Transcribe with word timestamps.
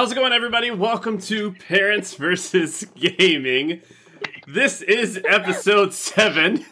How's 0.00 0.12
it 0.12 0.14
going, 0.14 0.32
everybody? 0.32 0.70
Welcome 0.70 1.18
to 1.18 1.52
Parents 1.52 2.14
versus 2.14 2.86
Gaming. 2.96 3.82
This 4.46 4.80
is 4.80 5.20
episode 5.28 5.92
seven. 5.92 6.64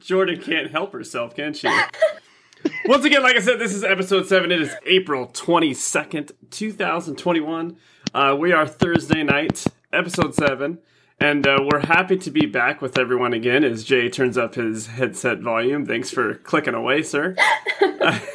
Jordan 0.00 0.42
can't 0.42 0.72
help 0.72 0.92
herself, 0.92 1.36
can 1.36 1.54
she? 1.54 1.68
Once 2.86 3.04
again, 3.04 3.22
like 3.22 3.36
I 3.36 3.38
said, 3.38 3.60
this 3.60 3.72
is 3.72 3.84
episode 3.84 4.26
seven. 4.26 4.50
It 4.50 4.60
is 4.60 4.74
April 4.84 5.28
22nd, 5.28 6.32
2021. 6.50 7.76
Uh, 8.12 8.36
we 8.36 8.50
are 8.50 8.66
Thursday 8.66 9.22
night, 9.22 9.64
episode 9.92 10.34
seven. 10.34 10.78
And 11.20 11.46
uh, 11.46 11.58
we're 11.70 11.86
happy 11.86 12.16
to 12.16 12.32
be 12.32 12.46
back 12.46 12.82
with 12.82 12.98
everyone 12.98 13.32
again 13.32 13.62
as 13.62 13.84
Jay 13.84 14.08
turns 14.08 14.36
up 14.36 14.56
his 14.56 14.88
headset 14.88 15.38
volume. 15.38 15.86
Thanks 15.86 16.10
for 16.10 16.34
clicking 16.34 16.74
away, 16.74 17.02
sir. 17.04 17.36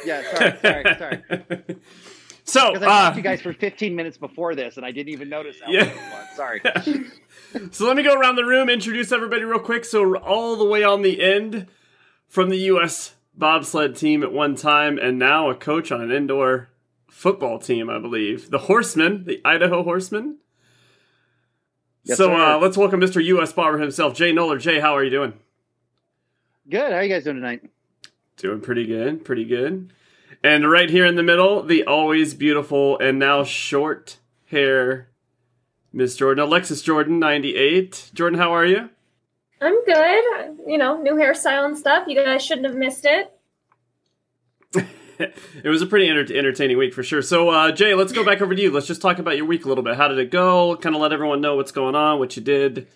yeah, 0.06 0.22
sorry, 0.32 0.58
sorry, 0.62 0.96
sorry. 0.98 1.64
So, 2.54 2.72
Because 2.72 2.86
I 2.86 2.86
uh, 2.86 3.02
talked 3.02 3.14
to 3.14 3.18
you 3.18 3.24
guys 3.24 3.42
for 3.42 3.52
15 3.52 3.96
minutes 3.96 4.16
before 4.16 4.54
this, 4.54 4.76
and 4.76 4.86
I 4.86 4.92
didn't 4.92 5.12
even 5.12 5.28
notice. 5.28 5.56
How 5.60 5.72
Yeah. 5.72 5.92
Sorry. 6.34 6.62
So 7.70 7.86
let 7.86 7.96
me 7.96 8.02
go 8.02 8.18
around 8.18 8.34
the 8.34 8.44
room, 8.44 8.68
introduce 8.68 9.12
everybody 9.12 9.44
real 9.44 9.60
quick. 9.60 9.84
So 9.84 10.16
all 10.16 10.56
the 10.56 10.64
way 10.64 10.82
on 10.82 11.02
the 11.02 11.22
end 11.22 11.68
from 12.26 12.48
the 12.48 12.56
U.S. 12.56 13.14
bobsled 13.32 13.96
team 13.96 14.24
at 14.24 14.32
one 14.32 14.56
time, 14.56 14.98
and 14.98 15.20
now 15.20 15.50
a 15.50 15.54
coach 15.54 15.92
on 15.92 16.00
an 16.00 16.10
indoor 16.10 16.70
football 17.08 17.60
team, 17.60 17.88
I 17.88 18.00
believe. 18.00 18.50
The 18.50 18.58
Horsemen, 18.58 19.24
the 19.24 19.40
Idaho 19.44 19.84
Horsemen. 19.84 20.38
Yes, 22.02 22.18
so 22.18 22.34
uh, 22.34 22.58
let's 22.58 22.76
welcome 22.76 23.00
Mr. 23.00 23.22
U.S. 23.24 23.52
Bobber 23.52 23.78
himself, 23.78 24.14
Jay 24.14 24.32
Noller. 24.32 24.60
Jay, 24.60 24.80
how 24.80 24.96
are 24.96 25.04
you 25.04 25.10
doing? 25.10 25.34
Good. 26.68 26.90
How 26.90 26.98
are 26.98 27.04
you 27.04 27.08
guys 27.08 27.22
doing 27.22 27.36
tonight? 27.36 27.62
Doing 28.36 28.60
pretty 28.60 28.84
good, 28.84 29.24
pretty 29.24 29.44
good. 29.44 29.92
And 30.44 30.70
right 30.70 30.90
here 30.90 31.06
in 31.06 31.14
the 31.14 31.22
middle, 31.22 31.62
the 31.62 31.84
always 31.84 32.34
beautiful 32.34 32.98
and 32.98 33.18
now 33.18 33.44
short 33.44 34.18
hair, 34.50 35.08
Miss 35.90 36.16
Jordan, 36.16 36.44
Alexis 36.44 36.82
Jordan, 36.82 37.18
ninety 37.18 37.56
eight. 37.56 38.10
Jordan, 38.12 38.38
how 38.38 38.52
are 38.52 38.66
you? 38.66 38.90
I'm 39.62 39.84
good. 39.86 40.58
You 40.66 40.76
know, 40.76 41.00
new 41.00 41.14
hairstyle 41.14 41.64
and 41.64 41.78
stuff. 41.78 42.06
You 42.08 42.22
guys 42.22 42.44
shouldn't 42.44 42.66
have 42.66 42.76
missed 42.76 43.06
it. 43.06 43.32
it 45.18 45.68
was 45.68 45.80
a 45.80 45.86
pretty 45.86 46.08
enter- 46.10 46.36
entertaining 46.36 46.76
week 46.76 46.92
for 46.92 47.02
sure. 47.02 47.22
So, 47.22 47.48
uh, 47.48 47.72
Jay, 47.72 47.94
let's 47.94 48.12
go 48.12 48.22
back 48.22 48.42
over 48.42 48.54
to 48.54 48.60
you. 48.60 48.70
Let's 48.70 48.86
just 48.86 49.00
talk 49.00 49.18
about 49.18 49.38
your 49.38 49.46
week 49.46 49.64
a 49.64 49.68
little 49.68 49.84
bit. 49.84 49.96
How 49.96 50.08
did 50.08 50.18
it 50.18 50.30
go? 50.30 50.76
Kind 50.76 50.94
of 50.94 51.00
let 51.00 51.14
everyone 51.14 51.40
know 51.40 51.56
what's 51.56 51.72
going 51.72 51.94
on, 51.94 52.18
what 52.18 52.36
you 52.36 52.42
did. 52.42 52.86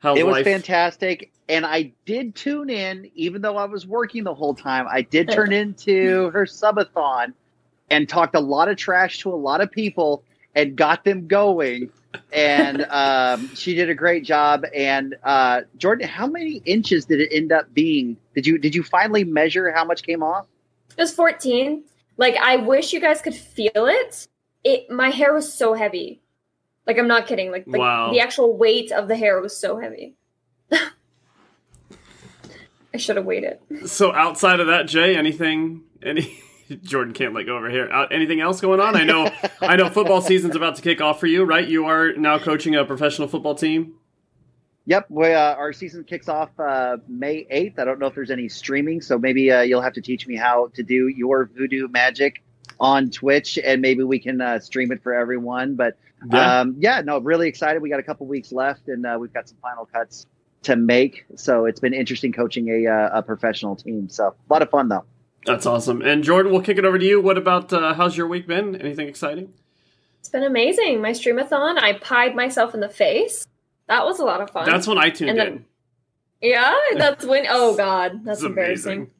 How's 0.00 0.18
it 0.18 0.26
was 0.26 0.44
fantastic, 0.44 1.32
and 1.48 1.66
I 1.66 1.92
did 2.04 2.34
tune 2.34 2.70
in, 2.70 3.10
even 3.14 3.42
though 3.42 3.56
I 3.56 3.64
was 3.64 3.86
working 3.86 4.22
the 4.24 4.34
whole 4.34 4.54
time. 4.54 4.86
I 4.88 5.02
did 5.02 5.30
turn 5.30 5.52
into 5.52 6.30
her 6.30 6.44
subathon 6.44 7.32
and 7.90 8.08
talked 8.08 8.34
a 8.34 8.40
lot 8.40 8.68
of 8.68 8.76
trash 8.76 9.18
to 9.20 9.32
a 9.32 9.34
lot 9.34 9.60
of 9.60 9.70
people 9.70 10.22
and 10.54 10.76
got 10.76 11.04
them 11.04 11.26
going. 11.26 11.90
And 12.32 12.84
um, 12.90 13.54
she 13.54 13.74
did 13.74 13.90
a 13.90 13.94
great 13.94 14.24
job. 14.24 14.64
And 14.74 15.16
uh, 15.24 15.62
Jordan, 15.76 16.08
how 16.08 16.26
many 16.26 16.62
inches 16.64 17.06
did 17.06 17.20
it 17.20 17.30
end 17.32 17.52
up 17.52 17.72
being? 17.74 18.16
Did 18.34 18.46
you 18.46 18.58
did 18.58 18.74
you 18.74 18.82
finally 18.82 19.24
measure 19.24 19.72
how 19.72 19.84
much 19.84 20.02
came 20.02 20.22
off? 20.22 20.46
It 20.96 21.02
was 21.02 21.12
14. 21.14 21.84
Like, 22.16 22.36
I 22.36 22.56
wish 22.56 22.92
you 22.92 23.00
guys 23.00 23.20
could 23.20 23.34
feel 23.34 23.70
it. 23.74 24.26
It 24.64 24.90
my 24.90 25.10
hair 25.10 25.32
was 25.32 25.52
so 25.52 25.74
heavy. 25.74 26.20
Like, 26.88 26.98
I'm 26.98 27.06
not 27.06 27.26
kidding. 27.26 27.52
Like, 27.52 27.66
the, 27.66 27.78
Wow. 27.78 28.10
the 28.12 28.20
actual 28.20 28.56
weight 28.56 28.90
of 28.90 29.06
the 29.08 29.16
hair 29.16 29.40
was 29.40 29.56
so 29.56 29.78
heavy. 29.78 30.14
I 30.72 30.88
should 32.96 33.16
have 33.16 33.26
waited. 33.26 33.58
So, 33.86 34.14
outside 34.14 34.60
of 34.60 34.68
that, 34.68 34.88
Jay, 34.88 35.14
anything? 35.14 35.82
Any? 36.02 36.40
Jordan 36.82 37.14
can't 37.14 37.34
let 37.34 37.46
go 37.46 37.56
over 37.56 37.70
here. 37.70 37.88
Uh, 37.90 38.06
anything 38.10 38.40
else 38.40 38.60
going 38.60 38.80
on? 38.80 38.96
I 38.96 39.04
know, 39.04 39.30
I 39.60 39.76
know. 39.76 39.88
Football 39.88 40.20
season's 40.20 40.56
about 40.56 40.76
to 40.76 40.82
kick 40.82 41.00
off 41.00 41.20
for 41.20 41.26
you, 41.26 41.44
right? 41.44 41.66
You 41.66 41.86
are 41.86 42.12
now 42.14 42.38
coaching 42.38 42.74
a 42.74 42.84
professional 42.84 43.28
football 43.28 43.54
team. 43.54 43.94
Yep, 44.84 45.06
we, 45.10 45.32
uh, 45.32 45.54
our 45.54 45.72
season 45.74 46.04
kicks 46.04 46.28
off 46.28 46.48
uh, 46.58 46.96
May 47.08 47.46
8th. 47.52 47.78
I 47.78 47.84
don't 47.84 47.98
know 47.98 48.06
if 48.06 48.14
there's 48.14 48.30
any 48.30 48.48
streaming, 48.48 49.02
so 49.02 49.18
maybe 49.18 49.50
uh, 49.50 49.60
you'll 49.60 49.82
have 49.82 49.92
to 49.94 50.00
teach 50.02 50.26
me 50.26 50.36
how 50.36 50.68
to 50.74 50.82
do 50.82 51.08
your 51.08 51.50
voodoo 51.54 51.88
magic 51.88 52.42
on 52.80 53.10
Twitch, 53.10 53.58
and 53.62 53.82
maybe 53.82 54.02
we 54.02 54.18
can 54.18 54.40
uh, 54.40 54.58
stream 54.60 54.90
it 54.92 55.02
for 55.02 55.12
everyone. 55.14 55.74
But 55.74 55.98
Yeah. 56.32 56.60
um, 56.60 56.76
yeah, 56.78 57.00
no, 57.02 57.18
really 57.18 57.48
excited. 57.48 57.80
We 57.82 57.90
got 57.90 58.00
a 58.00 58.02
couple 58.02 58.26
weeks 58.26 58.50
left, 58.52 58.88
and 58.88 59.06
uh, 59.06 59.16
we've 59.20 59.32
got 59.32 59.48
some 59.48 59.58
final 59.62 59.86
cuts 59.86 60.26
to 60.64 60.74
make. 60.76 61.24
So 61.36 61.66
it's 61.66 61.80
been 61.80 61.94
interesting 61.94 62.32
coaching 62.32 62.68
a, 62.68 62.90
uh, 62.90 63.18
a 63.18 63.22
professional 63.22 63.76
team. 63.76 64.08
So 64.08 64.28
a 64.28 64.52
lot 64.52 64.62
of 64.62 64.70
fun 64.70 64.88
though. 64.88 65.04
That's 65.46 65.66
awesome. 65.66 66.02
And 66.02 66.24
Jordan, 66.24 66.50
we'll 66.52 66.62
kick 66.62 66.78
it 66.78 66.84
over 66.84 66.98
to 66.98 67.04
you. 67.04 67.20
What 67.20 67.38
about 67.38 67.72
uh, 67.72 67.94
how's 67.94 68.16
your 68.16 68.26
week 68.26 68.46
been? 68.48 68.74
Anything 68.76 69.06
exciting? 69.08 69.52
It's 70.18 70.28
been 70.28 70.42
amazing. 70.42 71.00
My 71.00 71.12
streamathon, 71.12 71.78
I 71.80 71.92
pied 71.94 72.34
myself 72.34 72.74
in 72.74 72.80
the 72.80 72.88
face. 72.88 73.46
That 73.86 74.04
was 74.04 74.18
a 74.18 74.24
lot 74.24 74.40
of 74.40 74.50
fun. 74.50 74.66
That's 74.66 74.86
when 74.88 74.98
I 74.98 75.10
tuned 75.10 75.30
And 75.30 75.38
then- 75.38 75.46
in. 75.48 75.64
yeah, 76.50 76.74
that's 76.96 77.24
when. 77.24 77.46
Oh 77.48 77.76
God, 77.76 78.20
that's 78.24 78.42
embarrassing. 78.42 79.10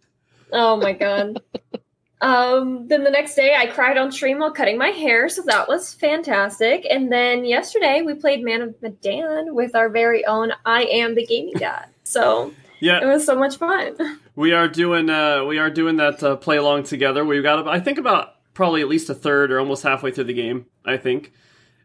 Oh 0.52 0.76
my 0.76 0.92
god. 0.92 1.40
um, 2.20 2.88
then 2.88 3.04
the 3.04 3.10
next 3.10 3.34
day 3.34 3.54
I 3.56 3.66
cried 3.66 3.96
on 3.96 4.10
stream 4.10 4.38
while 4.40 4.50
cutting 4.52 4.76
my 4.78 4.88
hair, 4.88 5.28
so 5.28 5.42
that 5.46 5.68
was 5.68 5.94
fantastic. 5.94 6.84
And 6.90 7.12
then 7.12 7.44
yesterday 7.44 8.02
we 8.04 8.14
played 8.14 8.42
Man 8.42 8.62
of 8.62 8.74
Medan 8.82 9.54
with 9.54 9.74
our 9.76 9.88
very 9.88 10.24
own 10.26 10.52
I 10.66 10.82
Am 10.84 11.14
the 11.14 11.24
Gaming 11.24 11.54
Dad. 11.58 11.86
So 12.04 12.52
yeah, 12.80 13.00
it 13.02 13.06
was 13.06 13.24
so 13.24 13.36
much 13.36 13.56
fun. 13.56 13.96
we 14.36 14.52
are 14.52 14.68
doing 14.68 15.08
uh, 15.10 15.44
we 15.44 15.58
are 15.58 15.70
doing 15.70 15.96
that 15.96 16.22
uh, 16.22 16.36
play 16.36 16.56
along 16.56 16.84
together. 16.84 17.24
We've 17.24 17.42
got 17.42 17.68
I 17.68 17.78
think 17.80 17.98
about 17.98 18.34
probably 18.54 18.80
at 18.82 18.88
least 18.88 19.08
a 19.10 19.14
third 19.14 19.52
or 19.52 19.60
almost 19.60 19.82
halfway 19.84 20.10
through 20.10 20.24
the 20.24 20.34
game. 20.34 20.66
I 20.84 20.96
think, 20.96 21.32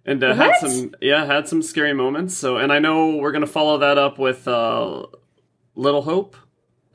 and 0.05 0.23
uh, 0.23 0.33
had 0.33 0.55
some 0.55 0.95
yeah 1.01 1.25
had 1.25 1.47
some 1.47 1.61
scary 1.61 1.93
moments. 1.93 2.35
So 2.35 2.57
and 2.57 2.73
I 2.73 2.79
know 2.79 3.17
we're 3.17 3.31
gonna 3.31 3.45
follow 3.45 3.77
that 3.79 3.97
up 3.99 4.17
with 4.17 4.47
uh, 4.47 5.05
Little 5.75 6.01
Hope. 6.01 6.35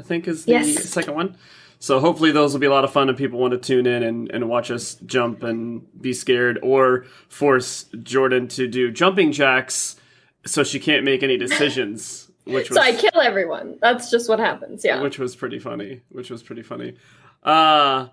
I 0.00 0.03
think 0.05 0.26
is 0.28 0.44
the 0.44 0.53
Yes. 0.53 0.88
second 0.88 1.15
one. 1.15 1.37
So 1.80 2.00
hopefully 2.00 2.32
those 2.32 2.52
will 2.52 2.60
be 2.60 2.66
a 2.66 2.70
lot 2.70 2.84
of 2.84 2.92
fun 2.92 3.08
and 3.08 3.16
people 3.16 3.38
want 3.38 3.52
to 3.52 3.58
tune 3.58 3.86
in 3.86 4.02
and, 4.02 4.30
and 4.30 4.48
watch 4.48 4.70
us 4.70 4.96
jump 5.06 5.42
and 5.42 5.86
be 6.00 6.12
scared 6.12 6.58
or 6.62 7.04
force 7.28 7.84
Jordan 8.02 8.48
to 8.48 8.66
do 8.66 8.90
jumping 8.90 9.30
jacks 9.30 9.96
so 10.44 10.64
she 10.64 10.80
can't 10.80 11.04
make 11.04 11.22
any 11.22 11.36
decisions. 11.36 12.30
Which 12.44 12.70
was 12.70 12.78
so 12.78 12.82
I 12.82 12.92
kill 12.92 13.20
everyone. 13.20 13.78
That's 13.80 14.10
just 14.10 14.28
what 14.28 14.38
happens. 14.38 14.82
Yeah. 14.82 15.02
which 15.02 15.18
was 15.18 15.36
pretty 15.36 15.58
funny. 15.58 16.00
Which 16.08 16.30
was 16.30 16.42
pretty 16.42 16.62
funny. 16.62 16.96
Uh, 17.42 18.08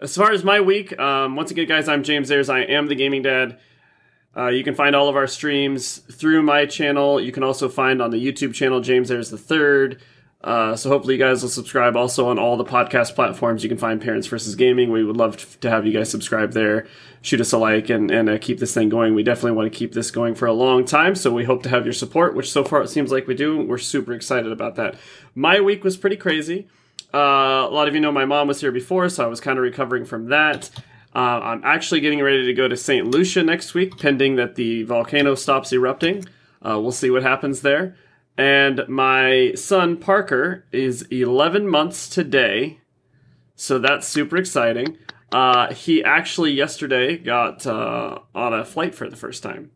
as 0.00 0.16
far 0.16 0.32
as 0.32 0.42
my 0.42 0.60
week, 0.60 0.98
um, 0.98 1.36
once 1.36 1.52
again, 1.52 1.68
guys, 1.68 1.88
I'm 1.88 2.02
James 2.02 2.28
Ayers. 2.32 2.50
I 2.50 2.62
am 2.62 2.88
the 2.88 2.96
Gaming 2.96 3.22
Dad. 3.22 3.60
Uh, 4.36 4.48
you 4.48 4.64
can 4.64 4.74
find 4.74 4.96
all 4.96 5.08
of 5.08 5.14
our 5.14 5.28
streams 5.28 5.98
through 5.98 6.42
my 6.42 6.66
channel. 6.66 7.20
You 7.20 7.30
can 7.30 7.44
also 7.44 7.68
find 7.68 8.02
on 8.02 8.10
the 8.10 8.18
YouTube 8.18 8.54
channel 8.54 8.80
James 8.80 9.08
Ayers 9.08 9.30
the 9.30 9.38
Third. 9.38 10.02
Uh, 10.46 10.76
so 10.76 10.88
hopefully 10.88 11.14
you 11.14 11.18
guys 11.20 11.42
will 11.42 11.48
subscribe. 11.50 11.96
Also 11.96 12.28
on 12.28 12.38
all 12.38 12.56
the 12.56 12.64
podcast 12.64 13.16
platforms, 13.16 13.64
you 13.64 13.68
can 13.68 13.78
find 13.78 14.00
Parents 14.00 14.28
versus 14.28 14.54
Gaming. 14.54 14.92
We 14.92 15.02
would 15.02 15.16
love 15.16 15.58
to- 15.60 15.68
have 15.68 15.84
you 15.84 15.92
guys 15.92 16.08
subscribe 16.08 16.52
there. 16.52 16.86
Shoot 17.20 17.40
us 17.40 17.52
a 17.52 17.58
like 17.58 17.90
and 17.90 18.12
and 18.12 18.30
uh, 18.30 18.38
keep 18.38 18.60
this 18.60 18.72
thing 18.72 18.88
going. 18.88 19.16
We 19.16 19.24
definitely 19.24 19.56
want 19.56 19.72
to 19.72 19.76
keep 19.76 19.92
this 19.92 20.12
going 20.12 20.36
for 20.36 20.46
a 20.46 20.52
long 20.52 20.84
time. 20.84 21.16
So 21.16 21.32
we 21.32 21.42
hope 21.42 21.64
to 21.64 21.68
have 21.68 21.84
your 21.84 21.92
support, 21.92 22.36
which 22.36 22.52
so 22.52 22.62
far 22.62 22.80
it 22.82 22.88
seems 22.88 23.10
like 23.10 23.26
we 23.26 23.34
do. 23.34 23.60
We're 23.60 23.78
super 23.78 24.12
excited 24.12 24.52
about 24.52 24.76
that. 24.76 24.94
My 25.34 25.60
week 25.60 25.82
was 25.82 25.96
pretty 25.96 26.16
crazy. 26.16 26.68
Uh, 27.12 27.66
a 27.68 27.72
lot 27.72 27.88
of 27.88 27.94
you 27.94 28.00
know 28.00 28.12
my 28.12 28.24
mom 28.24 28.46
was 28.46 28.60
here 28.60 28.70
before, 28.70 29.08
so 29.08 29.24
I 29.24 29.26
was 29.26 29.40
kind 29.40 29.58
of 29.58 29.62
recovering 29.64 30.04
from 30.04 30.26
that. 30.28 30.70
Uh, 31.12 31.40
I'm 31.42 31.62
actually 31.64 32.00
getting 32.00 32.22
ready 32.22 32.44
to 32.46 32.52
go 32.52 32.68
to 32.68 32.76
St. 32.76 33.04
Lucia 33.06 33.42
next 33.42 33.74
week, 33.74 33.98
pending 33.98 34.36
that 34.36 34.54
the 34.54 34.84
volcano 34.84 35.34
stops 35.34 35.72
erupting. 35.72 36.24
Uh, 36.64 36.78
we'll 36.80 36.92
see 36.92 37.10
what 37.10 37.22
happens 37.24 37.62
there. 37.62 37.96
And 38.38 38.82
my 38.88 39.52
son 39.54 39.96
Parker 39.96 40.64
is 40.72 41.02
11 41.10 41.68
months 41.68 42.08
today, 42.08 42.80
so 43.54 43.78
that's 43.78 44.06
super 44.06 44.36
exciting. 44.36 44.98
Uh, 45.32 45.72
he 45.72 46.04
actually 46.04 46.52
yesterday 46.52 47.16
got 47.16 47.66
uh, 47.66 48.18
on 48.34 48.52
a 48.54 48.64
flight 48.64 48.94
for 48.94 49.08
the 49.08 49.16
first 49.16 49.42
time. 49.42 49.70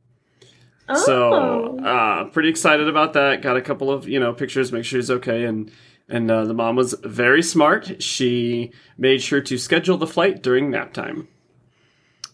So 1.04 1.32
Oh. 1.32 1.78
uh, 1.84 2.24
pretty 2.30 2.48
excited 2.48 2.88
about 2.88 3.12
that. 3.14 3.42
Got 3.42 3.56
a 3.56 3.62
couple 3.62 3.90
of 3.90 4.08
you 4.08 4.18
know 4.20 4.32
pictures, 4.32 4.72
make 4.72 4.84
sure 4.84 4.98
he's 4.98 5.10
okay, 5.10 5.44
and 5.44 5.70
and 6.08 6.28
uh, 6.30 6.44
the 6.44 6.54
mom 6.54 6.74
was 6.76 6.94
very 7.04 7.42
smart. 7.42 8.02
She 8.02 8.72
made 8.98 9.22
sure 9.22 9.40
to 9.40 9.56
schedule 9.56 9.96
the 9.96 10.06
flight 10.08 10.42
during 10.42 10.70
nap 10.70 10.92
time, 10.92 11.28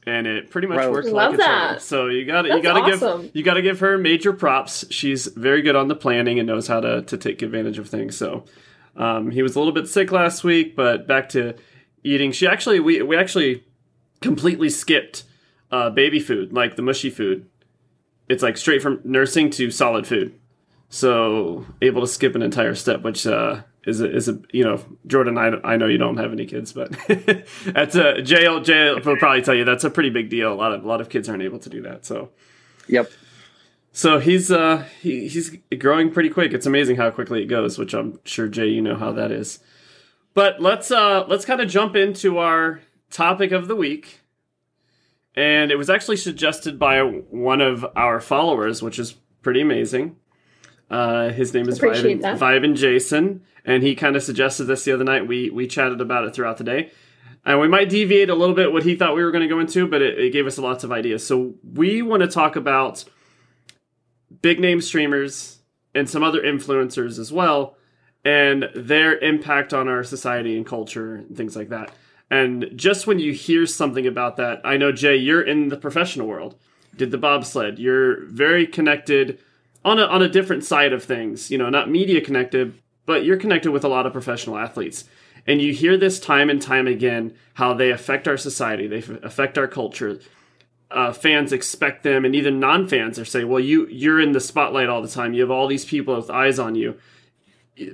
and 0.07 0.27
it 0.27 0.51
pretty 0.51 0.69
much 0.69 0.79
Right. 0.79 0.91
worked 0.91 1.09
Love 1.09 1.33
like 1.33 1.41
a 1.41 1.43
charm. 1.43 1.73
that. 1.75 1.83
So 1.83 2.07
you 2.07 2.25
got 2.25 2.43
to 2.43 2.49
you 2.49 2.63
got 2.63 2.75
to 2.87 2.93
awesome. 2.95 3.23
give 3.23 3.31
you 3.37 3.43
got 3.43 3.55
to 3.55 3.63
give 3.63 3.81
her 3.81 3.99
major 3.99 4.33
props. 4.33 4.85
She's 4.91 5.27
very 5.27 5.63
good 5.63 5.77
on 5.77 5.89
the 5.89 5.97
planning 5.97 6.39
and 6.39 6.47
knows 6.47 6.67
how 6.69 6.81
to 6.81 7.03
to 7.03 7.17
take 7.19 7.43
advantage 7.43 7.79
of 7.79 7.89
things. 7.89 8.17
So 8.17 8.45
um, 8.97 9.31
he 9.31 9.43
was 9.43 9.57
a 9.57 9.59
little 9.59 9.75
bit 9.75 9.89
sick 9.89 10.13
last 10.13 10.45
week, 10.45 10.75
but 10.77 11.07
back 11.07 11.29
to 11.31 11.55
eating. 12.05 12.33
She 12.33 12.47
actually 12.47 12.81
we 12.81 13.03
we 13.03 13.17
actually 13.17 13.65
completely 14.23 14.71
skipped 14.71 15.25
uh, 15.71 15.91
baby 15.91 16.21
food, 16.21 16.53
like 16.53 16.77
the 16.77 16.83
mushy 16.83 17.11
food. 17.11 17.47
It's 18.29 18.43
like 18.43 18.57
straight 18.57 18.83
from 18.83 19.01
nursing 19.05 19.51
to 19.51 19.71
solid 19.71 20.07
food. 20.07 20.35
So 20.89 21.67
able 21.83 22.01
to 22.01 22.07
skip 22.07 22.35
an 22.35 22.43
entire 22.43 22.75
step, 22.75 23.03
which 23.03 23.27
uh, 23.27 23.63
is 23.87 24.01
a, 24.01 24.15
is 24.15 24.29
a 24.29 24.39
you 24.53 24.65
know 24.65 24.85
Jordan. 25.07 25.39
I, 25.39 25.53
I 25.65 25.77
know 25.77 25.87
you 25.87 25.97
don't 25.97 26.17
have 26.17 26.33
any 26.33 26.45
kids, 26.45 26.73
but 26.73 26.91
that's 27.65 27.95
a 27.95 28.21
Jay. 28.21 28.61
Jay 28.63 28.93
will 28.93 29.17
probably 29.17 29.43
tell 29.43 29.55
you 29.55 29.65
that's 29.65 29.85
a 29.85 29.91
pretty 29.91 30.11
big 30.11 30.29
deal. 30.29 30.53
A 30.53 30.55
lot 30.55 30.73
of 30.73 30.85
a 30.85 30.89
lot 30.89 31.01
of 31.01 31.09
kids 31.09 31.29
aren't 31.29 31.43
able 31.43 31.61
to 31.61 31.71
do 31.71 31.83
that. 31.83 32.05
So, 32.05 32.31
yep. 32.89 33.11
So 33.93 34.19
he's 34.19 34.51
uh 34.51 34.85
he, 35.01 35.29
he's 35.29 35.57
growing 35.79 36.11
pretty 36.11 36.29
quick. 36.29 36.53
It's 36.53 36.67
amazing 36.67 36.97
how 36.97 37.11
quickly 37.11 37.43
it 37.43 37.47
goes, 37.47 37.79
which 37.79 37.95
I'm 37.95 38.19
sure 38.25 38.49
Jay 38.49 38.67
you 38.67 38.83
know 38.83 38.97
how 38.97 39.13
that 39.13 39.31
is. 39.31 39.61
But 40.35 40.61
let's 40.61 40.91
uh 40.91 41.25
let's 41.29 41.45
kind 41.45 41.61
of 41.61 41.69
jump 41.69 41.95
into 41.97 42.39
our 42.39 42.83
topic 43.11 43.53
of 43.53 43.69
the 43.69 43.77
week. 43.77 44.21
And 45.37 45.71
it 45.71 45.77
was 45.77 45.91
actually 45.91 46.17
suggested 46.17 46.79
by 46.79 47.01
one 47.01 47.61
of 47.61 47.87
our 47.95 48.21
followers, 48.21 48.83
which 48.83 48.99
is 48.99 49.13
pretty 49.43 49.61
amazing. 49.61 50.17
Uh, 50.91 51.31
his 51.31 51.53
name 51.53 51.69
is 51.69 51.79
Vivan, 51.79 52.21
Vivan 52.39 52.77
Jason, 52.77 53.43
and 53.67 53.83
he 53.83 53.95
kind 53.95 54.17
of 54.17 54.23
suggested 54.23 54.65
this 54.65 54.85
the 54.85 54.93
other 54.93 55.05
night. 55.05 55.27
We 55.27 55.51
we 55.51 55.67
chatted 55.67 56.01
about 56.01 56.25
it 56.25 56.35
throughout 56.35 56.57
the 56.57 56.65
day, 56.65 56.93
and 57.45 57.61
we 57.61 57.69
might 57.69 57.91
deviate 57.91 58.31
a 58.31 58.35
little 58.35 58.55
bit 58.55 58.73
what 58.73 58.85
he 58.85 58.95
thought 58.95 59.17
we 59.17 59.25
were 59.25 59.33
going 59.33 59.47
to 59.47 59.55
go 59.55 59.61
into, 59.61 59.87
but 59.87 60.01
it, 60.01 60.19
it 60.19 60.33
gave 60.33 60.47
us 60.47 60.57
lots 60.57 60.85
of 60.85 60.93
ideas. 60.93 61.27
So 61.27 61.55
we 61.63 62.01
want 62.01 62.23
to 62.23 62.29
talk 62.29 62.57
about 62.57 63.05
big 64.41 64.61
name 64.61 64.81
streamers 64.81 65.59
and 65.95 66.09
some 66.09 66.23
other 66.23 66.41
influencers 66.41 67.19
as 67.19 67.33
well, 67.33 67.77
and 68.25 68.71
their 68.75 69.19
impact 69.19 69.75
on 69.75 69.89
our 69.89 70.05
society 70.05 70.57
and 70.57 70.65
culture 70.65 71.17
and 71.17 71.37
things 71.37 71.57
like 71.57 71.69
that. 71.71 71.91
And 72.31 72.71
just 72.75 73.07
when 73.07 73.19
you 73.19 73.33
hear 73.33 73.67
something 73.67 74.07
about 74.07 74.37
that, 74.37 74.61
I 74.65 74.77
know 74.77 74.93
Jay, 74.93 75.17
you're 75.17 75.43
in 75.43 75.69
the 75.69 75.77
professional 75.77 76.27
world. 76.27 76.57
Did 76.97 77.11
the 77.11 77.19
bobsled? 77.19 77.79
You're 77.79 78.25
very 78.27 78.67
connected 78.67 79.39
on 79.85 79.99
a 79.99 80.05
on 80.07 80.23
a 80.23 80.29
different 80.29 80.65
side 80.65 80.93
of 80.93 81.05
things. 81.05 81.51
You 81.51 81.59
know, 81.59 81.69
not 81.69 81.91
media 81.91 82.21
connected, 82.21 82.81
but 83.07 83.25
you're 83.25 83.37
connected 83.37 83.71
with 83.71 83.85
a 83.85 83.89
lot 83.89 84.05
of 84.05 84.13
professional 84.13 84.59
athletes. 84.59 85.05
And 85.47 85.63
you 85.63 85.73
hear 85.73 85.97
this 85.97 86.19
time 86.19 86.51
and 86.51 86.61
time 86.61 86.87
again 86.87 87.35
how 87.55 87.73
they 87.73 87.91
affect 87.91 88.27
our 88.27 88.37
society, 88.37 88.87
they 88.87 88.99
affect 89.23 89.57
our 89.57 89.69
culture. 89.69 90.21
Uh, 90.91 91.13
fans 91.13 91.53
expect 91.53 92.03
them, 92.03 92.25
and 92.25 92.35
even 92.35 92.61
non-fans 92.61 93.19
are 93.19 93.25
saying, 93.25 93.49
"Well, 93.49 93.61
you 93.61 93.87
you're 93.89 94.21
in 94.21 94.33
the 94.33 94.41
spotlight 94.41 94.89
all 94.89 95.03
the 95.03 95.09
time. 95.09 95.35
You 95.35 95.41
have 95.43 95.51
all 95.51 95.67
these 95.67 95.85
people 95.85 96.15
with 96.15 96.31
eyes 96.31 96.59
on 96.59 96.75
you." 96.75 96.97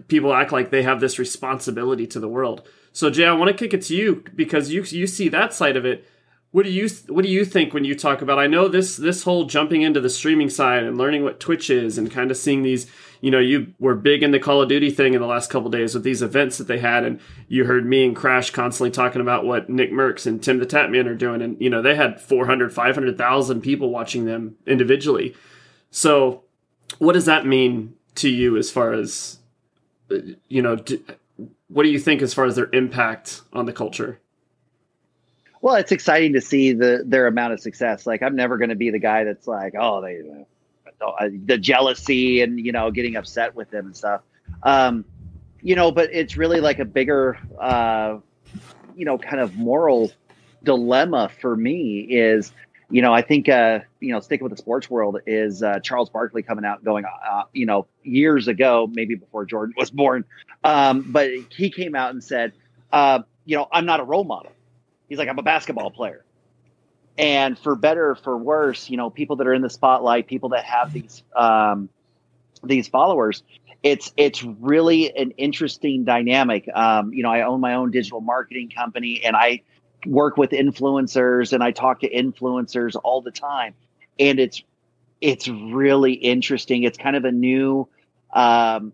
People 0.09 0.35
act 0.35 0.53
like 0.53 0.71
they 0.71 0.83
have 0.83 1.01
this 1.01 1.19
responsibility 1.19 2.07
to 2.07 2.21
the 2.21 2.29
world. 2.29 2.63
So 2.93 3.09
Jay, 3.09 3.25
I 3.25 3.33
want 3.33 3.49
to 3.49 3.57
kick 3.57 3.73
it 3.73 3.83
to 3.83 3.97
you 3.97 4.25
because 4.35 4.73
you 4.73 4.83
you 4.83 5.07
see 5.07 5.29
that 5.31 5.55
side 5.55 5.77
of 5.77 5.87
it. 5.87 6.07
What 6.51 6.65
do 6.65 6.71
you 6.71 6.89
what 7.09 7.23
do 7.23 7.31
you 7.31 7.47
think 7.47 7.73
when 7.73 7.85
you 7.85 7.95
talk 7.95 8.21
about? 8.21 8.39
I 8.39 8.47
know 8.47 8.69
this 8.69 8.97
this 8.97 9.23
whole 9.23 9.45
jumping 9.45 9.81
into 9.81 10.01
the 10.01 10.11
streaming 10.11 10.51
side 10.51 10.83
and 10.85 10.99
learning 10.99 11.25
what 11.25 11.41
Twitch 11.41 11.71
is 11.71 11.97
and 11.97 12.11
kind 12.11 12.31
of 12.31 12.37
seeing 12.37 12.63
these. 12.63 12.87
You 13.23 13.31
know, 13.31 13.39
you 13.39 13.73
were 13.79 13.95
big 13.95 14.23
in 14.23 14.33
the 14.33 14.39
Call 14.39 14.61
of 14.61 14.69
Duty 14.69 14.91
thing 14.91 15.15
in 15.15 15.21
the 15.23 15.27
last 15.27 15.49
couple 15.49 15.71
days 15.71 15.95
with 15.95 16.03
these 16.03 16.21
events 16.21 16.59
that 16.59 16.67
they 16.67 16.79
had, 16.79 17.05
and 17.05 17.21
you 17.49 17.65
heard 17.65 17.87
me 17.87 18.05
and 18.05 18.15
Crash 18.15 18.51
constantly 18.51 18.91
talking 18.91 19.23
about 19.23 19.47
what 19.47 19.71
Nickmercs 19.71 20.27
and 20.27 20.43
Tim 20.43 20.59
the 20.59 20.67
Tatman 20.67 21.07
are 21.07 21.15
doing, 21.15 21.41
and 21.41 21.57
you 21.61 21.71
know 21.71 21.81
they 21.81 21.95
had 21.95 22.21
400, 22.21 22.75
500,000 22.75 23.61
people 23.63 23.89
watching 23.89 24.27
them 24.27 24.57
individually. 24.67 25.35
So, 25.91 26.43
what 26.99 27.15
does 27.15 27.25
that 27.25 27.47
mean 27.47 27.95
to 28.17 28.29
you 28.29 28.59
as 28.59 28.71
far 28.71 28.93
as 28.93 29.39
you 30.49 30.61
know? 30.61 30.77
what 31.73 31.85
do 31.85 31.89
you 31.89 31.99
think 31.99 32.23
as 32.23 32.35
far 32.35 32.45
as 32.45 32.55
their 32.55 32.69
impact 32.73 33.41
on 33.53 33.67
the 33.67 33.73
culture? 33.73 34.21
Well, 35.63 35.77
it's 35.77 35.93
exciting 35.93 36.33
to 36.35 36.41
see 36.41 36.73
the 36.73 37.03
their 37.07 37.27
amount 37.27 37.53
of 37.53 37.61
success. 37.61 38.07
Like 38.07 38.23
I'm 38.23 38.37
never 38.37 38.59
going 38.59 38.71
to 38.71 38.77
be 38.77 38.91
the 38.91 38.99
guy 38.99 39.25
that's 39.25 39.47
like, 39.47 39.75
oh, 39.79 40.03
they 40.03 40.21
uh, 41.11 41.29
the 41.47 41.59
jealousy 41.59 42.43
and 42.43 42.59
you 42.59 42.73
know 42.73 42.91
getting 42.91 43.17
upset 43.17 43.55
with 43.55 43.71
them 43.71 43.87
and 43.87 43.97
stuff. 43.97 44.23
Um, 44.63 45.05
you 45.61 45.77
know, 45.77 45.93
but 45.93 46.11
it's 46.13 46.37
really 46.37 46.61
like 46.61 46.81
a 46.81 46.85
bigger, 46.85 47.39
uh, 47.61 48.19
you 48.97 49.05
know, 49.05 49.17
kind 49.19 49.41
of 49.41 49.57
moral 49.57 50.11
dilemma 50.65 51.31
for 51.41 51.57
me 51.57 52.01
is 52.01 52.53
you 52.93 53.01
know, 53.01 53.15
I 53.15 53.23
think, 53.23 53.49
uh, 53.49 53.81
you 54.01 54.13
know, 54.13 54.21
sticking 54.21 54.45
with 54.45 54.53
the 54.53 54.59
sports 54.59 54.91
world 54.91 55.19
is 55.27 55.63
uh, 55.63 55.81
Charles 55.81 56.11
Barkley 56.11 56.43
coming 56.43 56.67
out 56.67 56.85
going, 56.85 57.07
uh, 57.07 57.45
you 57.55 57.65
know, 57.65 57.87
years 58.03 58.49
ago, 58.49 58.87
maybe 58.93 59.15
before 59.15 59.47
Jordan 59.47 59.75
was 59.79 59.91
born. 59.91 60.27
Um, 60.63 61.11
but 61.11 61.31
he 61.49 61.71
came 61.71 61.95
out 61.95 62.11
and 62.11 62.23
said, 62.23 62.53
uh, 62.93 63.21
you 63.47 63.57
know, 63.57 63.67
I'm 63.73 63.87
not 63.87 64.01
a 64.01 64.05
role 64.05 64.25
model. 64.25 64.53
He's 65.09 65.17
like, 65.17 65.31
I'm 65.31 65.39
a 65.39 65.43
basketball 65.43 65.91
player. 65.91 66.23
And 67.19 67.59
for 67.59 67.77
better 67.77 68.11
or 68.11 68.15
for 68.15 68.37
worse, 68.37 68.89
you 68.89 68.97
know, 68.97 69.11
people 69.11 69.37
that 69.37 69.47
are 69.47 69.55
in 69.55 69.63
the 69.63 69.71
spotlight, 69.71 70.27
people 70.27 70.51
that 70.51 70.65
have 70.65 70.93
these 70.93 71.23
um, 71.37 71.89
these 72.65 72.89
followers, 72.89 73.43
it's 73.83 74.13
it's 74.17 74.43
really 74.43 75.15
an 75.17 75.33
interesting 75.33 76.05
dynamic. 76.05 76.69
Um, 76.73 77.13
you 77.13 77.23
know, 77.23 77.31
I 77.31 77.43
own 77.43 77.61
my 77.61 77.75
own 77.75 77.91
digital 77.91 78.21
marketing 78.21 78.71
company, 78.71 79.23
and 79.25 79.37
I 79.37 79.63
work 80.07 80.37
with 80.37 80.51
influencers 80.51 81.53
and 81.53 81.63
I 81.63 81.71
talk 81.71 82.01
to 82.01 82.11
influencers 82.11 82.97
all 83.03 83.21
the 83.23 83.31
time. 83.31 83.75
And 84.19 84.39
it's 84.39 84.63
it's 85.21 85.49
really 85.49 86.13
interesting. 86.15 86.83
It's 86.83 86.99
kind 86.99 87.17
of 87.17 87.25
a 87.25 87.33
new 87.33 87.89
um, 88.33 88.93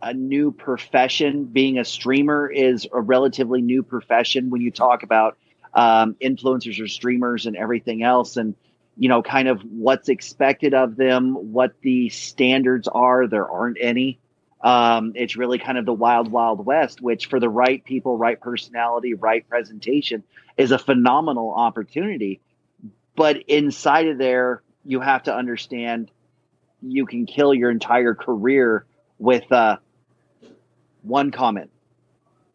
a 0.00 0.14
new 0.14 0.52
profession. 0.52 1.44
Being 1.44 1.78
a 1.78 1.84
streamer 1.84 2.50
is 2.50 2.86
a 2.92 3.00
relatively 3.00 3.60
new 3.60 3.82
profession 3.82 4.50
when 4.50 4.60
you 4.60 4.70
talk 4.70 5.02
about 5.02 5.36
um, 5.76 6.16
influencers 6.20 6.82
or 6.82 6.88
streamers 6.88 7.46
and 7.46 7.54
everything 7.54 8.02
else, 8.02 8.36
and 8.36 8.56
you 8.96 9.10
know, 9.10 9.22
kind 9.22 9.46
of 9.46 9.60
what's 9.60 10.08
expected 10.08 10.72
of 10.72 10.96
them, 10.96 11.52
what 11.52 11.74
the 11.82 12.08
standards 12.08 12.88
are. 12.88 13.26
There 13.28 13.48
aren't 13.48 13.76
any. 13.80 14.18
Um, 14.62 15.12
it's 15.14 15.36
really 15.36 15.58
kind 15.58 15.76
of 15.76 15.84
the 15.84 15.92
wild, 15.92 16.32
wild 16.32 16.64
west, 16.64 17.02
which 17.02 17.26
for 17.26 17.38
the 17.38 17.48
right 17.48 17.84
people, 17.84 18.16
right 18.16 18.40
personality, 18.40 19.12
right 19.12 19.46
presentation 19.46 20.24
is 20.56 20.72
a 20.72 20.78
phenomenal 20.78 21.52
opportunity. 21.54 22.40
But 23.14 23.42
inside 23.48 24.08
of 24.08 24.18
there, 24.18 24.62
you 24.82 25.00
have 25.00 25.24
to 25.24 25.34
understand 25.34 26.10
you 26.80 27.04
can 27.04 27.26
kill 27.26 27.52
your 27.52 27.70
entire 27.70 28.14
career 28.14 28.86
with 29.18 29.50
uh, 29.52 29.76
one 31.02 31.30
comment. 31.30 31.70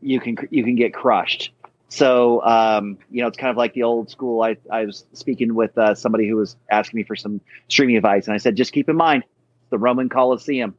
You 0.02 0.20
can 0.20 0.38
you 0.50 0.64
can 0.64 0.76
get 0.76 0.94
crushed. 0.94 1.52
So 1.92 2.42
um, 2.46 2.98
you 3.12 3.22
know, 3.22 3.28
it's 3.28 3.38
kind 3.38 3.52
of 3.52 3.58
like 3.58 3.74
the 3.74 3.84
old 3.84 4.10
school. 4.10 4.42
I, 4.42 4.56
I 4.72 4.86
was 4.86 5.06
speaking 5.12 5.54
with 5.54 5.78
uh, 5.78 5.94
somebody 5.94 6.26
who 6.26 6.38
was 6.38 6.56
asking 6.70 7.00
me 7.00 7.04
for 7.04 7.18
some 7.18 7.42
streaming 7.68 7.98
advice, 7.98 8.28
and 8.28 8.34
I 8.34 8.38
said, 8.38 8.56
just 8.56 8.72
keep 8.72 8.88
in 8.88 8.96
mind 8.96 9.26
the 9.72 9.78
Roman 9.78 10.08
Colosseum. 10.08 10.74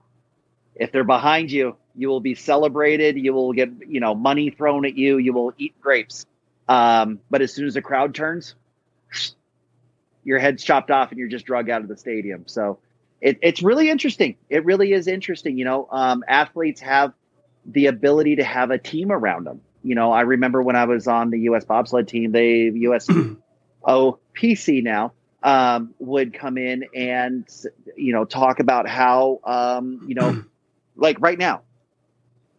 If 0.75 0.91
they're 0.91 1.05
behind 1.05 1.53
you, 1.53 1.76
you 1.94 2.09
will 2.09 2.20
be 2.20 2.35
celebrated. 2.35 3.19
You 3.19 3.35
will 3.35 3.53
get 3.53 3.69
you 3.87 4.00
know 4.00 4.14
money 4.14 4.49
thrown 4.49 4.87
at 4.87 4.97
you. 4.97 5.19
You 5.19 5.35
will 5.35 5.52
eat 5.59 5.78
grapes. 5.83 6.25
Um, 6.66 7.21
but 7.28 7.42
as 7.42 7.52
soon 7.52 7.66
as 7.66 7.75
the 7.75 7.83
crowd 7.83 8.14
turns, 8.14 8.54
your 10.25 10.38
head's 10.38 10.64
chopped 10.64 10.90
off 10.90 11.11
and 11.11 11.19
you're 11.19 11.28
just 11.28 11.45
drug 11.45 11.69
out 11.69 11.83
of 11.83 11.88
the 11.88 11.97
stadium. 11.99 12.45
So 12.47 12.78
it, 13.21 13.38
it's 13.42 13.62
really 13.62 13.90
interesting. 13.90 14.37
It 14.49 14.64
really 14.64 14.95
is 14.95 15.09
interesting. 15.09 15.59
You 15.59 15.66
know, 15.66 15.88
um, 15.90 16.25
athletes 16.26 16.81
have 16.81 17.12
the 17.66 17.87
ability 17.87 18.37
to 18.37 18.45
have 18.45 18.71
a 18.71 18.78
team 18.78 19.12
around 19.12 19.45
them. 19.45 19.61
You 19.83 19.95
know, 19.95 20.12
I 20.12 20.23
remember 20.23 20.62
when 20.62 20.77
I 20.77 20.85
was 20.85 21.07
on 21.07 21.31
the 21.31 21.41
U.S. 21.41 21.65
bobsled 21.65 22.09
team, 22.09 22.33
they 22.33 22.71
U.S. 22.75 23.09
OPC 23.85 24.83
now 24.85 25.12
um, 25.43 25.95
would 25.99 26.35
come 26.35 26.57
in 26.57 26.85
and 26.95 27.49
you 27.97 28.12
know 28.12 28.25
talk 28.25 28.61
about 28.61 28.89
how 28.89 29.41
um, 29.45 30.05
you 30.07 30.15
know, 30.15 30.45
like 30.97 31.21
right 31.21 31.39
now, 31.39 31.62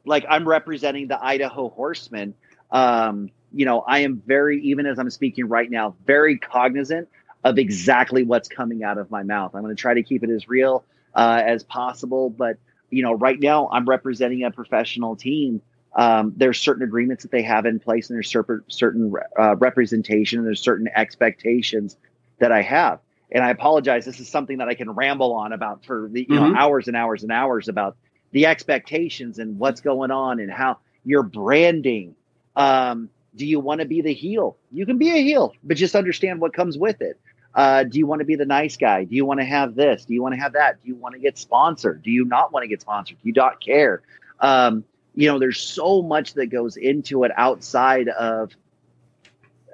like 0.06 0.26
I'm 0.30 0.48
representing 0.48 1.08
the 1.08 1.24
Idaho 1.24 1.70
Horsemen. 1.70 2.36
Um, 2.72 3.30
you 3.54 3.66
know, 3.66 3.82
I 3.82 4.00
am 4.00 4.22
very, 4.26 4.62
even 4.64 4.86
as 4.86 4.98
I'm 4.98 5.10
speaking 5.12 5.48
right 5.48 5.70
now, 5.70 5.96
very 6.06 6.38
cognizant 6.38 7.08
of 7.44 7.60
exactly 7.60 8.24
what's 8.24 8.50
coming 8.50 8.84
out 8.84 8.98
of 8.98 9.12
my 9.12 9.24
mouth. 9.24 9.54
I'm 9.54 9.62
going 9.62 9.76
to 9.76 9.80
try 9.80 9.94
to 9.94 10.04
keep 10.04 10.24
it 10.24 10.30
as 10.30 10.48
real 10.48 10.84
uh, 11.14 11.42
as 11.46 11.64
possible. 11.64 12.30
But, 12.30 12.58
you 12.90 13.04
know, 13.04 13.14
right 13.14 13.40
now 13.40 13.70
I'm 13.72 13.86
representing 13.86 14.44
a 14.44 14.52
professional 14.52 15.16
team. 15.16 15.62
Um, 15.96 16.34
there's 16.36 16.60
certain 16.60 16.84
agreements 16.84 17.24
that 17.24 17.32
they 17.32 17.44
have 17.44 17.66
in 17.66 17.80
place 17.80 18.10
and 18.10 18.16
there's 18.16 18.30
certain, 18.30 18.64
certain 18.68 19.14
uh, 19.38 19.56
representation 19.58 20.40
and 20.40 20.48
there's 20.48 20.62
certain 20.62 20.88
expectations 20.96 21.98
that 22.40 22.52
I 22.52 22.62
have. 22.62 23.00
And 23.32 23.44
I 23.44 23.50
apologize. 23.50 24.06
This 24.06 24.20
is 24.20 24.30
something 24.30 24.58
that 24.58 24.68
I 24.68 24.76
can 24.76 24.92
ramble 24.92 25.34
on 25.34 25.54
about 25.54 25.86
for 25.86 26.10
the, 26.12 26.22
you 26.22 26.28
mm-hmm. 26.28 26.54
know, 26.54 26.60
hours 26.60 26.88
and 26.88 26.98
hours 26.98 27.24
and 27.24 27.32
hours 27.32 27.68
about 27.68 27.98
the 28.32 28.48
expectations 28.48 29.40
and 29.40 29.60
what's 29.60 29.82
going 29.82 30.12
on 30.12 30.40
and 30.40 30.52
how 30.52 30.80
your 31.04 31.24
branding, 31.24 32.16
um, 32.56 33.10
do 33.36 33.46
you 33.46 33.60
want 33.60 33.82
to 33.82 33.88
be 33.88 34.02
the 34.02 34.14
heel? 34.14 34.58
You 34.72 34.86
can 34.86 34.98
be 34.98 35.10
a 35.10 35.22
heel, 35.22 35.54
but 35.64 35.78
just 35.78 35.96
understand 35.96 36.42
what 36.42 36.54
comes 36.54 36.78
with 36.78 37.02
it. 37.02 37.20
Uh, 37.56 37.84
do 37.84 38.00
you 38.00 38.08
want 38.08 38.20
to 38.20 38.26
be 38.26 38.36
the 38.36 38.46
nice 38.46 38.78
guy? 38.78 39.04
Do 39.04 39.16
you 39.16 39.26
want 39.26 39.40
to 39.40 39.46
have 39.46 39.76
this? 39.76 40.06
Do 40.06 40.14
you 40.14 40.24
want 40.24 40.34
to 40.34 40.42
have 40.42 40.54
that? 40.54 40.82
Do 40.82 40.88
you 40.88 40.96
want 40.96 41.14
to 41.14 41.20
get 41.20 41.38
sponsored? 41.38 42.02
Do 42.02 42.10
you 42.10 42.26
not 42.26 42.52
want 42.52 42.64
to 42.64 42.68
get 42.68 42.82
sponsored? 42.82 43.18
Do 43.22 43.28
you 43.28 43.34
not 43.34 43.62
care? 43.62 44.02
Um, 44.40 44.84
you 45.16 45.28
know, 45.28 45.40
there's 45.40 45.60
so 45.60 46.02
much 46.02 46.34
that 46.34 46.48
goes 46.48 46.78
into 46.78 47.24
it 47.24 47.32
outside 47.36 48.08
of 48.10 48.52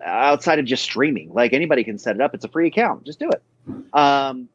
outside 0.04 0.60
of 0.60 0.66
just 0.66 0.84
streaming. 0.84 1.34
Like 1.34 1.54
anybody 1.54 1.84
can 1.84 1.98
set 1.98 2.16
it 2.16 2.22
up. 2.22 2.34
It's 2.34 2.46
a 2.46 2.50
free 2.50 2.68
account. 2.68 3.06
Just 3.06 3.20
do 3.20 3.30
it. 3.30 3.42
Um, 3.94 4.50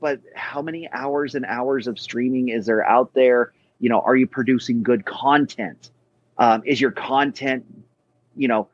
but 0.00 0.20
how 0.34 0.62
many 0.62 0.88
hours 0.90 1.34
and 1.34 1.44
hours 1.44 1.86
of 1.86 1.98
streaming 1.98 2.48
is 2.48 2.66
there 2.66 2.86
out 2.88 3.12
there? 3.14 3.52
You 3.78 3.88
know, 3.88 4.00
are 4.00 4.16
you 4.16 4.26
producing 4.26 4.82
good 4.82 5.04
content? 5.04 5.90
Um, 6.38 6.62
is 6.64 6.80
your 6.80 6.90
content, 6.90 7.64
you 8.36 8.48
know, 8.48 8.68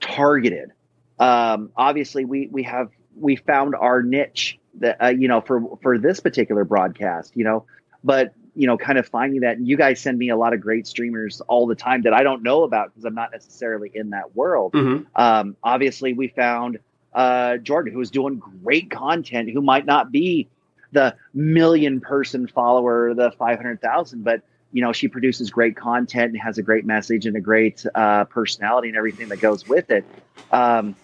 targeted? 0.00 0.72
Um, 1.18 1.70
obviously, 1.76 2.24
we 2.24 2.48
we 2.48 2.62
have 2.64 2.90
we 3.16 3.36
found 3.36 3.74
our 3.74 4.02
niche 4.02 4.58
that 4.74 5.02
uh, 5.02 5.08
you 5.08 5.28
know 5.28 5.40
for 5.40 5.78
for 5.82 5.98
this 5.98 6.20
particular 6.20 6.64
broadcast. 6.64 7.32
You 7.34 7.44
know, 7.44 7.64
but 8.04 8.34
you 8.58 8.66
know, 8.66 8.76
kind 8.76 8.98
of 8.98 9.06
finding 9.06 9.42
that. 9.42 9.60
You 9.60 9.76
guys 9.76 10.00
send 10.00 10.18
me 10.18 10.30
a 10.30 10.36
lot 10.36 10.52
of 10.52 10.60
great 10.60 10.88
streamers 10.88 11.40
all 11.42 11.68
the 11.68 11.76
time 11.76 12.02
that 12.02 12.12
I 12.12 12.24
don't 12.24 12.42
know 12.42 12.64
about 12.64 12.88
because 12.88 13.04
I'm 13.04 13.14
not 13.14 13.30
necessarily 13.30 13.88
in 13.94 14.10
that 14.10 14.34
world. 14.34 14.72
Mm-hmm. 14.72 15.04
Um, 15.14 15.56
obviously, 15.62 16.12
we 16.12 16.26
found 16.26 16.80
uh, 17.14 17.58
Jordan, 17.58 17.92
who 17.92 18.00
was 18.00 18.10
doing 18.10 18.42
great 18.64 18.90
content, 18.90 19.48
who 19.48 19.62
might 19.62 19.86
not 19.86 20.10
be 20.10 20.48
the 20.90 21.14
million 21.32 22.00
person 22.00 22.48
follower, 22.48 23.14
the 23.14 23.30
500,000, 23.38 24.24
but 24.24 24.42
you 24.72 24.82
know, 24.82 24.92
she 24.92 25.06
produces 25.06 25.50
great 25.50 25.76
content 25.76 26.32
and 26.32 26.42
has 26.42 26.58
a 26.58 26.62
great 26.62 26.84
message 26.84 27.26
and 27.26 27.36
a 27.36 27.40
great 27.40 27.86
uh, 27.94 28.24
personality 28.24 28.88
and 28.88 28.96
everything 28.96 29.28
that 29.28 29.40
goes 29.40 29.68
with 29.68 29.90
it. 29.92 30.04
Um, 30.50 30.96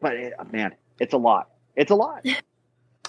but 0.00 0.16
it, 0.16 0.34
man, 0.52 0.74
it's 0.98 1.14
a 1.14 1.18
lot. 1.18 1.48
It's 1.74 1.90
a 1.90 1.96
lot. 1.96 2.26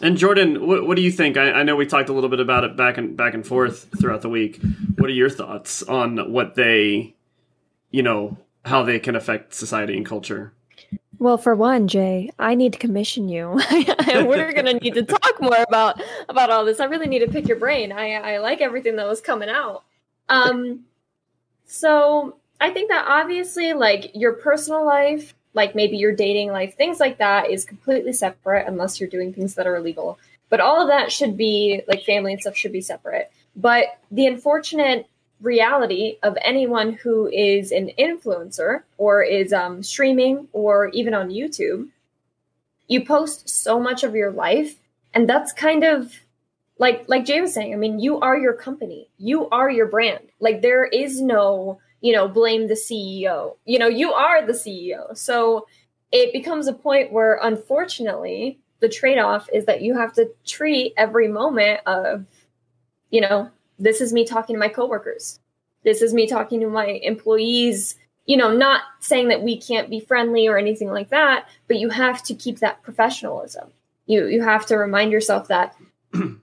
And 0.01 0.17
Jordan, 0.17 0.65
what, 0.65 0.87
what 0.87 0.95
do 0.95 1.03
you 1.03 1.11
think? 1.11 1.37
I, 1.37 1.51
I, 1.51 1.63
know 1.63 1.75
we 1.75 1.85
talked 1.85 2.09
a 2.09 2.13
little 2.13 2.29
bit 2.29 2.39
about 2.39 2.63
it 2.63 2.75
back 2.75 2.97
and 2.97 3.15
back 3.15 3.33
and 3.33 3.45
forth 3.45 3.87
throughout 3.99 4.21
the 4.21 4.29
week. 4.29 4.59
What 4.97 5.09
are 5.09 5.13
your 5.13 5.29
thoughts 5.29 5.83
on 5.83 6.31
what 6.31 6.55
they, 6.55 7.15
you 7.91 8.01
know, 8.01 8.37
how 8.65 8.83
they 8.83 8.99
can 8.99 9.15
affect 9.15 9.53
society 9.53 9.95
and 9.95 10.05
culture? 10.05 10.53
Well, 11.19 11.37
for 11.37 11.53
one, 11.55 11.87
Jay, 11.87 12.31
I 12.39 12.55
need 12.55 12.73
to 12.73 12.79
commission 12.79 13.29
you. 13.29 13.61
We're 13.71 14.53
gonna 14.53 14.73
need 14.81 14.95
to 14.95 15.03
talk 15.03 15.39
more 15.39 15.61
about 15.67 16.01
about 16.27 16.49
all 16.49 16.65
this. 16.65 16.79
I 16.79 16.85
really 16.85 17.07
need 17.07 17.19
to 17.19 17.27
pick 17.27 17.47
your 17.47 17.57
brain. 17.57 17.91
I 17.91 18.13
I 18.13 18.37
like 18.39 18.59
everything 18.59 18.95
that 18.95 19.07
was 19.07 19.21
coming 19.21 19.49
out. 19.49 19.83
Um, 20.29 20.85
so 21.65 22.37
I 22.59 22.71
think 22.71 22.89
that 22.89 23.05
obviously, 23.07 23.73
like 23.73 24.11
your 24.15 24.33
personal 24.33 24.83
life 24.83 25.35
like 25.53 25.75
maybe 25.75 25.97
your 25.97 26.15
dating 26.15 26.51
life, 26.51 26.75
things 26.75 26.99
like 26.99 27.17
that 27.17 27.49
is 27.49 27.65
completely 27.65 28.13
separate 28.13 28.67
unless 28.67 28.99
you're 28.99 29.09
doing 29.09 29.33
things 29.33 29.55
that 29.55 29.67
are 29.67 29.75
illegal. 29.75 30.17
But 30.49 30.59
all 30.59 30.81
of 30.81 30.87
that 30.87 31.11
should 31.11 31.37
be 31.37 31.81
like 31.87 32.03
family 32.03 32.33
and 32.33 32.41
stuff 32.41 32.55
should 32.55 32.71
be 32.71 32.81
separate. 32.81 33.31
But 33.55 33.99
the 34.09 34.27
unfortunate 34.27 35.07
reality 35.41 36.17
of 36.23 36.37
anyone 36.41 36.93
who 36.93 37.27
is 37.27 37.71
an 37.71 37.91
influencer 37.97 38.83
or 38.97 39.23
is 39.23 39.51
um, 39.51 39.83
streaming 39.83 40.47
or 40.53 40.87
even 40.89 41.13
on 41.13 41.29
YouTube, 41.29 41.89
you 42.87 43.03
post 43.03 43.49
so 43.49 43.79
much 43.79 44.03
of 44.03 44.15
your 44.15 44.31
life, 44.31 44.75
and 45.13 45.27
that's 45.27 45.53
kind 45.53 45.83
of 45.83 46.13
like 46.77 47.05
like 47.07 47.25
Jay 47.25 47.41
was 47.41 47.53
saying. 47.53 47.73
I 47.73 47.77
mean, 47.77 47.99
you 47.99 48.19
are 48.19 48.37
your 48.37 48.53
company, 48.53 49.07
you 49.17 49.49
are 49.49 49.69
your 49.69 49.87
brand. 49.87 50.27
Like 50.39 50.61
there 50.61 50.85
is 50.85 51.21
no 51.21 51.79
you 52.01 52.13
know, 52.13 52.27
blame 52.27 52.67
the 52.67 52.73
CEO. 52.73 53.55
You 53.65 53.79
know, 53.79 53.87
you 53.87 54.11
are 54.11 54.45
the 54.45 54.53
CEO. 54.53 55.15
So 55.17 55.67
it 56.11 56.33
becomes 56.33 56.67
a 56.67 56.73
point 56.73 57.11
where, 57.11 57.39
unfortunately, 57.41 58.59
the 58.79 58.89
trade 58.89 59.19
off 59.19 59.47
is 59.53 59.65
that 59.65 59.81
you 59.81 59.97
have 59.97 60.13
to 60.13 60.29
treat 60.45 60.93
every 60.97 61.27
moment 61.27 61.81
of, 61.85 62.25
you 63.11 63.21
know, 63.21 63.49
this 63.79 64.01
is 64.01 64.11
me 64.11 64.25
talking 64.25 64.55
to 64.55 64.59
my 64.59 64.67
coworkers. 64.67 65.39
This 65.83 66.01
is 66.01 66.13
me 66.13 66.27
talking 66.27 66.59
to 66.59 66.69
my 66.69 66.85
employees. 66.85 67.95
You 68.25 68.37
know, 68.37 68.51
not 68.51 68.81
saying 68.99 69.29
that 69.29 69.43
we 69.43 69.59
can't 69.59 69.89
be 69.89 69.99
friendly 69.99 70.47
or 70.47 70.57
anything 70.57 70.89
like 70.89 71.09
that, 71.09 71.47
but 71.67 71.77
you 71.77 71.89
have 71.89 72.23
to 72.23 72.35
keep 72.35 72.59
that 72.59 72.83
professionalism. 72.83 73.69
You 74.05 74.25
you 74.27 74.43
have 74.43 74.65
to 74.67 74.77
remind 74.77 75.11
yourself 75.11 75.47
that 75.47 75.75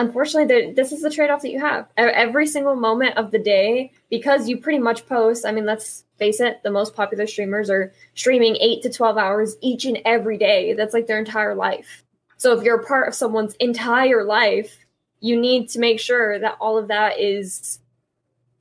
unfortunately, 0.00 0.72
this 0.72 0.92
is 0.92 1.02
the 1.02 1.10
trade 1.10 1.30
off 1.30 1.42
that 1.42 1.50
you 1.50 1.60
have 1.60 1.86
every 1.96 2.46
single 2.46 2.74
moment 2.74 3.16
of 3.16 3.30
the 3.30 3.38
day 3.38 3.92
because 4.08 4.48
you 4.48 4.56
pretty 4.56 4.78
much 4.78 5.06
post. 5.06 5.44
I 5.44 5.52
mean, 5.52 5.66
let's 5.66 6.04
face 6.18 6.40
it, 6.40 6.62
the 6.62 6.70
most 6.70 6.94
popular 6.94 7.26
streamers 7.26 7.68
are 7.70 7.92
streaming 8.14 8.56
eight 8.56 8.82
to 8.82 8.90
12 8.90 9.18
hours 9.18 9.56
each 9.60 9.84
and 9.84 9.98
every 10.04 10.38
day. 10.38 10.72
That's 10.72 10.94
like 10.94 11.06
their 11.06 11.18
entire 11.18 11.54
life. 11.54 12.02
So 12.38 12.56
if 12.56 12.64
you're 12.64 12.80
a 12.80 12.86
part 12.86 13.08
of 13.08 13.14
someone's 13.14 13.54
entire 13.56 14.24
life, 14.24 14.86
you 15.20 15.38
need 15.38 15.68
to 15.70 15.78
make 15.78 16.00
sure 16.00 16.38
that 16.38 16.56
all 16.60 16.78
of 16.78 16.88
that 16.88 17.20
is 17.20 17.78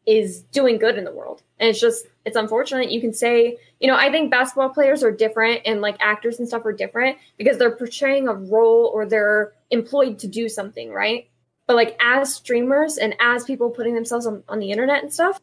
is 0.05 0.41
doing 0.51 0.79
good 0.79 0.98
in 0.98 1.03
the 1.03 1.12
world. 1.12 1.43
And 1.60 1.69
it's 1.69 1.79
just 1.79 2.05
it's 2.25 2.36
unfortunate 2.36 2.91
you 2.91 3.00
can 3.00 3.13
say, 3.13 3.58
you 3.79 3.88
know, 3.88 3.96
I 3.96 4.12
think 4.12 4.31
basketball 4.31 4.69
players 4.69 5.03
are 5.03 5.12
different 5.12 5.62
and 5.65 5.81
like 5.81 5.98
actors 6.00 6.39
and 6.39 6.48
stuff 6.48 6.65
are 6.65 6.74
different 6.74 7.17
because 7.38 7.58
they're 7.58 7.75
portraying 7.75 8.27
a 8.27 8.34
role 8.34 8.91
or 8.93 9.05
they're 9.05 9.53
employed 9.69 10.19
to 10.19 10.27
do 10.27 10.50
something, 10.50 10.91
right? 10.91 11.28
But 11.69 11.75
like 11.75 11.95
as 12.01 12.33
streamers 12.33 12.97
and 12.97 13.15
as 13.19 13.43
people 13.43 13.69
putting 13.69 13.93
themselves 13.93 14.25
on, 14.25 14.41
on 14.49 14.57
the 14.57 14.71
internet 14.71 15.03
and 15.03 15.13
stuff, 15.13 15.39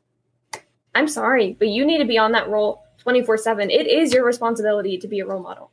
I'm 0.92 1.06
sorry, 1.06 1.54
but 1.56 1.68
you 1.68 1.87
need 1.87 1.99
to 1.99 2.04
be 2.04 2.18
on 2.18 2.33
that 2.33 2.49
role 2.49 2.83
24 2.99 3.38
7. 3.38 3.71
It 3.71 3.87
is 3.87 4.12
your 4.12 4.25
responsibility 4.25 4.99
to 4.99 5.06
be 5.06 5.21
a 5.21 5.25
role 5.25 5.40
model. 5.40 5.71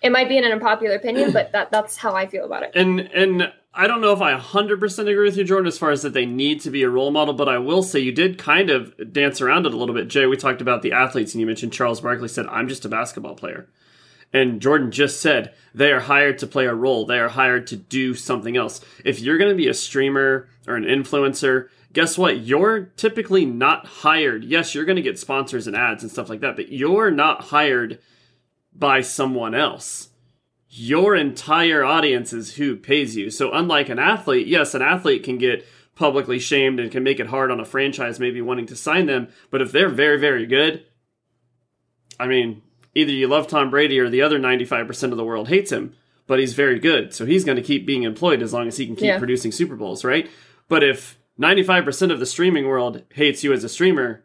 It 0.00 0.10
might 0.10 0.30
be 0.30 0.38
an 0.38 0.44
unpopular 0.44 0.94
opinion, 0.94 1.32
but 1.32 1.52
that, 1.52 1.70
that's 1.70 1.98
how 1.98 2.14
I 2.14 2.26
feel 2.26 2.46
about 2.46 2.62
it. 2.62 2.70
And 2.74 2.98
and 2.98 3.52
I 3.74 3.86
don't 3.86 4.00
know 4.00 4.14
if 4.14 4.22
I 4.22 4.34
100% 4.34 4.98
agree 5.00 5.28
with 5.28 5.36
you, 5.36 5.44
Jordan, 5.44 5.66
as 5.66 5.76
far 5.76 5.90
as 5.90 6.00
that 6.00 6.14
they 6.14 6.24
need 6.24 6.62
to 6.62 6.70
be 6.70 6.82
a 6.82 6.88
role 6.88 7.10
model, 7.10 7.34
but 7.34 7.50
I 7.50 7.58
will 7.58 7.82
say 7.82 8.00
you 8.00 8.10
did 8.10 8.38
kind 8.38 8.70
of 8.70 9.12
dance 9.12 9.42
around 9.42 9.66
it 9.66 9.74
a 9.74 9.76
little 9.76 9.94
bit. 9.94 10.08
Jay, 10.08 10.24
we 10.24 10.38
talked 10.38 10.62
about 10.62 10.80
the 10.80 10.92
athletes, 10.92 11.34
and 11.34 11.42
you 11.42 11.46
mentioned 11.46 11.74
Charles 11.74 12.00
Barkley 12.00 12.28
said, 12.28 12.46
I'm 12.46 12.68
just 12.68 12.86
a 12.86 12.88
basketball 12.88 13.34
player. 13.34 13.68
And 14.32 14.60
Jordan 14.60 14.90
just 14.90 15.20
said 15.20 15.54
they 15.74 15.90
are 15.90 16.00
hired 16.00 16.38
to 16.38 16.46
play 16.46 16.66
a 16.66 16.74
role. 16.74 17.06
They 17.06 17.18
are 17.18 17.28
hired 17.28 17.66
to 17.68 17.76
do 17.76 18.14
something 18.14 18.56
else. 18.56 18.80
If 19.04 19.20
you're 19.20 19.38
going 19.38 19.50
to 19.50 19.56
be 19.56 19.68
a 19.68 19.74
streamer 19.74 20.48
or 20.66 20.76
an 20.76 20.84
influencer, 20.84 21.68
guess 21.92 22.18
what? 22.18 22.40
You're 22.40 22.80
typically 22.96 23.46
not 23.46 23.86
hired. 23.86 24.44
Yes, 24.44 24.74
you're 24.74 24.84
going 24.84 24.96
to 24.96 25.02
get 25.02 25.18
sponsors 25.18 25.66
and 25.66 25.74
ads 25.74 26.02
and 26.02 26.12
stuff 26.12 26.28
like 26.28 26.40
that, 26.40 26.56
but 26.56 26.70
you're 26.70 27.10
not 27.10 27.44
hired 27.44 28.00
by 28.74 29.00
someone 29.00 29.54
else. 29.54 30.08
Your 30.68 31.16
entire 31.16 31.82
audience 31.82 32.34
is 32.34 32.56
who 32.56 32.76
pays 32.76 33.16
you. 33.16 33.30
So, 33.30 33.52
unlike 33.52 33.88
an 33.88 33.98
athlete, 33.98 34.46
yes, 34.46 34.74
an 34.74 34.82
athlete 34.82 35.24
can 35.24 35.38
get 35.38 35.66
publicly 35.98 36.38
shamed 36.38 36.78
and 36.78 36.92
can 36.92 37.02
make 37.02 37.18
it 37.18 37.26
hard 37.26 37.50
on 37.50 37.58
a 37.58 37.64
franchise 37.64 38.20
maybe 38.20 38.40
wanting 38.40 38.66
to 38.66 38.76
sign 38.76 39.06
them, 39.06 39.28
but 39.50 39.60
if 39.60 39.72
they're 39.72 39.88
very, 39.88 40.18
very 40.18 40.46
good, 40.46 40.84
I 42.20 42.28
mean, 42.28 42.62
either 42.94 43.12
you 43.12 43.28
love 43.28 43.46
Tom 43.46 43.70
Brady 43.70 43.98
or 43.98 44.08
the 44.08 44.22
other 44.22 44.38
95% 44.38 45.10
of 45.10 45.16
the 45.16 45.24
world 45.24 45.48
hates 45.48 45.72
him, 45.72 45.94
but 46.26 46.38
he's 46.38 46.54
very 46.54 46.78
good. 46.78 47.14
So 47.14 47.26
he's 47.26 47.44
going 47.44 47.56
to 47.56 47.62
keep 47.62 47.86
being 47.86 48.02
employed 48.02 48.42
as 48.42 48.52
long 48.52 48.68
as 48.68 48.76
he 48.76 48.86
can 48.86 48.96
keep 48.96 49.06
yeah. 49.06 49.18
producing 49.18 49.52
Super 49.52 49.76
Bowls, 49.76 50.04
right? 50.04 50.30
But 50.68 50.84
if 50.84 51.18
95% 51.40 52.12
of 52.12 52.20
the 52.20 52.26
streaming 52.26 52.66
world 52.66 53.02
hates 53.14 53.44
you 53.44 53.52
as 53.52 53.64
a 53.64 53.68
streamer, 53.68 54.24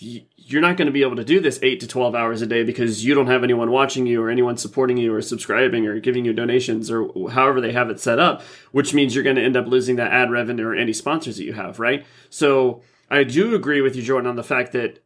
you're 0.00 0.62
not 0.62 0.76
going 0.76 0.86
to 0.86 0.92
be 0.92 1.02
able 1.02 1.16
to 1.16 1.24
do 1.24 1.40
this 1.40 1.58
8 1.62 1.80
to 1.80 1.88
12 1.88 2.14
hours 2.14 2.40
a 2.40 2.46
day 2.46 2.62
because 2.62 3.04
you 3.04 3.14
don't 3.14 3.26
have 3.26 3.42
anyone 3.42 3.70
watching 3.70 4.06
you 4.06 4.22
or 4.22 4.30
anyone 4.30 4.56
supporting 4.56 4.96
you 4.96 5.12
or 5.12 5.20
subscribing 5.20 5.86
or 5.86 5.98
giving 5.98 6.24
you 6.24 6.32
donations 6.32 6.90
or 6.90 7.30
however 7.30 7.60
they 7.60 7.72
have 7.72 7.90
it 7.90 8.00
set 8.00 8.18
up, 8.18 8.42
which 8.70 8.94
means 8.94 9.14
you're 9.14 9.24
going 9.24 9.36
to 9.36 9.42
end 9.42 9.56
up 9.56 9.66
losing 9.66 9.96
that 9.96 10.12
ad 10.12 10.30
revenue 10.30 10.68
or 10.68 10.74
any 10.74 10.92
sponsors 10.92 11.36
that 11.36 11.44
you 11.44 11.52
have, 11.52 11.78
right? 11.80 12.06
So 12.30 12.82
I 13.10 13.24
do 13.24 13.54
agree 13.54 13.80
with 13.80 13.96
you, 13.96 14.02
Jordan, 14.02 14.30
on 14.30 14.36
the 14.36 14.44
fact 14.44 14.72
that 14.72 15.02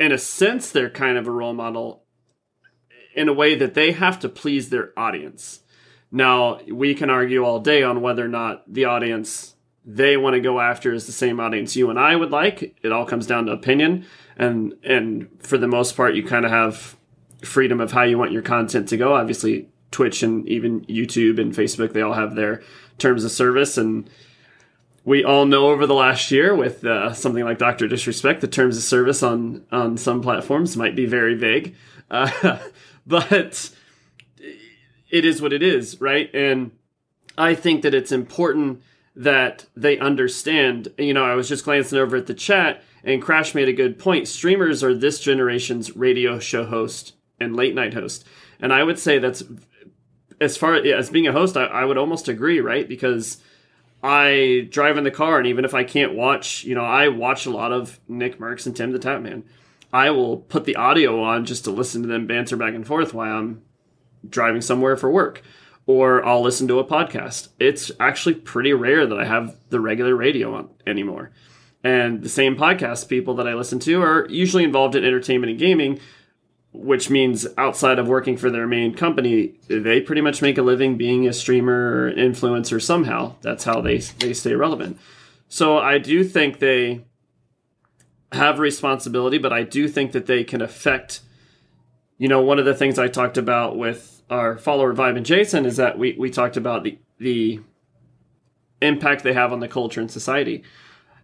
in 0.00 0.12
a 0.12 0.18
sense, 0.18 0.70
they're 0.70 0.90
kind 0.90 1.18
of 1.18 1.28
a 1.28 1.30
role 1.30 1.52
model 1.52 2.04
in 3.14 3.28
a 3.28 3.34
way 3.34 3.54
that 3.54 3.74
they 3.74 3.92
have 3.92 4.18
to 4.20 4.28
please 4.28 4.70
their 4.70 4.98
audience. 4.98 5.60
Now, 6.10 6.58
we 6.72 6.94
can 6.94 7.10
argue 7.10 7.44
all 7.44 7.60
day 7.60 7.82
on 7.82 8.00
whether 8.00 8.24
or 8.24 8.28
not 8.28 8.64
the 8.72 8.86
audience 8.86 9.54
they 9.84 10.16
want 10.16 10.34
to 10.34 10.40
go 10.40 10.60
after 10.60 10.92
is 10.92 11.06
the 11.06 11.12
same 11.12 11.38
audience 11.38 11.76
you 11.76 11.90
and 11.90 11.98
I 11.98 12.16
would 12.16 12.30
like. 12.30 12.76
It 12.82 12.92
all 12.92 13.04
comes 13.04 13.26
down 13.26 13.46
to 13.46 13.52
opinion. 13.52 14.06
And 14.36 14.74
and 14.82 15.28
for 15.40 15.58
the 15.58 15.68
most 15.68 15.96
part 15.96 16.14
you 16.14 16.24
kind 16.24 16.44
of 16.44 16.50
have 16.50 16.96
freedom 17.42 17.80
of 17.80 17.92
how 17.92 18.02
you 18.02 18.18
want 18.18 18.32
your 18.32 18.42
content 18.42 18.88
to 18.88 18.96
go. 18.96 19.14
Obviously, 19.14 19.68
Twitch 19.90 20.22
and 20.22 20.46
even 20.48 20.82
YouTube 20.82 21.40
and 21.40 21.54
Facebook, 21.54 21.92
they 21.92 22.02
all 22.02 22.14
have 22.14 22.34
their 22.34 22.62
terms 22.98 23.24
of 23.24 23.30
service 23.30 23.76
and 23.76 24.08
we 25.04 25.24
all 25.24 25.46
know 25.46 25.68
over 25.68 25.86
the 25.86 25.94
last 25.94 26.30
year 26.30 26.54
with 26.54 26.84
uh, 26.84 27.12
something 27.12 27.44
like 27.44 27.58
Doctor 27.58 27.88
Disrespect, 27.88 28.40
the 28.40 28.48
terms 28.48 28.76
of 28.76 28.82
service 28.82 29.22
on 29.22 29.64
on 29.72 29.96
some 29.96 30.20
platforms 30.20 30.76
might 30.76 30.94
be 30.94 31.06
very 31.06 31.34
vague, 31.34 31.74
uh, 32.10 32.58
but 33.06 33.70
it 35.10 35.24
is 35.24 35.40
what 35.40 35.52
it 35.52 35.62
is, 35.62 36.00
right? 36.00 36.30
And 36.34 36.72
I 37.38 37.54
think 37.54 37.82
that 37.82 37.94
it's 37.94 38.12
important 38.12 38.82
that 39.16 39.66
they 39.74 39.98
understand. 39.98 40.88
You 40.98 41.14
know, 41.14 41.24
I 41.24 41.34
was 41.34 41.48
just 41.48 41.64
glancing 41.64 41.98
over 41.98 42.16
at 42.16 42.26
the 42.26 42.34
chat, 42.34 42.82
and 43.02 43.22
Crash 43.22 43.54
made 43.54 43.68
a 43.68 43.72
good 43.72 43.98
point. 43.98 44.28
Streamers 44.28 44.84
are 44.84 44.94
this 44.94 45.20
generation's 45.20 45.96
radio 45.96 46.38
show 46.38 46.64
host 46.66 47.14
and 47.38 47.56
late 47.56 47.74
night 47.74 47.94
host, 47.94 48.26
and 48.60 48.72
I 48.72 48.84
would 48.84 48.98
say 48.98 49.18
that's 49.18 49.42
as 50.40 50.56
far 50.56 50.74
as 50.74 51.10
being 51.10 51.26
a 51.26 51.32
host, 51.32 51.56
I, 51.56 51.64
I 51.64 51.84
would 51.84 51.98
almost 51.98 52.28
agree, 52.28 52.60
right? 52.60 52.88
Because 52.88 53.38
I 54.02 54.66
drive 54.70 54.96
in 54.96 55.04
the 55.04 55.10
car, 55.10 55.38
and 55.38 55.46
even 55.46 55.64
if 55.64 55.74
I 55.74 55.84
can't 55.84 56.14
watch, 56.14 56.64
you 56.64 56.74
know, 56.74 56.84
I 56.84 57.08
watch 57.08 57.44
a 57.46 57.50
lot 57.50 57.72
of 57.72 58.00
Nick 58.08 58.38
Mercs 58.38 58.64
and 58.66 58.74
Tim 58.74 58.92
the 58.92 58.98
Tatman. 58.98 59.42
I 59.92 60.10
will 60.10 60.38
put 60.38 60.64
the 60.64 60.76
audio 60.76 61.22
on 61.22 61.44
just 61.44 61.64
to 61.64 61.70
listen 61.70 62.02
to 62.02 62.08
them 62.08 62.26
banter 62.26 62.56
back 62.56 62.74
and 62.74 62.86
forth 62.86 63.12
while 63.12 63.36
I'm 63.36 63.62
driving 64.28 64.62
somewhere 64.62 64.96
for 64.96 65.10
work. 65.10 65.42
or 65.86 66.24
I'll 66.24 66.42
listen 66.42 66.68
to 66.68 66.78
a 66.78 66.84
podcast. 66.84 67.48
It's 67.58 67.90
actually 67.98 68.36
pretty 68.36 68.72
rare 68.72 69.06
that 69.06 69.18
I 69.18 69.24
have 69.24 69.56
the 69.70 69.80
regular 69.80 70.14
radio 70.14 70.54
on 70.54 70.68
anymore. 70.86 71.32
And 71.82 72.22
the 72.22 72.28
same 72.28 72.56
podcast 72.56 73.08
people 73.08 73.34
that 73.36 73.48
I 73.48 73.54
listen 73.54 73.80
to 73.80 74.00
are 74.02 74.26
usually 74.28 74.62
involved 74.62 74.94
in 74.94 75.04
entertainment 75.04 75.50
and 75.50 75.58
gaming, 75.58 75.98
which 76.72 77.10
means 77.10 77.46
outside 77.58 77.98
of 77.98 78.06
working 78.06 78.36
for 78.36 78.50
their 78.50 78.66
main 78.66 78.94
company, 78.94 79.54
they 79.68 80.00
pretty 80.00 80.20
much 80.20 80.40
make 80.40 80.56
a 80.56 80.62
living 80.62 80.96
being 80.96 81.26
a 81.26 81.32
streamer 81.32 82.06
or 82.06 82.12
influencer 82.12 82.80
somehow. 82.80 83.34
That's 83.42 83.64
how 83.64 83.80
they 83.80 83.98
they 83.98 84.32
stay 84.32 84.54
relevant. 84.54 84.98
So 85.48 85.78
I 85.78 85.98
do 85.98 86.22
think 86.22 86.58
they 86.58 87.04
have 88.32 88.60
responsibility, 88.60 89.38
but 89.38 89.52
I 89.52 89.64
do 89.64 89.88
think 89.88 90.12
that 90.12 90.26
they 90.26 90.44
can 90.44 90.62
affect. 90.62 91.20
You 92.18 92.28
know, 92.28 92.42
one 92.42 92.58
of 92.58 92.66
the 92.66 92.74
things 92.74 92.98
I 92.98 93.08
talked 93.08 93.38
about 93.38 93.76
with 93.76 94.22
our 94.30 94.58
follower 94.58 94.94
Vibe 94.94 95.16
and 95.16 95.26
Jason 95.26 95.66
is 95.66 95.76
that 95.76 95.98
we 95.98 96.14
we 96.18 96.30
talked 96.30 96.56
about 96.56 96.84
the 96.84 96.98
the 97.18 97.60
impact 98.80 99.24
they 99.24 99.32
have 99.32 99.52
on 99.52 99.60
the 99.60 99.68
culture 99.68 100.00
and 100.00 100.10
society. 100.10 100.62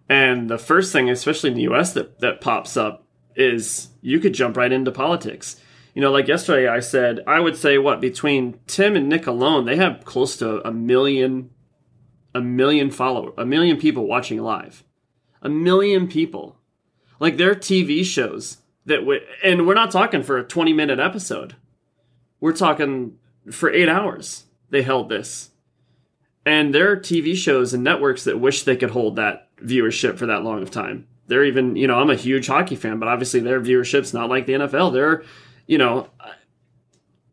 And 0.09 0.49
the 0.49 0.59
first 0.59 0.93
thing, 0.93 1.11
especially 1.11 1.51
in 1.51 1.57
the 1.57 1.69
US, 1.75 1.93
that, 1.95 2.21
that 2.21 2.41
pops 2.41 2.77
up 2.77 3.06
is 3.37 3.89
you 4.01 4.19
could 4.19 4.33
jump 4.35 4.57
right 4.57 4.73
into 4.73 4.91
politics. 4.91 5.61
You 5.95 6.03
know, 6.03 6.11
like 6.11 6.29
yesterday 6.29 6.69
I 6.69 6.81
said, 6.81 7.21
I 7.27 7.41
would 7.41 7.57
say 7.57 7.79
what, 7.79 8.01
between 8.01 8.59
Tim 8.67 8.97
and 8.97 9.09
Nick 9.09 9.27
alone, 9.27 9.65
they 9.65 9.77
have 9.77 10.05
close 10.05 10.37
to 10.39 10.67
a 10.67 10.73
million, 10.73 11.51
a 12.35 12.41
million 12.41 12.91
follower, 12.91 13.33
a 13.39 13.47
million 13.47 13.79
people 13.79 14.07
watching 14.07 14.43
live. 14.43 14.85
A 15.43 15.49
million 15.49 16.09
people. 16.09 16.59
Like 17.19 17.37
their 17.37 17.55
TV 17.55 18.05
shows 18.05 18.59
that, 18.85 18.99
w- 18.99 19.21
and 19.43 19.67
we're 19.67 19.75
not 19.75 19.91
talking 19.91 20.23
for 20.23 20.37
a 20.37 20.45
20 20.45 20.73
minute 20.73 20.99
episode. 20.99 21.57
We're 22.41 22.53
talking 22.53 23.17
for 23.51 23.71
eight 23.71 23.89
hours. 23.89 24.45
They 24.71 24.83
held 24.83 25.09
this. 25.09 25.51
And 26.45 26.75
there 26.75 26.91
are 26.93 26.97
TV 26.97 27.35
shows 27.35 27.75
and 27.75 27.83
networks 27.83 28.25
that 28.25 28.39
wish 28.39 28.63
they 28.63 28.77
could 28.77 28.91
hold 28.91 29.17
that 29.17 29.49
viewership 29.57 30.19
for 30.19 30.27
that 30.27 30.45
long 30.45 30.63
of 30.63 30.71
time. 30.71 31.07
They're 31.29 31.45
even, 31.45 31.77
you 31.77 31.87
know, 31.87 31.99
I'm 31.99 32.11
a 32.11 32.17
huge 32.17 32.47
hockey 32.47 32.77
fan, 32.77 32.99
but 32.99 33.09
obviously 33.09 33.41
their 33.41 33.61
viewership's 33.61 34.15
not 34.15 34.29
like 34.29 34.47
the 34.47 34.55
NFL. 34.55 34.93
They're, 34.93 35.25
you 35.67 35.79
know, 35.79 36.09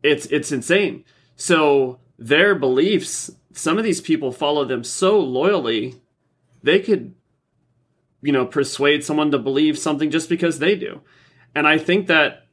it's 0.02 0.26
it's 0.26 0.52
insane. 0.52 1.04
So 1.36 1.98
their 2.18 2.54
beliefs, 2.54 3.30
some 3.52 3.78
of 3.78 3.84
these 3.84 4.00
people 4.00 4.32
follow 4.32 4.64
them 4.64 4.84
so 4.84 5.18
loyally, 5.18 5.96
they 6.62 6.80
could, 6.80 7.14
you 8.22 8.32
know, 8.32 8.46
persuade 8.46 9.04
someone 9.04 9.30
to 9.30 9.38
believe 9.38 9.78
something 9.78 10.10
just 10.10 10.28
because 10.28 10.58
they 10.58 10.74
do. 10.74 11.00
And 11.54 11.66
I 11.66 11.78
think 11.78 12.08
that 12.08 12.46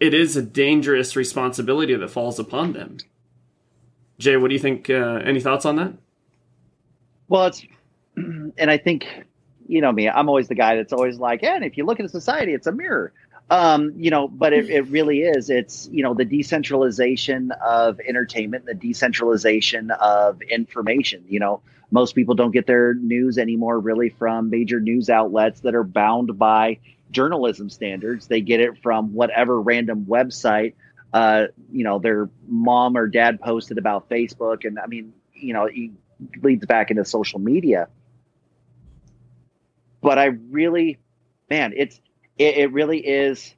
it 0.00 0.14
is 0.14 0.36
a 0.36 0.42
dangerous 0.42 1.16
responsibility 1.16 1.94
that 1.94 2.10
falls 2.10 2.38
upon 2.38 2.72
them. 2.72 2.98
Jay, 4.18 4.36
what 4.36 4.48
do 4.48 4.54
you 4.54 4.60
think? 4.60 4.88
Uh, 4.90 5.20
any 5.24 5.40
thoughts 5.40 5.64
on 5.64 5.76
that? 5.76 5.94
Well, 7.28 7.46
it's, 7.46 7.64
and 8.16 8.70
I 8.70 8.78
think, 8.78 9.06
you 9.68 9.80
know 9.80 9.92
me, 9.92 10.08
I'm 10.08 10.28
always 10.28 10.48
the 10.48 10.54
guy 10.54 10.76
that's 10.76 10.92
always 10.92 11.18
like, 11.18 11.42
and 11.42 11.64
if 11.64 11.76
you 11.76 11.84
look 11.84 12.00
at 12.00 12.10
society, 12.10 12.54
it's 12.54 12.66
a 12.66 12.72
mirror. 12.72 13.12
Um, 13.50 13.94
you 13.96 14.10
know, 14.10 14.28
but 14.28 14.52
it, 14.52 14.68
it 14.68 14.88
really 14.88 15.20
is. 15.20 15.48
It's, 15.48 15.88
you 15.90 16.02
know, 16.02 16.12
the 16.12 16.26
decentralization 16.26 17.50
of 17.64 17.98
entertainment, 18.00 18.66
the 18.66 18.74
decentralization 18.74 19.90
of 19.90 20.42
information. 20.42 21.24
You 21.28 21.40
know, 21.40 21.62
most 21.90 22.14
people 22.14 22.34
don't 22.34 22.50
get 22.50 22.66
their 22.66 22.92
news 22.92 23.38
anymore 23.38 23.78
really 23.80 24.10
from 24.10 24.50
major 24.50 24.80
news 24.80 25.08
outlets 25.08 25.60
that 25.60 25.74
are 25.74 25.84
bound 25.84 26.38
by 26.38 26.80
journalism 27.10 27.70
standards. 27.70 28.26
They 28.26 28.42
get 28.42 28.60
it 28.60 28.82
from 28.82 29.14
whatever 29.14 29.58
random 29.58 30.04
website 30.04 30.74
uh, 31.12 31.46
you 31.72 31.84
know, 31.84 31.98
their 31.98 32.28
mom 32.46 32.96
or 32.96 33.06
dad 33.06 33.40
posted 33.40 33.78
about 33.78 34.08
Facebook. 34.08 34.66
And 34.66 34.78
I 34.78 34.86
mean, 34.86 35.12
you 35.34 35.54
know, 35.54 35.68
it 35.70 35.90
leads 36.42 36.66
back 36.66 36.90
into 36.90 37.04
social 37.04 37.38
media. 37.38 37.88
But 40.00 40.18
I 40.18 40.26
really, 40.26 40.98
man, 41.50 41.72
it's, 41.76 42.00
it, 42.38 42.56
it 42.58 42.72
really 42.72 42.98
is 42.98 43.54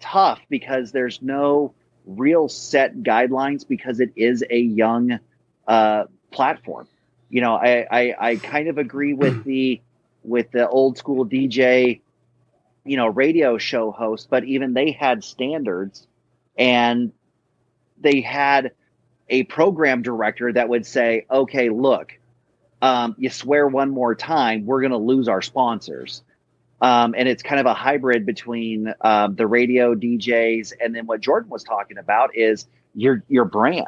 tough 0.00 0.40
because 0.48 0.92
there's 0.92 1.22
no 1.22 1.74
real 2.04 2.48
set 2.48 2.96
guidelines 3.02 3.66
because 3.66 4.00
it 4.00 4.12
is 4.16 4.44
a 4.50 4.58
young 4.58 5.18
uh, 5.66 6.04
platform. 6.30 6.88
You 7.30 7.40
know, 7.40 7.54
I, 7.54 7.86
I, 7.90 8.14
I 8.18 8.36
kind 8.36 8.68
of 8.68 8.78
agree 8.78 9.14
with 9.14 9.44
the, 9.44 9.80
with 10.22 10.50
the 10.50 10.68
old 10.68 10.98
school 10.98 11.24
DJ, 11.24 12.00
you 12.84 12.96
know, 12.96 13.06
radio 13.06 13.58
show 13.58 13.90
host, 13.90 14.28
but 14.28 14.44
even 14.44 14.74
they 14.74 14.90
had 14.90 15.24
standards 15.24 16.06
and 16.58 17.12
they 17.98 18.20
had 18.20 18.72
a 19.28 19.44
program 19.44 20.02
director 20.02 20.52
that 20.52 20.68
would 20.68 20.84
say, 20.84 21.24
okay, 21.30 21.70
look, 21.70 22.18
um, 22.82 23.14
you 23.16 23.30
swear 23.30 23.66
one 23.68 23.90
more 23.90 24.14
time, 24.14 24.66
we're 24.66 24.80
going 24.80 24.90
to 24.90 24.98
lose 24.98 25.28
our 25.28 25.40
sponsors. 25.40 26.22
Um, 26.80 27.14
and 27.16 27.28
it's 27.28 27.44
kind 27.44 27.60
of 27.60 27.66
a 27.66 27.74
hybrid 27.74 28.26
between 28.26 28.92
um, 29.02 29.36
the 29.36 29.46
radio 29.46 29.94
DJs 29.94 30.72
and 30.84 30.94
then 30.94 31.06
what 31.06 31.20
Jordan 31.20 31.48
was 31.48 31.62
talking 31.62 31.96
about 31.96 32.36
is 32.36 32.66
your 32.94 33.22
your 33.28 33.44
brand. 33.44 33.86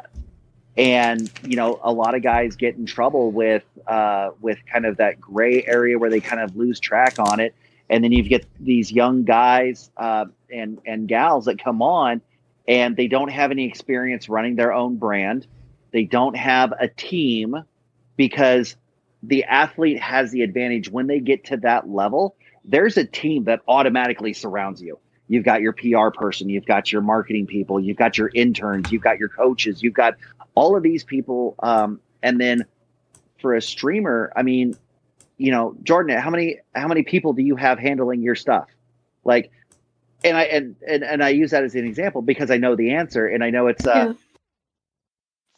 And 0.77 1.29
you 1.45 1.57
know, 1.57 1.79
a 1.83 1.91
lot 1.91 2.15
of 2.15 2.23
guys 2.23 2.55
get 2.55 2.77
in 2.77 2.85
trouble 2.85 3.31
with 3.31 3.65
uh, 3.85 4.31
with 4.39 4.59
kind 4.71 4.85
of 4.85 4.97
that 4.97 5.19
gray 5.19 5.65
area 5.65 5.99
where 5.99 6.09
they 6.09 6.21
kind 6.21 6.41
of 6.41 6.55
lose 6.55 6.79
track 6.79 7.19
on 7.19 7.41
it. 7.41 7.53
And 7.89 8.01
then 8.01 8.13
you 8.13 8.23
get 8.23 8.45
these 8.61 8.93
young 8.93 9.25
guys 9.25 9.91
uh, 9.97 10.25
and 10.49 10.79
and 10.85 11.05
gals 11.05 11.45
that 11.45 11.61
come 11.61 11.81
on 11.81 12.21
and 12.65 12.95
they 12.95 13.07
don't 13.07 13.29
have 13.29 13.51
any 13.51 13.65
experience 13.65 14.29
running 14.29 14.55
their 14.55 14.73
own 14.73 14.95
brand. 14.95 15.47
They 15.91 16.05
don't 16.05 16.35
have 16.35 16.73
a 16.79 16.87
team 16.87 17.63
because 18.15 18.75
the 19.27 19.43
athlete 19.45 19.99
has 19.99 20.31
the 20.31 20.41
advantage 20.41 20.89
when 20.89 21.07
they 21.07 21.19
get 21.19 21.45
to 21.45 21.57
that 21.57 21.89
level. 21.89 22.35
There's 22.63 22.97
a 22.97 23.05
team 23.05 23.45
that 23.45 23.61
automatically 23.67 24.33
surrounds 24.33 24.81
you. 24.81 24.99
You've 25.27 25.45
got 25.45 25.61
your 25.61 25.73
PR 25.73 26.09
person, 26.09 26.49
you've 26.49 26.65
got 26.65 26.91
your 26.91 27.01
marketing 27.01 27.47
people, 27.47 27.79
you've 27.79 27.97
got 27.97 28.17
your 28.17 28.29
interns, 28.33 28.91
you've 28.91 29.01
got 29.01 29.17
your 29.17 29.29
coaches, 29.29 29.81
you've 29.81 29.93
got 29.93 30.15
all 30.53 30.75
of 30.75 30.83
these 30.83 31.03
people. 31.03 31.55
Um, 31.59 31.99
and 32.21 32.39
then 32.39 32.65
for 33.41 33.55
a 33.55 33.61
streamer, 33.61 34.31
I 34.35 34.43
mean, 34.43 34.77
you 35.37 35.51
know, 35.51 35.75
Jordan, 35.83 36.17
how 36.19 36.29
many 36.29 36.59
how 36.75 36.87
many 36.87 37.03
people 37.03 37.33
do 37.33 37.41
you 37.41 37.55
have 37.55 37.79
handling 37.79 38.21
your 38.21 38.35
stuff? 38.35 38.67
Like 39.23 39.51
and 40.23 40.37
I 40.37 40.43
and, 40.43 40.75
and 40.87 41.03
and 41.03 41.23
I 41.23 41.29
use 41.29 41.51
that 41.51 41.63
as 41.63 41.75
an 41.75 41.85
example 41.85 42.21
because 42.21 42.51
I 42.51 42.57
know 42.57 42.75
the 42.75 42.91
answer 42.91 43.27
and 43.27 43.43
I 43.43 43.49
know 43.49 43.67
it's 43.67 43.85
uh 43.85 44.07
yeah. 44.07 44.13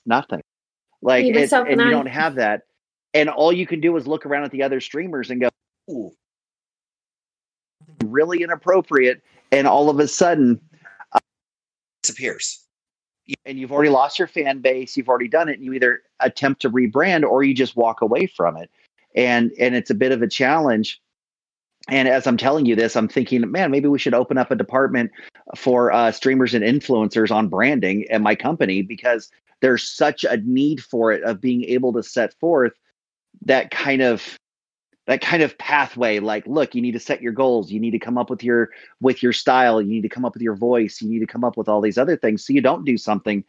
nothing. 0.05 0.41
Like 1.01 1.25
it, 1.25 1.51
and 1.51 1.81
you 1.81 1.89
don't 1.89 2.07
have 2.07 2.35
that. 2.35 2.63
And 3.13 3.29
all 3.29 3.51
you 3.51 3.65
can 3.65 3.81
do 3.81 3.95
is 3.97 4.07
look 4.07 4.25
around 4.25 4.43
at 4.43 4.51
the 4.51 4.63
other 4.63 4.79
streamers 4.81 5.29
and 5.29 5.41
go, 5.41 5.49
Ooh, 5.89 6.11
really 8.03 8.43
inappropriate. 8.43 9.21
And 9.51 9.65
all 9.67 9.89
of 9.89 9.99
a 9.99 10.07
sudden 10.07 10.59
uh, 11.13 11.19
disappears. 12.03 12.63
And 13.45 13.57
you've 13.57 13.71
already 13.71 13.89
lost 13.89 14.19
your 14.19 14.27
fan 14.27 14.59
base, 14.59 14.95
you've 14.95 15.09
already 15.09 15.27
done 15.27 15.49
it, 15.49 15.55
and 15.55 15.63
you 15.63 15.73
either 15.73 16.01
attempt 16.21 16.61
to 16.61 16.69
rebrand 16.69 17.23
or 17.23 17.43
you 17.43 17.53
just 17.53 17.75
walk 17.75 18.01
away 18.01 18.27
from 18.27 18.55
it. 18.57 18.69
And 19.15 19.51
and 19.59 19.75
it's 19.75 19.89
a 19.89 19.95
bit 19.95 20.11
of 20.11 20.21
a 20.21 20.27
challenge 20.27 21.01
and 21.89 22.07
as 22.07 22.27
I'm 22.27 22.37
telling 22.37 22.65
you 22.65 22.75
this, 22.75 22.95
I'm 22.95 23.07
thinking, 23.07 23.49
man, 23.49 23.71
maybe 23.71 23.87
we 23.87 23.99
should 23.99 24.13
open 24.13 24.37
up 24.37 24.51
a 24.51 24.55
department 24.55 25.11
for 25.55 25.91
uh, 25.91 26.11
streamers 26.11 26.53
and 26.53 26.63
influencers 26.63 27.31
on 27.31 27.47
branding 27.47 28.05
at 28.09 28.21
my 28.21 28.35
company 28.35 28.81
because 28.81 29.31
there's 29.61 29.87
such 29.87 30.23
a 30.23 30.37
need 30.37 30.83
for 30.83 31.11
it 31.11 31.23
of 31.23 31.39
being 31.39 31.63
able 31.63 31.93
to 31.93 32.03
set 32.03 32.33
forth 32.39 32.73
that 33.45 33.71
kind 33.71 34.01
of 34.01 34.37
that 35.05 35.21
kind 35.21 35.41
of 35.41 35.57
pathway 35.57 36.19
like 36.19 36.45
look 36.45 36.75
you 36.75 36.81
need 36.81 36.91
to 36.91 36.99
set 36.99 37.21
your 37.21 37.31
goals 37.31 37.71
you 37.71 37.79
need 37.79 37.91
to 37.91 37.99
come 37.99 38.17
up 38.17 38.29
with 38.29 38.43
your 38.43 38.69
with 39.01 39.23
your 39.23 39.33
style 39.33 39.81
you 39.81 39.89
need 39.89 40.01
to 40.01 40.09
come 40.09 40.25
up 40.25 40.33
with 40.33 40.41
your 40.41 40.55
voice 40.55 41.01
you 41.01 41.09
need 41.09 41.19
to 41.19 41.27
come 41.27 41.43
up 41.43 41.57
with 41.57 41.67
all 41.67 41.81
these 41.81 41.97
other 41.97 42.17
things 42.17 42.45
so 42.45 42.53
you 42.53 42.61
don't 42.61 42.85
do 42.85 42.97
something 42.97 43.43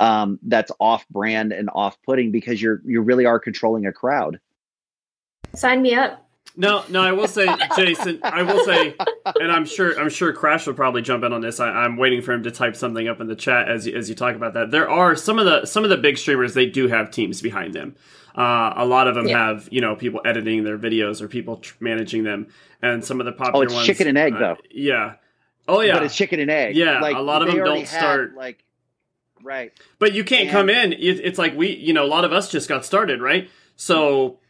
um, 0.00 0.40
that's 0.42 0.72
off 0.80 1.08
brand 1.08 1.52
and 1.52 1.70
off 1.72 1.96
putting 2.04 2.32
because 2.32 2.60
you're 2.60 2.82
you 2.84 3.00
really 3.00 3.26
are 3.26 3.38
controlling 3.38 3.86
a 3.86 3.92
crowd 3.92 4.40
sign 5.54 5.82
me 5.82 5.94
up 5.94 6.20
no, 6.56 6.84
no, 6.88 7.00
I 7.00 7.12
will 7.12 7.26
say, 7.26 7.48
Jason, 7.76 8.20
I 8.22 8.42
will 8.42 8.64
say, 8.64 8.94
and 9.40 9.50
I'm 9.50 9.64
sure, 9.64 9.98
I'm 9.98 10.08
sure 10.08 10.32
Crash 10.32 10.66
will 10.66 10.74
probably 10.74 11.02
jump 11.02 11.24
in 11.24 11.32
on 11.32 11.40
this. 11.40 11.58
I, 11.58 11.84
am 11.84 11.96
waiting 11.96 12.22
for 12.22 12.32
him 12.32 12.44
to 12.44 12.50
type 12.50 12.76
something 12.76 13.08
up 13.08 13.20
in 13.20 13.26
the 13.26 13.34
chat 13.34 13.68
as 13.68 13.88
as 13.88 14.08
you 14.08 14.14
talk 14.14 14.36
about 14.36 14.54
that. 14.54 14.70
There 14.70 14.88
are 14.88 15.16
some 15.16 15.38
of 15.38 15.46
the 15.46 15.66
some 15.66 15.82
of 15.82 15.90
the 15.90 15.96
big 15.96 16.16
streamers 16.16 16.54
they 16.54 16.66
do 16.66 16.86
have 16.86 17.10
teams 17.10 17.42
behind 17.42 17.74
them. 17.74 17.96
Uh, 18.34 18.72
a 18.76 18.84
lot 18.84 19.06
of 19.06 19.14
them 19.14 19.28
yeah. 19.28 19.46
have 19.46 19.68
you 19.70 19.80
know 19.80 19.94
people 19.94 20.20
editing 20.24 20.64
their 20.64 20.78
videos 20.78 21.20
or 21.20 21.28
people 21.28 21.58
tr- 21.58 21.74
managing 21.80 22.24
them, 22.24 22.48
and 22.82 23.04
some 23.04 23.20
of 23.20 23.26
the 23.26 23.32
popular 23.32 23.58
oh, 23.58 23.62
it's 23.62 23.74
ones, 23.74 23.86
chicken 23.86 24.08
and 24.08 24.18
egg 24.18 24.34
uh, 24.34 24.38
though. 24.38 24.56
Yeah. 24.70 25.14
Oh 25.68 25.80
yeah, 25.80 25.94
but 25.94 26.02
it's 26.02 26.16
chicken 26.16 26.40
and 26.40 26.50
egg. 26.50 26.76
Yeah, 26.76 27.00
like, 27.00 27.16
a 27.16 27.20
lot 27.20 27.42
of 27.42 27.48
them 27.48 27.64
don't 27.64 27.86
start 27.86 28.34
like 28.34 28.64
right. 29.42 29.72
But 29.98 30.14
you 30.14 30.24
can't 30.24 30.42
and... 30.42 30.50
come 30.50 30.68
in. 30.68 30.94
It's 30.98 31.38
like 31.38 31.56
we, 31.56 31.74
you 31.76 31.92
know, 31.92 32.04
a 32.04 32.08
lot 32.08 32.24
of 32.24 32.32
us 32.32 32.50
just 32.50 32.68
got 32.68 32.84
started, 32.84 33.22
right? 33.22 33.48
So 33.76 34.40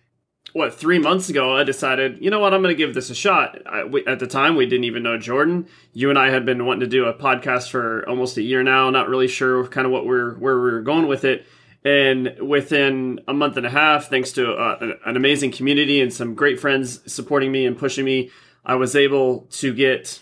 what 0.54 0.72
three 0.72 0.98
months 0.98 1.28
ago 1.28 1.56
i 1.56 1.64
decided 1.64 2.22
you 2.22 2.30
know 2.30 2.38
what 2.38 2.54
i'm 2.54 2.62
going 2.62 2.72
to 2.72 2.78
give 2.78 2.94
this 2.94 3.10
a 3.10 3.14
shot 3.14 3.60
I, 3.66 3.84
we, 3.84 4.06
at 4.06 4.20
the 4.20 4.26
time 4.26 4.56
we 4.56 4.66
didn't 4.66 4.84
even 4.84 5.02
know 5.02 5.18
jordan 5.18 5.66
you 5.92 6.10
and 6.10 6.18
i 6.18 6.30
had 6.30 6.46
been 6.46 6.64
wanting 6.64 6.80
to 6.80 6.86
do 6.86 7.06
a 7.06 7.12
podcast 7.12 7.70
for 7.70 8.08
almost 8.08 8.36
a 8.36 8.42
year 8.42 8.62
now 8.62 8.88
not 8.88 9.08
really 9.08 9.26
sure 9.26 9.66
kind 9.66 9.84
of 9.84 9.92
what 9.92 10.06
we're 10.06 10.34
where 10.34 10.56
we 10.56 10.62
we're 10.62 10.80
going 10.82 11.08
with 11.08 11.24
it 11.24 11.44
And 11.84 12.36
within 12.40 13.20
a 13.28 13.34
month 13.34 13.58
and 13.58 13.66
a 13.66 13.70
half, 13.70 14.08
thanks 14.08 14.32
to 14.32 14.52
uh, 14.52 14.94
an 15.04 15.16
amazing 15.16 15.52
community 15.52 16.00
and 16.00 16.12
some 16.12 16.34
great 16.34 16.58
friends 16.58 17.00
supporting 17.12 17.52
me 17.52 17.66
and 17.66 17.76
pushing 17.76 18.06
me, 18.06 18.30
I 18.64 18.76
was 18.76 18.96
able 18.96 19.40
to 19.52 19.74
get 19.74 20.20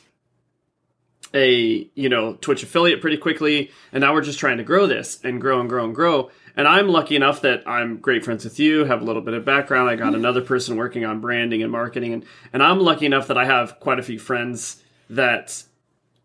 a 1.34 1.88
you 1.94 2.08
know 2.08 2.34
Twitch 2.34 2.62
affiliate 2.62 3.00
pretty 3.00 3.16
quickly, 3.16 3.70
and 3.92 4.02
now 4.02 4.12
we're 4.12 4.22
just 4.22 4.38
trying 4.38 4.58
to 4.58 4.64
grow 4.64 4.86
this 4.86 5.20
and 5.24 5.40
grow 5.40 5.60
and 5.60 5.68
grow 5.68 5.84
and 5.84 5.94
grow. 5.94 6.30
And 6.56 6.68
I'm 6.68 6.88
lucky 6.88 7.16
enough 7.16 7.40
that 7.42 7.66
I'm 7.66 7.98
great 7.98 8.24
friends 8.24 8.44
with 8.44 8.58
you, 8.58 8.84
have 8.84 9.00
a 9.00 9.04
little 9.04 9.22
bit 9.22 9.32
of 9.32 9.44
background. 9.44 9.88
I 9.88 9.96
got 9.96 10.08
mm-hmm. 10.08 10.16
another 10.16 10.42
person 10.42 10.76
working 10.76 11.04
on 11.04 11.20
branding 11.20 11.62
and 11.62 11.72
marketing, 11.72 12.12
and 12.12 12.24
and 12.52 12.62
I'm 12.62 12.80
lucky 12.80 13.06
enough 13.06 13.28
that 13.28 13.38
I 13.38 13.44
have 13.44 13.80
quite 13.80 13.98
a 13.98 14.02
few 14.02 14.18
friends 14.18 14.82
that 15.08 15.62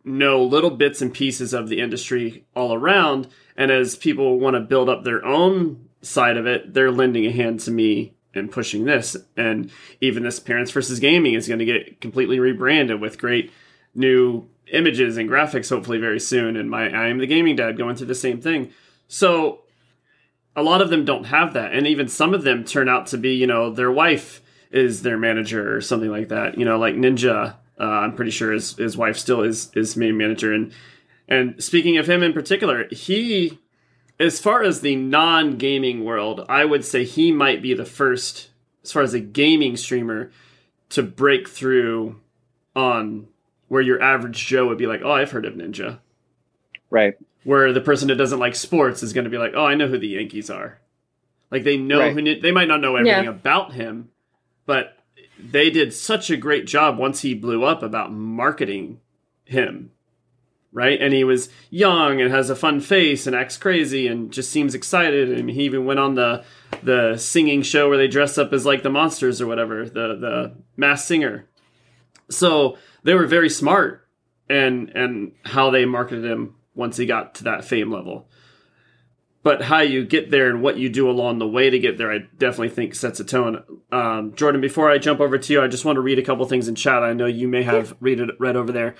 know 0.03 0.43
little 0.43 0.69
bits 0.69 1.01
and 1.01 1.13
pieces 1.13 1.53
of 1.53 1.69
the 1.69 1.79
industry 1.79 2.45
all 2.55 2.73
around. 2.73 3.27
And 3.57 3.71
as 3.71 3.95
people 3.95 4.39
want 4.39 4.53
to 4.53 4.59
build 4.59 4.87
up 4.87 5.03
their 5.03 5.25
own 5.25 5.89
side 6.01 6.37
of 6.37 6.45
it, 6.45 6.73
they're 6.73 6.91
lending 6.91 7.25
a 7.25 7.31
hand 7.31 7.59
to 7.61 7.71
me 7.71 8.13
and 8.33 8.51
pushing 8.51 8.85
this. 8.85 9.17
And 9.35 9.71
even 9.99 10.23
this 10.23 10.39
Parents 10.39 10.71
versus 10.71 10.99
Gaming 10.99 11.33
is 11.33 11.47
going 11.47 11.59
to 11.59 11.65
get 11.65 11.99
completely 11.99 12.39
rebranded 12.39 13.01
with 13.01 13.17
great 13.17 13.51
new 13.95 14.47
images 14.71 15.17
and 15.17 15.29
graphics 15.29 15.69
hopefully 15.69 15.97
very 15.97 16.19
soon. 16.19 16.55
And 16.55 16.69
my 16.69 16.89
I 16.89 17.07
am 17.07 17.17
the 17.17 17.27
gaming 17.27 17.55
dad 17.55 17.77
going 17.77 17.95
through 17.95 18.07
the 18.07 18.15
same 18.15 18.39
thing. 18.41 18.71
So 19.07 19.61
a 20.55 20.63
lot 20.63 20.81
of 20.81 20.89
them 20.89 21.05
don't 21.05 21.25
have 21.25 21.53
that. 21.53 21.73
And 21.73 21.87
even 21.87 22.07
some 22.07 22.33
of 22.33 22.43
them 22.43 22.63
turn 22.63 22.89
out 22.89 23.07
to 23.07 23.17
be, 23.17 23.33
you 23.35 23.47
know, 23.47 23.71
their 23.71 23.91
wife 23.91 24.41
is 24.71 25.01
their 25.01 25.17
manager 25.17 25.75
or 25.75 25.81
something 25.81 26.11
like 26.11 26.29
that. 26.29 26.57
You 26.57 26.65
know, 26.65 26.77
like 26.77 26.95
Ninja, 26.95 27.55
uh, 27.79 27.83
I'm 27.83 28.15
pretty 28.15 28.31
sure 28.31 28.51
his, 28.51 28.75
his 28.75 28.97
wife 28.97 29.17
still 29.17 29.41
is 29.41 29.71
his 29.73 29.95
main 29.95 30.17
manager. 30.17 30.53
And 30.53 30.73
and 31.27 31.61
speaking 31.61 31.97
of 31.97 32.07
him 32.07 32.23
in 32.23 32.33
particular, 32.33 32.87
he 32.89 33.59
as 34.19 34.39
far 34.39 34.63
as 34.63 34.81
the 34.81 34.95
non-gaming 34.95 36.03
world, 36.03 36.43
I 36.49 36.65
would 36.65 36.83
say 36.83 37.03
he 37.03 37.31
might 37.31 37.61
be 37.61 37.73
the 37.73 37.85
first, 37.85 38.49
as 38.83 38.91
far 38.91 39.03
as 39.03 39.13
a 39.13 39.19
gaming 39.19 39.77
streamer, 39.77 40.31
to 40.89 41.03
break 41.03 41.47
through 41.47 42.19
on 42.75 43.27
where 43.67 43.81
your 43.81 44.01
average 44.01 44.45
Joe 44.47 44.67
would 44.67 44.77
be 44.77 44.87
like, 44.87 45.01
"Oh, 45.03 45.11
I've 45.11 45.31
heard 45.31 45.45
of 45.45 45.53
Ninja," 45.53 45.99
right? 46.89 47.15
Where 47.43 47.73
the 47.73 47.81
person 47.81 48.07
that 48.07 48.15
doesn't 48.15 48.39
like 48.39 48.55
sports 48.55 49.03
is 49.03 49.13
going 49.13 49.25
to 49.25 49.29
be 49.29 49.37
like, 49.37 49.53
"Oh, 49.55 49.65
I 49.65 49.75
know 49.75 49.87
who 49.87 49.97
the 49.97 50.07
Yankees 50.07 50.49
are." 50.49 50.79
Like 51.51 51.63
they 51.63 51.77
know 51.77 51.99
right. 51.99 52.13
who 52.13 52.39
they 52.39 52.51
might 52.51 52.67
not 52.67 52.81
know 52.81 52.95
everything 52.95 53.25
yeah. 53.25 53.29
about 53.29 53.73
him, 53.73 54.09
but 54.65 54.97
they 55.39 55.69
did 55.69 55.93
such 55.93 56.29
a 56.29 56.37
great 56.37 56.65
job 56.65 56.97
once 56.97 57.21
he 57.21 57.33
blew 57.33 57.63
up 57.63 57.83
about 57.83 58.11
marketing 58.11 58.99
him 59.45 59.91
right? 60.77 61.01
And 61.01 61.11
he 61.11 61.23
was 61.23 61.49
young 61.71 62.21
and 62.21 62.31
has 62.31 62.51
a 62.51 62.55
fun 62.55 62.81
face 62.81 63.25
and 63.25 63.35
acts 63.35 63.57
crazy 63.57 64.05
and 64.07 64.31
just 64.31 64.51
seems 64.51 64.75
excited. 64.75 65.35
And 65.35 65.49
he 65.49 65.63
even 65.63 65.85
went 65.85 65.99
on 65.99 66.13
the 66.13 66.43
the 66.83 67.17
singing 67.17 67.63
show 67.63 67.89
where 67.89 67.97
they 67.97 68.07
dress 68.07 68.37
up 68.37 68.53
as 68.53 68.63
like 68.63 68.83
the 68.83 68.91
monsters 68.91 69.41
or 69.41 69.47
whatever, 69.47 69.85
the 69.85 70.15
the 70.15 70.55
Masked 70.77 71.07
Singer. 71.07 71.47
So 72.29 72.77
they 73.01 73.15
were 73.15 73.25
very 73.25 73.49
smart 73.49 74.07
and 74.47 74.89
and 74.89 75.31
how 75.45 75.71
they 75.71 75.85
marketed 75.85 76.23
him 76.23 76.57
once 76.75 76.95
he 76.95 77.07
got 77.07 77.33
to 77.35 77.45
that 77.45 77.65
fame 77.65 77.91
level. 77.91 78.29
But 79.41 79.63
how 79.63 79.79
you 79.79 80.05
get 80.05 80.29
there 80.29 80.47
and 80.47 80.61
what 80.61 80.77
you 80.77 80.89
do 80.89 81.09
along 81.09 81.39
the 81.39 81.47
way 81.47 81.71
to 81.71 81.79
get 81.79 81.97
there, 81.97 82.11
I 82.11 82.19
definitely 82.37 82.69
think 82.69 82.93
sets 82.93 83.19
a 83.19 83.23
tone. 83.23 83.63
Um, 83.91 84.35
Jordan, 84.35 84.61
before 84.61 84.91
I 84.91 84.99
jump 84.99 85.21
over 85.21 85.39
to 85.39 85.53
you, 85.53 85.61
I 85.61 85.67
just 85.67 85.85
want 85.85 85.95
to 85.95 86.01
read 86.01 86.19
a 86.19 86.23
couple 86.23 86.45
things 86.45 86.67
in 86.67 86.75
chat. 86.75 87.01
I 87.01 87.13
know 87.13 87.25
you 87.25 87.47
may 87.47 87.63
have 87.63 87.95
read 87.99 88.19
it, 88.19 88.29
read 88.39 88.57
over 88.57 88.71
there. 88.71 88.95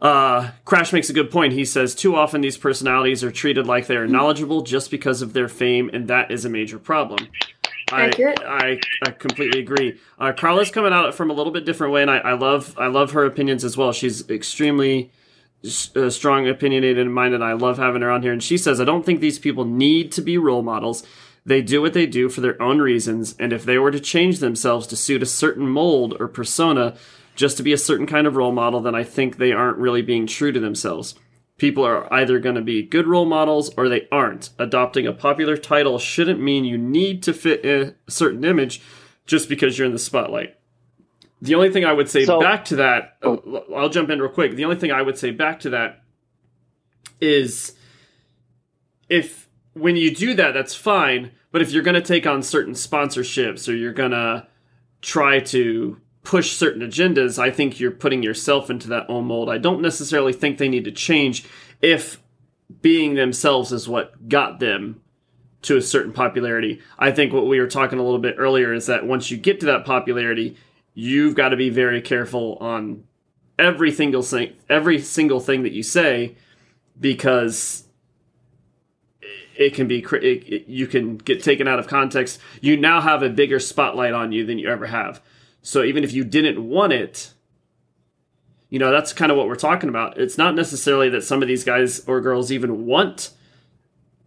Uh, 0.00 0.50
Crash 0.64 0.92
makes 0.92 1.10
a 1.10 1.12
good 1.12 1.30
point. 1.30 1.52
He 1.52 1.64
says 1.64 1.94
too 1.94 2.16
often 2.16 2.40
these 2.40 2.56
personalities 2.56 3.22
are 3.22 3.30
treated 3.30 3.66
like 3.66 3.86
they 3.86 3.96
are 3.96 4.06
knowledgeable 4.06 4.62
just 4.62 4.90
because 4.90 5.20
of 5.20 5.32
their 5.32 5.48
fame, 5.48 5.90
and 5.92 6.08
that 6.08 6.30
is 6.30 6.44
a 6.44 6.48
major 6.48 6.78
problem. 6.78 7.28
I, 7.92 8.10
I, 8.46 8.80
I 9.04 9.10
completely 9.10 9.60
agree. 9.60 9.98
Uh, 10.18 10.32
Carla's 10.32 10.70
coming 10.70 10.92
out 10.92 11.14
from 11.14 11.30
a 11.30 11.34
little 11.34 11.52
bit 11.52 11.66
different 11.66 11.92
way, 11.92 12.02
and 12.02 12.10
I, 12.10 12.18
I 12.18 12.32
love 12.34 12.74
I 12.78 12.86
love 12.86 13.12
her 13.12 13.24
opinions 13.24 13.64
as 13.64 13.76
well. 13.76 13.92
She's 13.92 14.28
extremely 14.30 15.10
uh, 15.96 16.08
strong, 16.08 16.48
opinionated, 16.48 17.06
mind 17.08 17.34
and 17.34 17.40
minded. 17.40 17.42
I 17.42 17.52
love 17.52 17.78
having 17.78 18.02
her 18.02 18.10
on 18.10 18.22
here. 18.22 18.32
And 18.32 18.42
she 18.42 18.56
says, 18.56 18.80
I 18.80 18.84
don't 18.84 19.04
think 19.04 19.20
these 19.20 19.38
people 19.38 19.64
need 19.64 20.12
to 20.12 20.22
be 20.22 20.38
role 20.38 20.62
models. 20.62 21.02
They 21.44 21.62
do 21.62 21.82
what 21.82 21.94
they 21.94 22.06
do 22.06 22.28
for 22.28 22.40
their 22.40 22.60
own 22.62 22.78
reasons, 22.80 23.34
and 23.38 23.52
if 23.52 23.64
they 23.64 23.78
were 23.78 23.90
to 23.90 24.00
change 24.00 24.38
themselves 24.38 24.86
to 24.88 24.96
suit 24.96 25.22
a 25.22 25.26
certain 25.26 25.66
mold 25.66 26.16
or 26.20 26.28
persona, 26.28 26.96
just 27.40 27.56
to 27.56 27.62
be 27.62 27.72
a 27.72 27.78
certain 27.78 28.06
kind 28.06 28.26
of 28.26 28.36
role 28.36 28.52
model, 28.52 28.82
then 28.82 28.94
I 28.94 29.02
think 29.02 29.38
they 29.38 29.50
aren't 29.50 29.78
really 29.78 30.02
being 30.02 30.26
true 30.26 30.52
to 30.52 30.60
themselves. 30.60 31.14
People 31.56 31.86
are 31.86 32.12
either 32.12 32.38
going 32.38 32.54
to 32.54 32.60
be 32.60 32.82
good 32.82 33.06
role 33.06 33.24
models 33.24 33.72
or 33.78 33.88
they 33.88 34.06
aren't. 34.12 34.50
Adopting 34.58 35.06
a 35.06 35.14
popular 35.14 35.56
title 35.56 35.98
shouldn't 35.98 36.38
mean 36.38 36.66
you 36.66 36.76
need 36.76 37.22
to 37.22 37.32
fit 37.32 37.64
a 37.64 37.94
certain 38.10 38.44
image 38.44 38.82
just 39.24 39.48
because 39.48 39.78
you're 39.78 39.86
in 39.86 39.94
the 39.94 39.98
spotlight. 39.98 40.58
The 41.40 41.54
only 41.54 41.70
thing 41.70 41.86
I 41.86 41.94
would 41.94 42.10
say 42.10 42.26
so, 42.26 42.40
back 42.40 42.66
to 42.66 42.76
that, 42.76 43.16
oh. 43.22 43.38
Uh, 43.70 43.74
I'll 43.74 43.88
jump 43.88 44.10
in 44.10 44.20
real 44.20 44.30
quick. 44.30 44.54
The 44.54 44.64
only 44.64 44.76
thing 44.76 44.92
I 44.92 45.00
would 45.00 45.16
say 45.16 45.30
back 45.30 45.60
to 45.60 45.70
that 45.70 46.02
is 47.22 47.74
if 49.08 49.48
when 49.72 49.96
you 49.96 50.14
do 50.14 50.34
that, 50.34 50.52
that's 50.52 50.74
fine. 50.74 51.30
But 51.52 51.62
if 51.62 51.72
you're 51.72 51.82
going 51.82 51.94
to 51.94 52.02
take 52.02 52.26
on 52.26 52.42
certain 52.42 52.74
sponsorships 52.74 53.66
or 53.66 53.74
you're 53.74 53.94
going 53.94 54.10
to 54.10 54.46
try 55.00 55.40
to 55.40 55.98
push 56.22 56.52
certain 56.52 56.82
agendas, 56.82 57.38
I 57.38 57.50
think 57.50 57.80
you're 57.80 57.90
putting 57.90 58.22
yourself 58.22 58.70
into 58.70 58.88
that 58.88 59.08
own 59.08 59.26
mold. 59.26 59.48
I 59.48 59.58
don't 59.58 59.80
necessarily 59.80 60.32
think 60.32 60.58
they 60.58 60.68
need 60.68 60.84
to 60.84 60.92
change 60.92 61.44
if 61.80 62.20
being 62.82 63.14
themselves 63.14 63.72
is 63.72 63.88
what 63.88 64.28
got 64.28 64.60
them 64.60 65.00
to 65.62 65.76
a 65.76 65.82
certain 65.82 66.12
popularity. 66.12 66.80
I 66.98 67.10
think 67.10 67.32
what 67.32 67.46
we 67.46 67.60
were 67.60 67.66
talking 67.66 67.98
a 67.98 68.02
little 68.02 68.18
bit 68.18 68.36
earlier 68.38 68.72
is 68.72 68.86
that 68.86 69.06
once 69.06 69.30
you 69.30 69.36
get 69.36 69.60
to 69.60 69.66
that 69.66 69.84
popularity, 69.84 70.56
you've 70.94 71.34
got 71.34 71.50
to 71.50 71.56
be 71.56 71.70
very 71.70 72.00
careful 72.00 72.56
on 72.60 73.04
every 73.58 73.92
single 73.92 74.22
thing, 74.22 74.54
every 74.68 75.00
single 75.00 75.40
thing 75.40 75.62
that 75.62 75.72
you 75.72 75.82
say, 75.82 76.34
because 76.98 77.84
it 79.56 79.74
can 79.74 79.86
be 79.86 79.98
it, 79.98 80.24
it, 80.24 80.68
you 80.68 80.86
can 80.86 81.18
get 81.18 81.42
taken 81.42 81.68
out 81.68 81.78
of 81.78 81.86
context. 81.86 82.40
You 82.62 82.78
now 82.78 83.00
have 83.00 83.22
a 83.22 83.28
bigger 83.28 83.58
spotlight 83.58 84.14
on 84.14 84.32
you 84.32 84.46
than 84.46 84.58
you 84.58 84.68
ever 84.70 84.86
have. 84.86 85.20
So 85.62 85.82
even 85.82 86.04
if 86.04 86.12
you 86.12 86.24
didn't 86.24 86.66
want 86.66 86.92
it, 86.92 87.32
you 88.68 88.78
know, 88.78 88.90
that's 88.90 89.12
kind 89.12 89.30
of 89.30 89.38
what 89.38 89.48
we're 89.48 89.56
talking 89.56 89.88
about. 89.88 90.18
It's 90.18 90.38
not 90.38 90.54
necessarily 90.54 91.08
that 91.10 91.24
some 91.24 91.42
of 91.42 91.48
these 91.48 91.64
guys 91.64 92.00
or 92.06 92.20
girls 92.20 92.52
even 92.52 92.86
want 92.86 93.30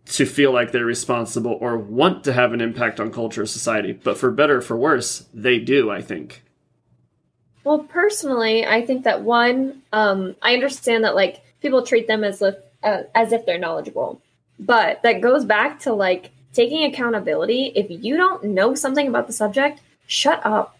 to 0.05 0.25
feel 0.25 0.51
like 0.51 0.71
they're 0.71 0.85
responsible 0.85 1.57
or 1.61 1.77
want 1.77 2.25
to 2.25 2.33
have 2.33 2.51
an 2.53 2.61
impact 2.61 2.99
on 2.99 3.11
culture 3.11 3.43
or 3.43 3.45
society, 3.45 3.93
but 3.93 4.17
for 4.17 4.31
better 4.31 4.57
or 4.57 4.61
for 4.61 4.75
worse, 4.75 5.25
they 5.33 5.59
do, 5.59 5.89
I 5.89 6.01
think. 6.01 6.43
Well, 7.63 7.79
personally, 7.79 8.65
I 8.65 8.85
think 8.85 9.05
that 9.05 9.21
one, 9.21 9.81
um, 9.93 10.35
I 10.41 10.53
understand 10.53 11.05
that 11.05 11.15
like 11.15 11.41
people 11.61 11.83
treat 11.85 12.07
them 12.07 12.23
as 12.23 12.41
if 12.41 12.55
uh, 12.83 13.03
as 13.15 13.31
if 13.31 13.45
they're 13.45 13.57
knowledgeable, 13.57 14.21
but 14.59 15.01
that 15.03 15.21
goes 15.21 15.45
back 15.45 15.79
to 15.79 15.93
like 15.93 16.31
taking 16.51 16.83
accountability. 16.83 17.71
If 17.73 17.87
you 17.89 18.17
don't 18.17 18.43
know 18.43 18.75
something 18.75 19.07
about 19.07 19.27
the 19.27 19.33
subject, 19.33 19.79
shut 20.05 20.45
up. 20.45 20.77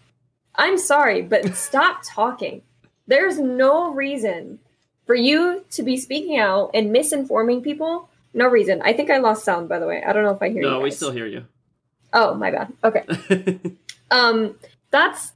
I'm 0.56 0.78
sorry, 0.78 1.22
but 1.22 1.56
stop 1.56 2.02
talking. 2.04 2.62
There's 3.06 3.38
no 3.38 3.92
reason 3.92 4.60
for 5.06 5.14
you 5.14 5.64
to 5.70 5.82
be 5.82 5.96
speaking 5.96 6.38
out 6.38 6.70
and 6.74 6.94
misinforming 6.94 7.62
people. 7.62 8.08
No 8.32 8.48
reason. 8.48 8.80
I 8.82 8.92
think 8.92 9.10
I 9.10 9.18
lost 9.18 9.44
sound, 9.44 9.68
by 9.68 9.78
the 9.78 9.86
way. 9.86 10.02
I 10.02 10.12
don't 10.12 10.24
know 10.24 10.32
if 10.32 10.42
I 10.42 10.48
hear 10.48 10.62
no, 10.62 10.68
you. 10.68 10.74
No, 10.74 10.80
we 10.80 10.90
still 10.90 11.12
hear 11.12 11.26
you. 11.26 11.44
Oh, 12.12 12.34
my 12.34 12.50
bad. 12.50 12.72
Okay. 12.82 13.60
um, 14.10 14.56
that's 14.90 15.32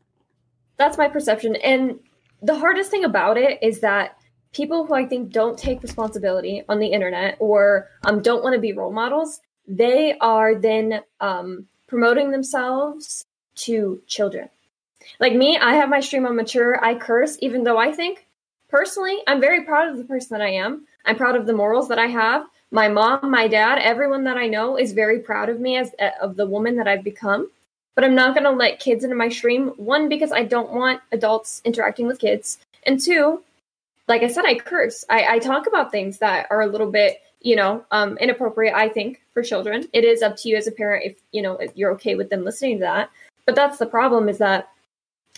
that's 0.77 0.97
my 0.97 1.09
perception. 1.09 1.57
And 1.57 1.99
the 2.41 2.59
hardest 2.59 2.91
thing 2.91 3.05
about 3.05 3.37
it 3.37 3.59
is 3.63 3.81
that 3.81 4.17
people 4.53 4.87
who 4.87 4.95
I 4.95 5.07
think 5.07 5.33
don't 5.33 5.59
take 5.59 5.83
responsibility 5.83 6.63
on 6.69 6.79
the 6.79 6.87
internet 6.87 7.37
or 7.41 7.89
um, 8.05 8.23
don't 8.23 8.43
want 8.43 8.55
to 8.55 8.61
be 8.61 8.73
role 8.73 8.93
models, 8.93 9.41
they 9.67 10.17
are 10.21 10.55
then 10.55 11.03
um, 11.21 11.67
promoting 11.89 12.31
themselves 12.31 13.25
to 13.57 14.01
children. 14.07 14.49
Like 15.21 15.35
me, 15.35 15.57
I 15.57 15.75
have 15.75 15.89
my 15.89 16.01
stream 16.01 16.27
on 16.27 16.37
mature. 16.37 16.83
I 16.85 16.95
curse, 16.95 17.39
even 17.41 17.65
though 17.65 17.79
I 17.79 17.93
think 17.93 18.27
personally, 18.69 19.19
I'm 19.27 19.41
very 19.41 19.65
proud 19.65 19.89
of 19.89 19.99
the 19.99 20.05
person 20.05 20.37
that 20.37 20.45
I 20.45 20.51
am. 20.51 20.87
I'm 21.05 21.17
proud 21.17 21.37
of 21.37 21.47
the 21.47 21.53
morals 21.53 21.89
that 21.89 21.99
I 21.99 22.07
have. 22.07 22.47
My 22.71 22.89
mom, 22.89 23.31
my 23.31 23.49
dad, 23.49 23.79
everyone 23.79 24.25
that 24.25 24.37
I 24.37 24.47
know 24.47 24.77
is 24.77 24.93
very 24.93 25.21
proud 25.21 25.49
of 25.49 25.59
me 25.59 25.77
as 25.77 25.95
uh, 25.99 26.11
of 26.21 26.37
the 26.37 26.47
woman 26.47 26.77
that 26.77 26.89
I've 26.89 27.05
become. 27.05 27.51
But 27.95 28.05
I'm 28.05 28.15
not 28.15 28.35
going 28.35 28.45
to 28.45 28.51
let 28.51 28.79
kids 28.79 29.03
into 29.03 29.17
my 29.17 29.29
stream. 29.29 29.69
One, 29.77 30.09
because 30.09 30.31
I 30.31 30.45
don't 30.45 30.73
want 30.73 31.01
adults 31.11 31.63
interacting 31.65 32.07
with 32.07 32.21
kids, 32.21 32.59
and 32.85 33.01
two, 33.01 33.43
like 34.07 34.23
I 34.23 34.29
said, 34.29 34.45
I 34.45 34.55
curse. 34.55 35.05
I, 35.09 35.35
I 35.35 35.39
talk 35.39 35.67
about 35.67 35.91
things 35.91 36.19
that 36.19 36.47
are 36.51 36.61
a 36.61 36.67
little 36.67 36.91
bit, 36.91 37.21
you 37.41 37.57
know, 37.57 37.85
um, 37.91 38.17
inappropriate. 38.19 38.75
I 38.75 38.89
think 38.89 39.21
for 39.33 39.43
children, 39.43 39.89
it 39.93 40.05
is 40.05 40.23
up 40.23 40.37
to 40.39 40.49
you 40.49 40.57
as 40.57 40.67
a 40.67 40.73
parent 40.73 41.07
if 41.07 41.17
you 41.33 41.43
know 41.43 41.55
if 41.55 41.77
you're 41.77 41.93
okay 41.93 42.15
with 42.15 42.31
them 42.31 42.45
listening 42.45 42.79
to 42.79 42.85
that. 42.85 43.11
But 43.47 43.55
that's 43.55 43.79
the 43.79 43.87
problem 43.87 44.29
is 44.29 44.39
that 44.39 44.69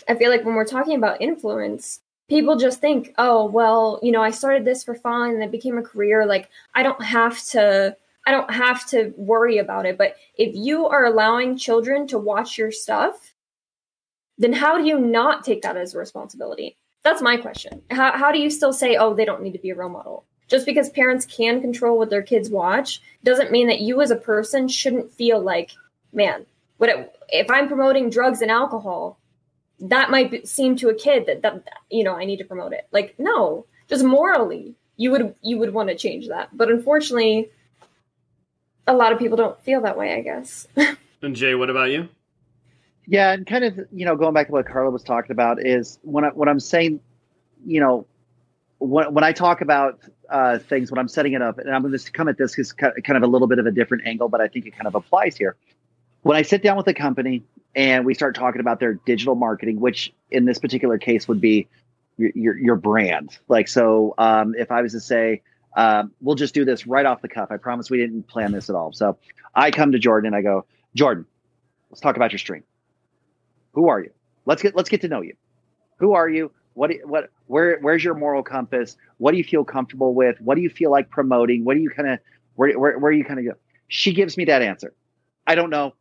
I 0.07 0.15
feel 0.15 0.29
like 0.29 0.45
when 0.45 0.55
we're 0.55 0.65
talking 0.65 0.95
about 0.95 1.21
influence, 1.21 2.01
people 2.29 2.55
just 2.55 2.79
think, 2.79 3.13
oh, 3.17 3.45
well, 3.45 3.99
you 4.01 4.11
know, 4.11 4.21
I 4.21 4.31
started 4.31 4.65
this 4.65 4.83
for 4.83 4.95
fun 4.95 5.31
and 5.31 5.43
it 5.43 5.51
became 5.51 5.77
a 5.77 5.83
career. 5.83 6.25
Like, 6.25 6.49
I 6.73 6.83
don't 6.83 7.03
have 7.03 7.43
to 7.47 7.95
I 8.25 8.31
don't 8.31 8.53
have 8.53 8.87
to 8.89 9.13
worry 9.17 9.57
about 9.57 9.85
it. 9.85 9.97
But 9.97 10.15
if 10.37 10.55
you 10.55 10.85
are 10.87 11.05
allowing 11.05 11.57
children 11.57 12.07
to 12.07 12.19
watch 12.19 12.57
your 12.57 12.71
stuff, 12.71 13.33
then 14.37 14.53
how 14.53 14.77
do 14.77 14.85
you 14.85 14.99
not 14.99 15.43
take 15.43 15.63
that 15.63 15.77
as 15.77 15.93
a 15.93 15.99
responsibility? 15.99 16.77
That's 17.03 17.21
my 17.21 17.37
question. 17.37 17.81
How, 17.89 18.15
how 18.15 18.31
do 18.31 18.39
you 18.39 18.49
still 18.49 18.73
say, 18.73 18.95
oh, 18.95 19.13
they 19.13 19.25
don't 19.25 19.41
need 19.41 19.53
to 19.53 19.59
be 19.59 19.71
a 19.71 19.75
role 19.75 19.89
model? 19.89 20.25
Just 20.47 20.65
because 20.65 20.89
parents 20.89 21.25
can 21.25 21.61
control 21.61 21.97
what 21.97 22.09
their 22.09 22.21
kids 22.21 22.49
watch 22.49 23.01
doesn't 23.23 23.51
mean 23.51 23.67
that 23.67 23.81
you 23.81 24.01
as 24.01 24.11
a 24.11 24.15
person 24.15 24.67
shouldn't 24.67 25.11
feel 25.11 25.41
like, 25.41 25.71
man, 26.13 26.45
what 26.77 26.89
it, 26.89 27.15
if 27.29 27.49
I'm 27.49 27.67
promoting 27.67 28.09
drugs 28.09 28.41
and 28.41 28.51
alcohol, 28.51 29.17
that 29.81 30.09
might 30.09 30.31
be, 30.31 30.45
seem 30.45 30.75
to 30.77 30.89
a 30.89 30.93
kid 30.93 31.25
that, 31.27 31.41
that 31.41 31.63
you 31.89 32.03
know 32.03 32.13
I 32.13 32.25
need 32.25 32.37
to 32.37 32.45
promote 32.45 32.73
it. 32.73 32.87
Like 32.91 33.15
no, 33.17 33.65
just 33.87 34.03
morally, 34.03 34.75
you 34.97 35.11
would 35.11 35.35
you 35.41 35.57
would 35.57 35.73
want 35.73 35.89
to 35.89 35.95
change 35.95 36.27
that. 36.27 36.49
But 36.55 36.69
unfortunately, 36.69 37.49
a 38.87 38.93
lot 38.93 39.11
of 39.11 39.19
people 39.19 39.37
don't 39.37 39.61
feel 39.63 39.81
that 39.81 39.97
way. 39.97 40.13
I 40.13 40.21
guess. 40.21 40.67
and 41.21 41.35
Jay, 41.35 41.55
what 41.55 41.69
about 41.69 41.91
you? 41.91 42.09
Yeah, 43.07 43.31
and 43.31 43.45
kind 43.45 43.65
of 43.65 43.79
you 43.91 44.05
know 44.05 44.15
going 44.15 44.33
back 44.33 44.47
to 44.47 44.53
what 44.53 44.65
Carla 44.67 44.91
was 44.91 45.03
talking 45.03 45.31
about 45.31 45.65
is 45.65 45.99
when 46.03 46.25
I, 46.25 46.29
when 46.29 46.47
I'm 46.47 46.59
saying, 46.59 46.99
you 47.65 47.79
know, 47.79 48.05
when 48.79 49.13
when 49.13 49.23
I 49.23 49.31
talk 49.31 49.61
about 49.61 49.99
uh, 50.29 50.59
things 50.59 50.91
when 50.91 50.99
I'm 50.99 51.07
setting 51.07 51.33
it 51.33 51.41
up, 51.41 51.57
and 51.57 51.69
I'm 51.73 51.81
going 51.81 51.97
to 51.97 52.11
come 52.11 52.27
at 52.27 52.37
this 52.37 52.57
is 52.57 52.71
kind 52.71 52.93
of 53.09 53.23
a 53.23 53.27
little 53.27 53.47
bit 53.47 53.59
of 53.59 53.65
a 53.65 53.71
different 53.71 54.05
angle, 54.05 54.29
but 54.29 54.41
I 54.41 54.47
think 54.47 54.65
it 54.65 54.71
kind 54.71 54.87
of 54.87 54.95
applies 54.95 55.35
here. 55.35 55.55
When 56.21 56.37
I 56.37 56.43
sit 56.43 56.61
down 56.61 56.77
with 56.77 56.87
a 56.87 56.93
company 56.93 57.43
and 57.75 58.05
we 58.05 58.13
start 58.13 58.35
talking 58.35 58.61
about 58.61 58.79
their 58.79 58.93
digital 58.93 59.35
marketing, 59.35 59.79
which 59.79 60.13
in 60.29 60.45
this 60.45 60.59
particular 60.59 60.97
case 60.97 61.27
would 61.27 61.41
be 61.41 61.67
your 62.17 62.31
your, 62.35 62.57
your 62.57 62.75
brand. 62.75 63.37
Like 63.47 63.67
so, 63.67 64.13
um, 64.17 64.53
if 64.57 64.71
I 64.71 64.81
was 64.81 64.91
to 64.93 64.99
say, 64.99 65.41
um, 65.75 66.11
we'll 66.21 66.35
just 66.35 66.53
do 66.53 66.65
this 66.65 66.85
right 66.85 67.05
off 67.05 67.21
the 67.21 67.29
cuff. 67.29 67.49
I 67.51 67.57
promise 67.57 67.89
we 67.89 67.97
didn't 67.97 68.27
plan 68.27 68.51
this 68.51 68.69
at 68.69 68.75
all. 68.75 68.91
So 68.93 69.17
I 69.55 69.71
come 69.71 69.91
to 69.93 69.99
Jordan 69.99 70.27
and 70.27 70.35
I 70.35 70.41
go, 70.41 70.65
Jordan, 70.95 71.25
let's 71.89 72.01
talk 72.01 72.15
about 72.15 72.31
your 72.31 72.39
stream. 72.39 72.63
Who 73.73 73.87
are 73.87 74.01
you? 74.01 74.11
Let's 74.45 74.61
get 74.61 74.75
let's 74.75 74.89
get 74.89 75.01
to 75.01 75.07
know 75.07 75.21
you. 75.21 75.35
Who 75.97 76.13
are 76.13 76.27
you? 76.29 76.51
What 76.73 76.91
what 77.03 77.29
where 77.47 77.79
where's 77.79 78.03
your 78.03 78.15
moral 78.15 78.43
compass? 78.43 78.97
What 79.17 79.31
do 79.31 79.37
you 79.37 79.43
feel 79.43 79.63
comfortable 79.63 80.13
with? 80.13 80.39
What 80.41 80.55
do 80.55 80.61
you 80.61 80.69
feel 80.69 80.91
like 80.91 81.09
promoting? 81.09 81.63
What 81.63 81.75
do 81.75 81.81
you 81.81 81.89
kind 81.89 82.09
of 82.09 82.19
where 82.55 82.77
where 82.77 82.97
where 82.99 83.11
you 83.11 83.23
kind 83.23 83.39
of 83.39 83.45
go? 83.45 83.51
She 83.87 84.13
gives 84.13 84.37
me 84.37 84.45
that 84.45 84.61
answer. 84.61 84.93
I 85.45 85.55
don't 85.55 85.69
know. 85.69 85.93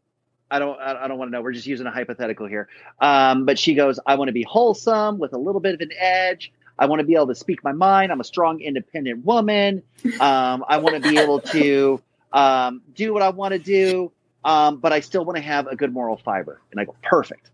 I 0.51 0.59
don't 0.59 0.81
I 0.81 1.07
don't 1.07 1.19
want 1.19 1.31
to 1.31 1.33
know. 1.33 1.43
We're 1.43 1.53
just 1.53 1.67
using 1.67 1.87
a 1.87 1.91
hypothetical 1.91 2.47
here. 2.47 2.69
Um, 3.01 3.45
but 3.45 3.59
she 3.59 3.75
goes, 3.75 4.01
I 4.07 4.17
want 4.17 4.29
to 4.29 4.33
be 4.33 4.43
wholesome 4.43 5.19
with 5.19 5.33
a 5.33 5.39
little 5.39 5.61
bit 5.61 5.75
of 5.75 5.81
an 5.81 5.91
edge. 5.99 6.53
I 6.79 6.87
want 6.87 7.01
to 7.01 7.07
be 7.07 7.15
able 7.15 7.29
to 7.29 7.35
speak 7.35 7.63
my 7.63 7.73
mind. 7.73 8.11
I'm 8.11 8.21
a 8.21 8.25
strong, 8.25 8.61
independent 8.61 9.25
woman. 9.25 9.83
Um, 10.19 10.65
I 10.67 10.79
want 10.79 11.03
to 11.03 11.09
be 11.09 11.19
able 11.19 11.41
to 11.53 12.03
um, 12.33 12.81
do 12.95 13.13
what 13.13 13.23
I 13.23 13.29
want 13.29 13.53
to 13.53 13.59
do, 13.59 14.13
um, 14.45 14.79
but 14.79 14.93
I 14.93 15.01
still 15.01 15.25
want 15.25 15.37
to 15.37 15.43
have 15.43 15.67
a 15.67 15.77
good 15.77 15.93
moral 15.93 16.17
fiber. 16.17 16.61
And 16.71 16.81
I 16.81 16.87
go, 16.87 16.97
perfect. 17.03 17.51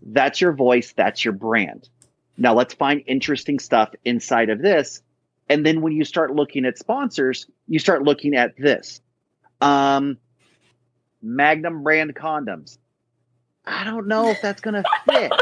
That's 0.00 0.40
your 0.40 0.52
voice. 0.52 0.92
That's 0.96 1.24
your 1.24 1.34
brand. 1.34 1.88
Now 2.38 2.54
let's 2.54 2.74
find 2.74 3.02
interesting 3.06 3.58
stuff 3.58 3.90
inside 4.04 4.48
of 4.48 4.60
this. 4.60 5.02
And 5.48 5.66
then 5.66 5.82
when 5.82 5.92
you 5.92 6.04
start 6.04 6.34
looking 6.34 6.64
at 6.64 6.78
sponsors, 6.78 7.46
you 7.66 7.78
start 7.78 8.04
looking 8.04 8.34
at 8.34 8.56
this. 8.56 9.00
Um, 11.22 11.36
Magnum 11.36 11.82
brand 11.82 12.14
condoms. 12.14 12.78
I 13.64 13.84
don't 13.84 14.08
know 14.08 14.30
if 14.30 14.42
that's 14.42 14.60
going 14.60 14.74
to 14.74 14.84
fit, 15.08 15.32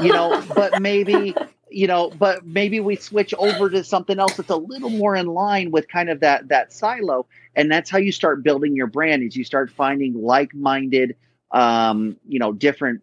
you 0.00 0.12
know, 0.12 0.44
but 0.54 0.80
maybe, 0.80 1.34
you 1.70 1.88
know, 1.88 2.10
but 2.10 2.46
maybe 2.46 2.78
we 2.78 2.94
switch 2.94 3.34
over 3.34 3.68
to 3.68 3.82
something 3.82 4.18
else 4.18 4.36
that's 4.36 4.50
a 4.50 4.56
little 4.56 4.90
more 4.90 5.16
in 5.16 5.26
line 5.26 5.72
with 5.72 5.88
kind 5.88 6.08
of 6.08 6.20
that 6.20 6.48
that 6.48 6.72
silo, 6.72 7.26
and 7.56 7.70
that's 7.70 7.90
how 7.90 7.98
you 7.98 8.12
start 8.12 8.44
building 8.44 8.76
your 8.76 8.86
brand. 8.86 9.24
Is 9.24 9.36
you 9.36 9.42
start 9.42 9.70
finding 9.70 10.22
like-minded, 10.22 11.16
um, 11.50 12.16
you 12.28 12.38
know, 12.38 12.52
different 12.52 13.02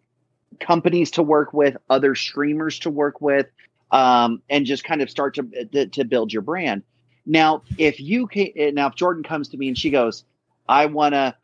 companies 0.58 1.10
to 1.12 1.22
work 1.22 1.52
with, 1.52 1.76
other 1.90 2.14
streamers 2.14 2.78
to 2.78 2.90
work 2.90 3.20
with, 3.20 3.46
um, 3.90 4.40
and 4.48 4.64
just 4.64 4.84
kind 4.84 5.02
of 5.02 5.10
start 5.10 5.34
to, 5.34 5.66
to 5.66 5.86
to 5.86 6.04
build 6.04 6.32
your 6.32 6.42
brand. 6.42 6.82
Now, 7.26 7.62
if 7.76 8.00
you 8.00 8.26
can, 8.26 8.74
now 8.74 8.86
if 8.86 8.94
Jordan 8.94 9.22
comes 9.22 9.48
to 9.50 9.58
me 9.58 9.68
and 9.68 9.76
she 9.76 9.90
goes, 9.90 10.24
"I 10.66 10.86
want 10.86 11.12
to," 11.12 11.36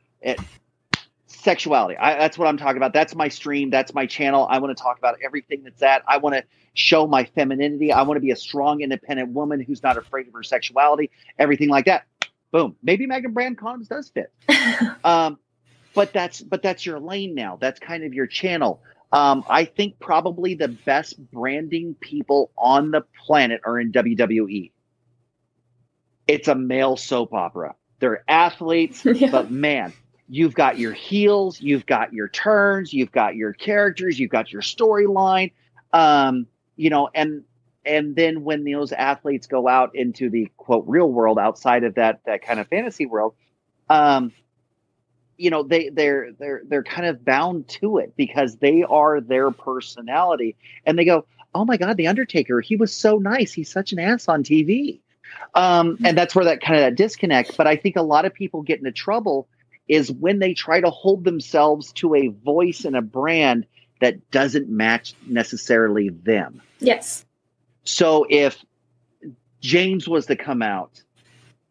sexuality. 1.42 1.96
I, 1.96 2.14
that's 2.18 2.38
what 2.38 2.48
I'm 2.48 2.56
talking 2.56 2.76
about. 2.76 2.92
That's 2.92 3.14
my 3.14 3.28
stream. 3.28 3.70
That's 3.70 3.92
my 3.92 4.06
channel. 4.06 4.46
I 4.48 4.58
want 4.58 4.76
to 4.76 4.82
talk 4.82 4.98
about 4.98 5.16
everything 5.24 5.62
that's 5.64 5.80
that. 5.80 6.02
I 6.06 6.18
want 6.18 6.36
to 6.36 6.44
show 6.74 7.06
my 7.06 7.24
femininity. 7.24 7.92
I 7.92 8.02
want 8.02 8.16
to 8.16 8.20
be 8.20 8.30
a 8.30 8.36
strong, 8.36 8.80
independent 8.80 9.30
woman 9.30 9.60
who's 9.60 9.82
not 9.82 9.96
afraid 9.96 10.28
of 10.28 10.34
her 10.34 10.42
sexuality. 10.42 11.10
Everything 11.38 11.68
like 11.68 11.86
that. 11.86 12.06
Boom. 12.52 12.76
Maybe 12.82 13.06
Magnum 13.06 13.32
Brand 13.32 13.58
condoms 13.58 13.88
does 13.88 14.10
fit. 14.10 14.32
um, 15.04 15.38
but 15.94 16.12
that's 16.12 16.40
but 16.40 16.62
that's 16.62 16.86
your 16.86 17.00
lane 17.00 17.34
now. 17.34 17.56
That's 17.60 17.80
kind 17.80 18.04
of 18.04 18.14
your 18.14 18.26
channel. 18.26 18.80
Um, 19.10 19.44
I 19.48 19.66
think 19.66 19.98
probably 19.98 20.54
the 20.54 20.68
best 20.68 21.18
branding 21.30 21.94
people 22.00 22.50
on 22.56 22.92
the 22.92 23.02
planet 23.26 23.60
are 23.64 23.78
in 23.78 23.92
WWE. 23.92 24.70
It's 26.26 26.48
a 26.48 26.54
male 26.54 26.96
soap 26.96 27.34
opera. 27.34 27.74
They're 27.98 28.24
athletes, 28.26 29.04
yeah. 29.04 29.30
but 29.30 29.50
man, 29.50 29.92
you've 30.32 30.54
got 30.54 30.78
your 30.78 30.94
heels, 30.94 31.60
you've 31.60 31.84
got 31.84 32.14
your 32.14 32.26
turns, 32.26 32.94
you've 32.94 33.12
got 33.12 33.36
your 33.36 33.52
characters, 33.52 34.18
you've 34.18 34.30
got 34.30 34.50
your 34.50 34.62
storyline. 34.62 35.52
Um, 35.92 36.46
you 36.74 36.88
know, 36.88 37.10
and 37.14 37.44
and 37.84 38.16
then 38.16 38.42
when 38.42 38.64
those 38.64 38.92
athletes 38.92 39.46
go 39.46 39.68
out 39.68 39.94
into 39.94 40.30
the 40.30 40.50
quote 40.56 40.84
real 40.86 41.12
world 41.12 41.38
outside 41.38 41.84
of 41.84 41.96
that 41.96 42.20
that 42.24 42.40
kind 42.40 42.60
of 42.60 42.68
fantasy 42.68 43.04
world, 43.04 43.34
um, 43.90 44.32
you 45.36 45.50
know, 45.50 45.64
they 45.64 45.90
they're 45.90 46.32
they're 46.38 46.62
they're 46.66 46.82
kind 46.82 47.06
of 47.06 47.22
bound 47.26 47.68
to 47.68 47.98
it 47.98 48.14
because 48.16 48.56
they 48.56 48.84
are 48.84 49.20
their 49.20 49.50
personality. 49.50 50.56
And 50.86 50.98
they 50.98 51.04
go, 51.04 51.26
Oh 51.54 51.66
my 51.66 51.76
God, 51.76 51.98
the 51.98 52.06
Undertaker, 52.06 52.62
he 52.62 52.76
was 52.76 52.90
so 52.90 53.18
nice. 53.18 53.52
He's 53.52 53.70
such 53.70 53.92
an 53.92 53.98
ass 53.98 54.28
on 54.28 54.42
TV. 54.44 55.00
Um, 55.54 55.98
and 56.02 56.16
that's 56.16 56.34
where 56.34 56.46
that 56.46 56.62
kind 56.62 56.76
of 56.76 56.86
that 56.86 56.94
disconnect. 56.94 57.58
But 57.58 57.66
I 57.66 57.76
think 57.76 57.96
a 57.96 58.02
lot 58.02 58.24
of 58.24 58.32
people 58.32 58.62
get 58.62 58.78
into 58.78 58.92
trouble 58.92 59.46
is 59.92 60.10
when 60.10 60.38
they 60.38 60.54
try 60.54 60.80
to 60.80 60.88
hold 60.88 61.22
themselves 61.22 61.92
to 61.92 62.14
a 62.14 62.28
voice 62.28 62.86
and 62.86 62.96
a 62.96 63.02
brand 63.02 63.66
that 64.00 64.30
doesn't 64.30 64.70
match 64.70 65.14
necessarily 65.26 66.08
them. 66.08 66.62
Yes. 66.78 67.26
So 67.84 68.26
if 68.30 68.56
James 69.60 70.08
was 70.08 70.26
to 70.26 70.36
come 70.36 70.62
out 70.62 71.02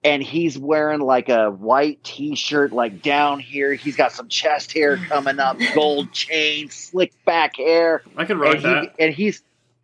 and 0.04 0.22
he's 0.22 0.56
wearing 0.56 1.00
like 1.00 1.30
a 1.30 1.50
white 1.50 2.04
t-shirt 2.04 2.72
like 2.72 3.02
down 3.02 3.40
here 3.40 3.74
he's 3.74 3.96
got 3.96 4.12
some 4.12 4.28
chest 4.28 4.74
hair 4.74 4.98
coming 4.98 5.40
up 5.40 5.58
gold 5.76 6.12
chain 6.12 6.68
slick 6.72 7.14
back 7.24 7.56
hair 7.58 8.02
i 8.18 8.26
can 8.26 8.40
rock 8.40 8.56
and 8.56 8.64
that 8.64 8.84
he, 8.84 9.06
and 9.06 9.14
he's 9.14 9.44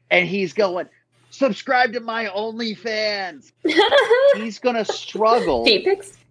and 0.10 0.28
he's 0.28 0.54
going 0.54 0.88
subscribe 1.38 1.94
to 1.94 2.00
my 2.00 2.26
OnlyFans. 2.26 3.52
he's 4.36 4.60
gonna 4.60 4.86
struggle 4.86 5.68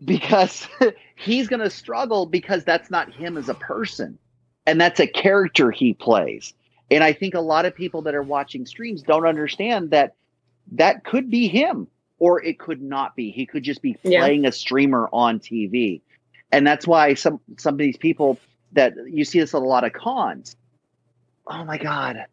because 0.04 0.68
he's 1.16 1.48
gonna 1.48 1.70
struggle 1.70 2.26
because 2.26 2.64
that's 2.64 2.90
not 2.90 3.12
him 3.12 3.36
as 3.36 3.48
a 3.48 3.54
person, 3.54 4.18
and 4.66 4.80
that's 4.80 5.00
a 5.00 5.06
character 5.06 5.70
he 5.70 5.94
plays. 5.94 6.54
And 6.90 7.02
I 7.02 7.12
think 7.12 7.34
a 7.34 7.40
lot 7.40 7.64
of 7.66 7.74
people 7.74 8.02
that 8.02 8.14
are 8.14 8.22
watching 8.22 8.66
streams 8.66 9.02
don't 9.02 9.26
understand 9.26 9.90
that 9.90 10.14
that 10.72 11.04
could 11.04 11.30
be 11.30 11.48
him 11.48 11.88
or 12.18 12.42
it 12.42 12.58
could 12.58 12.80
not 12.80 13.16
be. 13.16 13.30
He 13.30 13.46
could 13.46 13.62
just 13.62 13.82
be 13.82 13.94
playing 13.94 14.44
yeah. 14.44 14.50
a 14.50 14.52
streamer 14.52 15.08
on 15.12 15.40
TV. 15.40 16.00
And 16.52 16.66
that's 16.66 16.86
why 16.86 17.14
some 17.14 17.40
some 17.58 17.74
of 17.74 17.78
these 17.78 17.96
people 17.96 18.38
that 18.72 18.94
you 19.08 19.24
see 19.24 19.40
this 19.40 19.54
at 19.54 19.62
a 19.62 19.64
lot 19.64 19.84
of 19.84 19.92
cons. 19.92 20.56
Oh 21.46 21.64
my 21.64 21.78
god, 21.78 22.26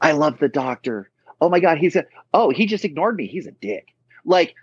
I 0.00 0.12
love 0.12 0.38
the 0.38 0.48
doctor 0.48 1.10
oh 1.42 1.48
my 1.48 1.58
god 1.58 1.76
he's 1.76 1.96
a 1.96 2.06
oh 2.32 2.50
he 2.50 2.66
just 2.66 2.84
ignored 2.84 3.16
me. 3.16 3.26
He's 3.26 3.46
a 3.46 3.50
dick. 3.50 3.88
Like 4.24 4.54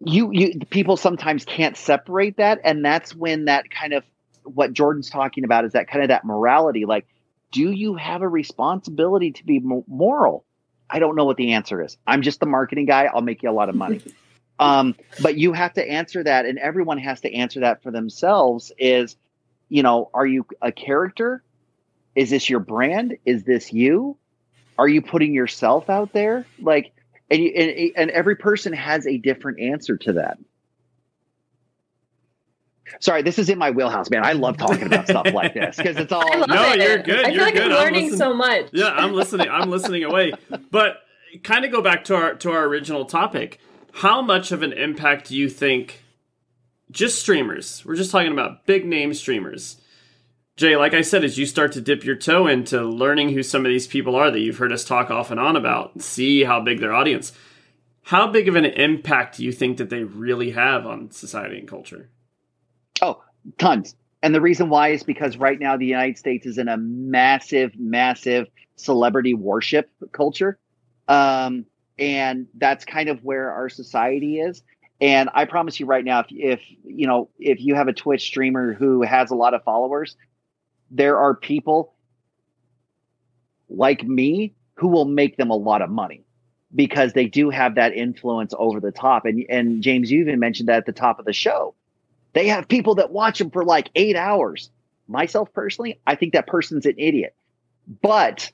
you 0.00 0.30
you 0.32 0.58
people 0.70 0.96
sometimes 0.96 1.44
can't 1.44 1.76
separate 1.76 2.38
that. 2.38 2.60
And 2.64 2.84
that's 2.84 3.14
when 3.14 3.44
that 3.44 3.70
kind 3.70 3.92
of 3.92 4.02
what 4.42 4.72
jordan's 4.72 5.10
talking 5.10 5.44
about 5.44 5.64
is 5.66 5.72
that 5.72 5.88
kind 5.88 6.02
of 6.02 6.08
that 6.08 6.24
morality. 6.24 6.86
Like 6.86 7.06
do 7.52 7.70
you 7.70 7.94
have 7.94 8.22
a 8.22 8.28
responsibility 8.28 9.32
to 9.32 9.44
be 9.44 9.60
moral? 9.60 10.44
I 10.88 10.98
don't 10.98 11.14
know 11.14 11.26
what 11.26 11.36
the 11.36 11.52
answer 11.52 11.82
is. 11.82 11.98
I'm 12.06 12.22
just 12.22 12.40
the 12.40 12.46
marketing 12.46 12.86
guy. 12.86 13.10
I'll 13.12 13.20
make 13.20 13.42
you 13.42 13.50
a 13.50 13.52
lot 13.52 13.68
of 13.68 13.76
money. 13.76 14.00
Um, 14.58 14.96
but 15.20 15.36
you 15.36 15.52
have 15.52 15.74
to 15.74 15.86
answer 15.86 16.24
that 16.24 16.46
and 16.46 16.58
everyone 16.58 16.96
has 16.96 17.20
to 17.20 17.30
answer 17.30 17.60
that 17.60 17.82
for 17.82 17.90
themselves 17.90 18.72
is 18.78 19.14
you 19.68 19.82
know 19.82 20.08
are 20.14 20.26
you 20.26 20.46
a 20.62 20.72
character? 20.72 21.42
Is 22.14 22.30
this 22.30 22.48
your 22.48 22.60
brand? 22.60 23.18
Is 23.26 23.44
this 23.44 23.70
you 23.70 24.16
are 24.78 24.88
you 24.88 25.02
putting 25.02 25.34
yourself 25.34 25.88
out 25.90 26.12
there 26.12 26.46
like 26.60 26.92
and, 27.30 27.42
you, 27.42 27.50
and 27.50 27.92
and 27.96 28.10
every 28.10 28.36
person 28.36 28.72
has 28.72 29.06
a 29.06 29.18
different 29.18 29.60
answer 29.60 29.96
to 29.96 30.14
that 30.14 30.38
sorry 33.00 33.22
this 33.22 33.38
is 33.38 33.48
in 33.48 33.58
my 33.58 33.70
wheelhouse 33.70 34.10
man 34.10 34.24
i 34.24 34.32
love 34.32 34.56
talking 34.56 34.86
about 34.86 35.06
stuff 35.08 35.26
like 35.32 35.54
this 35.54 35.76
because 35.76 35.96
it's 35.96 36.12
all 36.12 36.22
no 36.46 36.72
it. 36.72 36.80
you're 36.80 36.98
good 36.98 37.24
i 37.24 37.30
feel 37.30 37.42
like 37.42 37.54
good. 37.54 37.72
i'm 37.72 37.78
learning 37.78 38.10
I'm 38.10 38.16
so 38.16 38.34
much 38.34 38.68
yeah 38.72 38.90
i'm 38.90 39.12
listening 39.12 39.48
i'm 39.48 39.70
listening 39.70 40.04
away 40.04 40.32
but 40.70 40.98
kind 41.42 41.64
of 41.64 41.72
go 41.72 41.82
back 41.82 42.04
to 42.04 42.14
our 42.14 42.34
to 42.36 42.52
our 42.52 42.64
original 42.64 43.04
topic 43.04 43.58
how 43.92 44.22
much 44.22 44.52
of 44.52 44.62
an 44.62 44.72
impact 44.72 45.28
do 45.28 45.36
you 45.36 45.48
think 45.48 46.02
just 46.90 47.20
streamers. 47.20 47.84
We're 47.84 47.96
just 47.96 48.10
talking 48.10 48.32
about 48.32 48.66
big 48.66 48.86
name 48.86 49.14
streamers. 49.14 49.76
Jay, 50.56 50.74
like 50.74 50.94
I 50.94 51.02
said, 51.02 51.22
as 51.22 51.36
you 51.36 51.44
start 51.44 51.72
to 51.72 51.82
dip 51.82 52.02
your 52.02 52.16
toe 52.16 52.46
into 52.46 52.82
learning 52.82 53.28
who 53.28 53.42
some 53.42 53.66
of 53.66 53.68
these 53.68 53.86
people 53.86 54.16
are 54.16 54.30
that 54.30 54.40
you've 54.40 54.56
heard 54.56 54.72
us 54.72 54.84
talk 54.84 55.10
off 55.10 55.30
and 55.30 55.38
on 55.38 55.54
about, 55.54 56.00
see 56.00 56.44
how 56.44 56.60
big 56.60 56.80
their 56.80 56.94
audience, 56.94 57.32
how 58.04 58.26
big 58.26 58.48
of 58.48 58.56
an 58.56 58.64
impact 58.64 59.36
do 59.36 59.44
you 59.44 59.52
think 59.52 59.76
that 59.76 59.90
they 59.90 60.04
really 60.04 60.52
have 60.52 60.86
on 60.86 61.10
society 61.10 61.58
and 61.58 61.68
culture? 61.68 62.08
Oh, 63.02 63.22
tons. 63.58 63.96
And 64.22 64.34
the 64.34 64.40
reason 64.40 64.70
why 64.70 64.88
is 64.88 65.02
because 65.02 65.36
right 65.36 65.60
now 65.60 65.76
the 65.76 65.84
United 65.84 66.16
States 66.16 66.46
is 66.46 66.56
in 66.56 66.68
a 66.68 66.78
massive, 66.78 67.72
massive 67.78 68.46
celebrity 68.76 69.34
worship 69.34 69.90
culture. 70.12 70.58
Um, 71.06 71.66
and 71.98 72.46
that's 72.54 72.86
kind 72.86 73.10
of 73.10 73.22
where 73.22 73.52
our 73.52 73.68
society 73.68 74.38
is. 74.38 74.62
And 75.02 75.28
I 75.34 75.44
promise 75.44 75.78
you 75.78 75.84
right 75.84 76.04
now, 76.04 76.20
if, 76.20 76.26
if 76.30 76.60
you 76.82 77.06
know, 77.06 77.28
if 77.38 77.60
you 77.60 77.74
have 77.74 77.88
a 77.88 77.92
Twitch 77.92 78.22
streamer 78.22 78.72
who 78.72 79.02
has 79.02 79.30
a 79.30 79.34
lot 79.34 79.52
of 79.52 79.62
followers, 79.62 80.16
there 80.90 81.18
are 81.18 81.34
people 81.34 81.94
like 83.68 84.04
me 84.04 84.54
who 84.74 84.88
will 84.88 85.04
make 85.04 85.36
them 85.36 85.50
a 85.50 85.56
lot 85.56 85.82
of 85.82 85.90
money 85.90 86.22
because 86.74 87.12
they 87.12 87.26
do 87.26 87.50
have 87.50 87.76
that 87.76 87.94
influence 87.94 88.52
over 88.56 88.80
the 88.80 88.92
top. 88.92 89.24
And 89.24 89.44
and 89.48 89.82
James, 89.82 90.10
you 90.10 90.20
even 90.20 90.38
mentioned 90.38 90.68
that 90.68 90.78
at 90.78 90.86
the 90.86 90.92
top 90.92 91.18
of 91.18 91.24
the 91.24 91.32
show. 91.32 91.74
They 92.32 92.48
have 92.48 92.68
people 92.68 92.96
that 92.96 93.10
watch 93.10 93.38
them 93.38 93.50
for 93.50 93.64
like 93.64 93.90
eight 93.94 94.16
hours. 94.16 94.70
Myself 95.08 95.52
personally, 95.52 96.00
I 96.06 96.16
think 96.16 96.34
that 96.34 96.46
person's 96.46 96.84
an 96.84 96.96
idiot. 96.98 97.34
But 98.02 98.50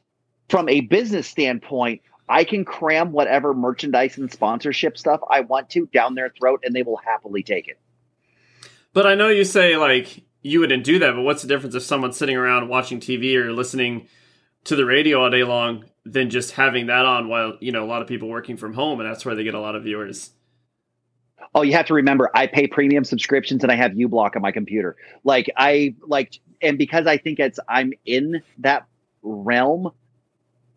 from 0.49 0.69
a 0.69 0.83
business 0.83 1.27
standpoint, 1.27 2.03
I 2.29 2.45
can 2.45 2.65
cram 2.65 3.13
whatever 3.13 3.53
merchandise 3.55 4.19
and 4.19 4.31
sponsorship 4.31 4.97
stuff 4.97 5.21
I 5.29 5.41
want 5.41 5.71
to 5.71 5.87
down 5.87 6.15
their 6.15 6.31
throat 6.31 6.61
and 6.65 6.75
they 6.75 6.83
will 6.83 6.99
happily 6.99 7.43
take 7.43 7.69
it. 7.69 7.79
But 8.93 9.07
I 9.07 9.15
know 9.15 9.29
you 9.29 9.45
say 9.45 9.77
like 9.77 10.23
you 10.43 10.61
wouldn't 10.61 10.85
do 10.85 10.99
that, 10.99 11.15
but 11.15 11.23
what's 11.23 11.43
the 11.43 11.49
difference 11.49 11.75
if 11.75 11.83
someone's 11.83 12.17
sitting 12.17 12.37
around 12.37 12.69
watching 12.69 13.01
TV 13.01 13.37
or 13.37 13.53
listening 13.53 14.09
to 14.65 14.77
the 14.77 14.85
radio 14.85 15.23
all 15.23 15.31
day 15.31 15.45
long 15.45 15.85
than 16.05 16.31
just 16.31 16.53
having 16.53 16.87
that 16.87 17.05
on 17.05 17.29
while, 17.29 17.55
you 17.61 17.73
know, 17.73 17.85
a 17.85 17.87
lot 17.87 18.03
of 18.03 18.09
people 18.09 18.29
working 18.29 18.57
from 18.57 18.75
home 18.75 19.01
and 19.01 19.09
that's 19.09 19.25
where 19.25 19.35
they 19.35 19.45
get 19.45 19.55
a 19.55 19.61
lot 19.61 19.77
of 19.77 19.85
viewers? 19.85 20.31
Oh, 21.55 21.63
you 21.63 21.73
have 21.73 21.87
to 21.87 21.95
remember 21.95 22.31
I 22.35 22.47
pay 22.47 22.67
premium 22.67 23.05
subscriptions 23.05 23.63
and 23.63 23.71
I 23.71 23.77
have 23.77 23.93
uBlock 23.93 24.37
on 24.37 24.43
my 24.43 24.53
computer. 24.53 24.97
Like 25.25 25.51
I 25.57 25.95
like 26.07 26.41
and 26.61 26.79
because 26.79 27.07
I 27.07 27.19
think 27.19 27.39
it's 27.39 27.59
I'm 27.69 27.93
in 28.05 28.43
that 28.59 28.87
realm 29.23 29.93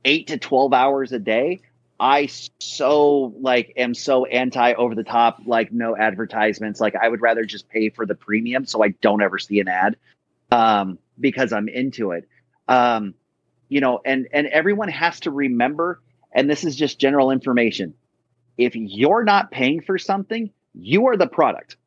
8 0.04 0.28
to 0.28 0.38
12 0.38 0.74
hours 0.74 1.12
a 1.12 1.20
day, 1.20 1.62
I 2.00 2.28
so 2.60 3.34
like 3.40 3.74
am 3.78 3.94
so 3.94 4.26
anti 4.26 4.74
over 4.74 4.96
the 4.96 5.04
top, 5.04 5.42
like 5.46 5.72
no 5.72 5.96
advertisements. 5.96 6.82
Like 6.82 6.96
I 6.96 7.08
would 7.08 7.22
rather 7.22 7.46
just 7.46 7.70
pay 7.70 7.90
for 7.90 8.06
the 8.06 8.16
premium 8.16 8.66
so 8.66 8.84
I 8.84 8.90
don't 8.90 9.22
ever 9.22 9.40
see 9.40 9.60
an 9.60 9.68
ad 9.68 9.96
um, 10.52 11.00
because 11.20 11.54
I'm 11.54 11.70
into 11.70 12.12
it. 12.12 12.28
Um, 12.68 13.14
you 13.70 13.80
know, 13.82 14.02
and 14.04 14.28
and 14.34 14.48
everyone 14.48 14.90
has 14.90 15.22
to 15.22 15.32
remember, 15.32 16.02
and 16.32 16.50
this 16.50 16.64
is 16.64 16.76
just 16.76 17.00
general 17.00 17.32
information. 17.32 17.94
If 18.58 18.76
you're 18.76 19.24
not 19.24 19.52
paying 19.52 19.82
for 19.82 19.98
something, 19.98 20.50
you 20.74 21.08
are 21.08 21.18
the 21.18 21.28
product. 21.28 21.78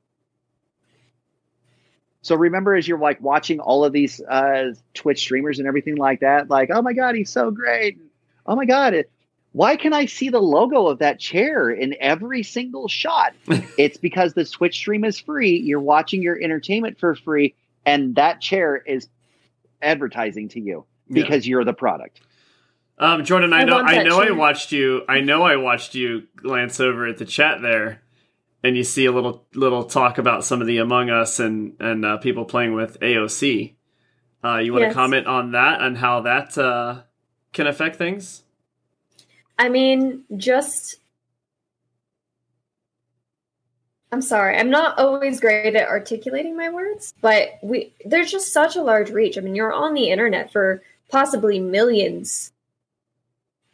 So 2.23 2.35
remember, 2.35 2.75
as 2.75 2.89
you're 2.89 2.99
like 2.99 3.21
watching 3.21 3.61
all 3.61 3.85
of 3.85 3.93
these 3.93 4.21
uh, 4.21 4.73
Twitch 4.93 5.21
streamers 5.21 5.59
and 5.59 5.69
everything 5.69 5.97
like 5.97 6.21
that, 6.21 6.51
like, 6.51 6.71
oh 6.73 6.83
my 6.83 6.93
god, 6.93 7.15
he's 7.15 7.31
so 7.31 7.51
great. 7.51 7.99
Oh 8.45 8.57
my 8.57 8.65
god, 8.65 8.95
it, 8.95 9.11
why 9.53 9.77
can 9.77 9.93
I 9.93 10.07
see 10.07 10.29
the 10.29 10.41
logo 10.41 10.87
of 10.87 10.99
that 10.99 11.19
chair 11.19 11.71
in 11.71 11.95
every 12.01 12.43
single 12.43 12.89
shot? 12.89 13.35
it's 13.79 13.99
because 13.99 14.35
the 14.35 14.45
Twitch 14.45 14.77
stream 14.77 15.05
is 15.05 15.19
free. 15.19 15.59
You're 15.59 15.81
watching 15.81 16.23
your 16.23 16.41
entertainment 16.41 16.99
for 16.99 17.15
free, 17.15 17.55
and 17.87 18.15
that 18.17 18.41
chair 18.41 18.77
is 18.77 19.09
advertising 19.81 20.49
to 20.51 20.61
you 20.61 20.85
because 21.11 21.47
yeah. 21.47 21.51
you're 21.51 21.65
the 21.65 21.73
product. 21.73 22.21
Um, 22.99 23.25
Jordan, 23.25 23.53
I, 23.53 23.61
I 23.61 23.65
know, 23.65 23.79
I 23.79 24.03
know, 24.03 24.21
chair. 24.23 24.33
I 24.33 24.37
watched 24.37 24.73
you. 24.73 25.03
I 25.09 25.21
know, 25.21 25.43
I 25.43 25.57
watched 25.57 25.95
you 25.95 26.25
glance 26.37 26.81
over 26.81 27.07
at 27.07 27.19
the 27.19 27.25
chat 27.25 27.63
there, 27.63 28.03
and 28.63 28.77
you 28.77 28.83
see 28.83 29.07
a 29.07 29.13
little 29.13 29.47
little 29.55 29.85
talk 29.85 30.19
about 30.19 30.45
some 30.45 30.61
of 30.61 30.67
the 30.67 30.79
Among 30.79 31.09
Us 31.09 31.39
and 31.39 31.77
and 31.79 32.05
uh, 32.05 32.19
people 32.19 32.45
playing 32.45 32.75
with 32.75 32.99
AOC. 33.01 33.77
Uh, 34.45 34.59
you 34.59 34.73
want 34.73 34.83
yes. 34.83 34.93
to 34.93 34.95
comment 34.95 35.27
on 35.27 35.53
that 35.53 35.81
and 35.81 35.99
how 35.99 36.21
that 36.21 36.59
uh, 36.59 37.03
can 37.53 37.67
affect 37.67 37.97
things? 37.97 38.43
I 39.59 39.69
mean, 39.69 40.25
just. 40.37 40.97
I'm 44.11 44.23
sorry. 44.23 44.57
I'm 44.57 44.71
not 44.71 44.99
always 44.99 45.39
great 45.41 45.77
at 45.77 45.89
articulating 45.89 46.57
my 46.57 46.71
words, 46.71 47.13
but 47.21 47.59
we 47.63 47.93
there's 48.07 48.31
just 48.31 48.53
such 48.53 48.77
a 48.77 48.83
large 48.83 49.11
reach. 49.11 49.37
I 49.37 49.43
mean, 49.43 49.55
you're 49.55 49.73
on 49.73 49.93
the 49.93 50.11
internet 50.11 50.51
for 50.51 50.83
possibly 51.11 51.61
millions 51.61 52.53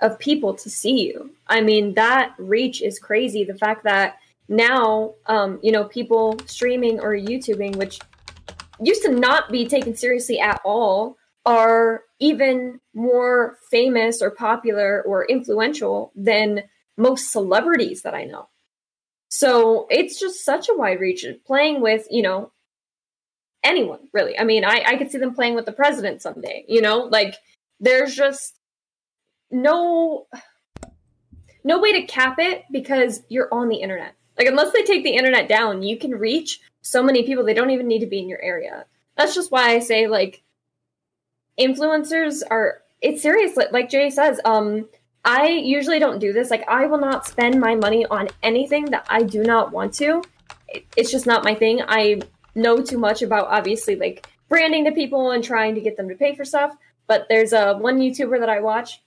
of 0.01 0.18
people 0.18 0.55
to 0.55 0.68
see 0.68 1.07
you. 1.07 1.31
I 1.47 1.61
mean, 1.61 1.94
that 1.94 2.35
reach 2.38 2.83
is 2.83 2.99
crazy. 2.99 3.44
The 3.44 3.55
fact 3.55 3.85
that 3.85 4.16
now, 4.49 5.14
um, 5.27 5.59
you 5.62 5.73
know, 5.73 5.85
people 5.85 6.38
streaming 6.47 7.01
or 7.01 7.14
YouTubing, 7.14 7.77
which 7.77 8.01
used 8.81 9.03
to 9.05 9.12
not 9.12 9.51
be 9.51 9.66
taken 9.66 9.94
seriously 9.94 10.40
at 10.40 10.61
all, 10.64 11.16
are 11.46 12.02
even 12.18 12.80
more 12.94 13.59
famous 13.70 14.22
or 14.22 14.30
popular 14.30 15.02
or 15.02 15.24
influential 15.24 16.12
than 16.16 16.62
most 16.96 17.30
celebrities 17.30 18.02
that 18.02 18.14
I 18.14 18.24
know. 18.24 18.48
So 19.28 19.87
it's 19.90 20.18
just 20.18 20.44
such 20.44 20.68
a 20.68 20.74
wide 20.76 21.00
reach. 21.00 21.26
Playing 21.44 21.80
with, 21.80 22.07
you 22.11 22.22
know, 22.22 22.52
anyone 23.64 23.98
really. 24.12 24.38
I 24.38 24.44
mean, 24.44 24.64
I, 24.64 24.83
I 24.87 24.96
could 24.96 25.11
see 25.11 25.18
them 25.18 25.35
playing 25.35 25.54
with 25.57 25.66
the 25.66 25.72
president 25.72 26.22
someday, 26.22 26.64
you 26.68 26.80
know, 26.80 27.09
like 27.11 27.35
there's 27.80 28.14
just 28.14 28.54
no 29.50 30.26
no 31.64 31.80
way 31.80 31.92
to 32.00 32.07
cap 32.07 32.37
it 32.38 32.64
because 32.70 33.22
you're 33.28 33.52
on 33.52 33.68
the 33.68 33.76
internet. 33.76 34.14
Like 34.38 34.46
unless 34.46 34.72
they 34.72 34.83
take 34.83 35.02
the 35.02 35.16
internet 35.16 35.48
down, 35.48 35.83
you 35.83 35.98
can 35.98 36.12
reach 36.12 36.61
so 36.83 37.02
many 37.02 37.24
people 37.24 37.44
they 37.44 37.54
don't 37.54 37.70
even 37.70 37.88
need 37.88 38.00
to 38.00 38.07
be 38.07 38.20
in 38.20 38.28
your 38.28 38.42
area. 38.42 38.85
That's 39.16 39.35
just 39.35 39.50
why 39.50 39.70
I 39.70 39.80
say 39.80 40.07
like 40.07 40.43
influencers 41.59 42.43
are 42.51 42.83
it's 43.01 43.23
serious 43.23 43.57
like 43.71 43.88
jay 43.88 44.11
says 44.11 44.40
um 44.45 44.88
i 45.25 45.47
usually 45.47 45.99
don't 45.99 46.19
do 46.19 46.33
this. 46.33 46.51
Like 46.51 46.69
i 46.69 46.87
will 46.87 46.99
not 46.99 47.27
spend 47.27 47.61
my 47.61 47.75
money 47.75 48.05
on 48.07 48.29
anything 48.43 48.87
that 48.87 49.07
i 49.09 49.23
do 49.23 49.43
not 49.43 49.73
want 49.73 49.95
to. 49.95 50.23
It's 50.97 51.11
just 51.11 51.27
not 51.27 51.45
my 51.45 51.55
thing. 51.55 51.81
I 51.87 52.21
know 52.55 52.83
too 52.83 52.99
much 52.99 53.23
about 53.23 53.49
obviously 53.49 53.97
like 53.97 54.27
branding 54.49 54.85
to 54.85 54.93
people 54.93 55.31
and 55.31 55.43
trying 55.43 55.75
to 55.75 55.81
get 55.81 55.97
them 55.97 56.09
to 56.09 56.14
pay 56.14 56.35
for 56.35 56.45
stuff. 56.45 56.77
But 57.07 57.27
there's 57.29 57.53
a 57.53 57.75
one 57.75 57.99
youtuber 57.99 58.38
that 58.38 58.49
i 58.49 58.61
watch. 58.61 59.03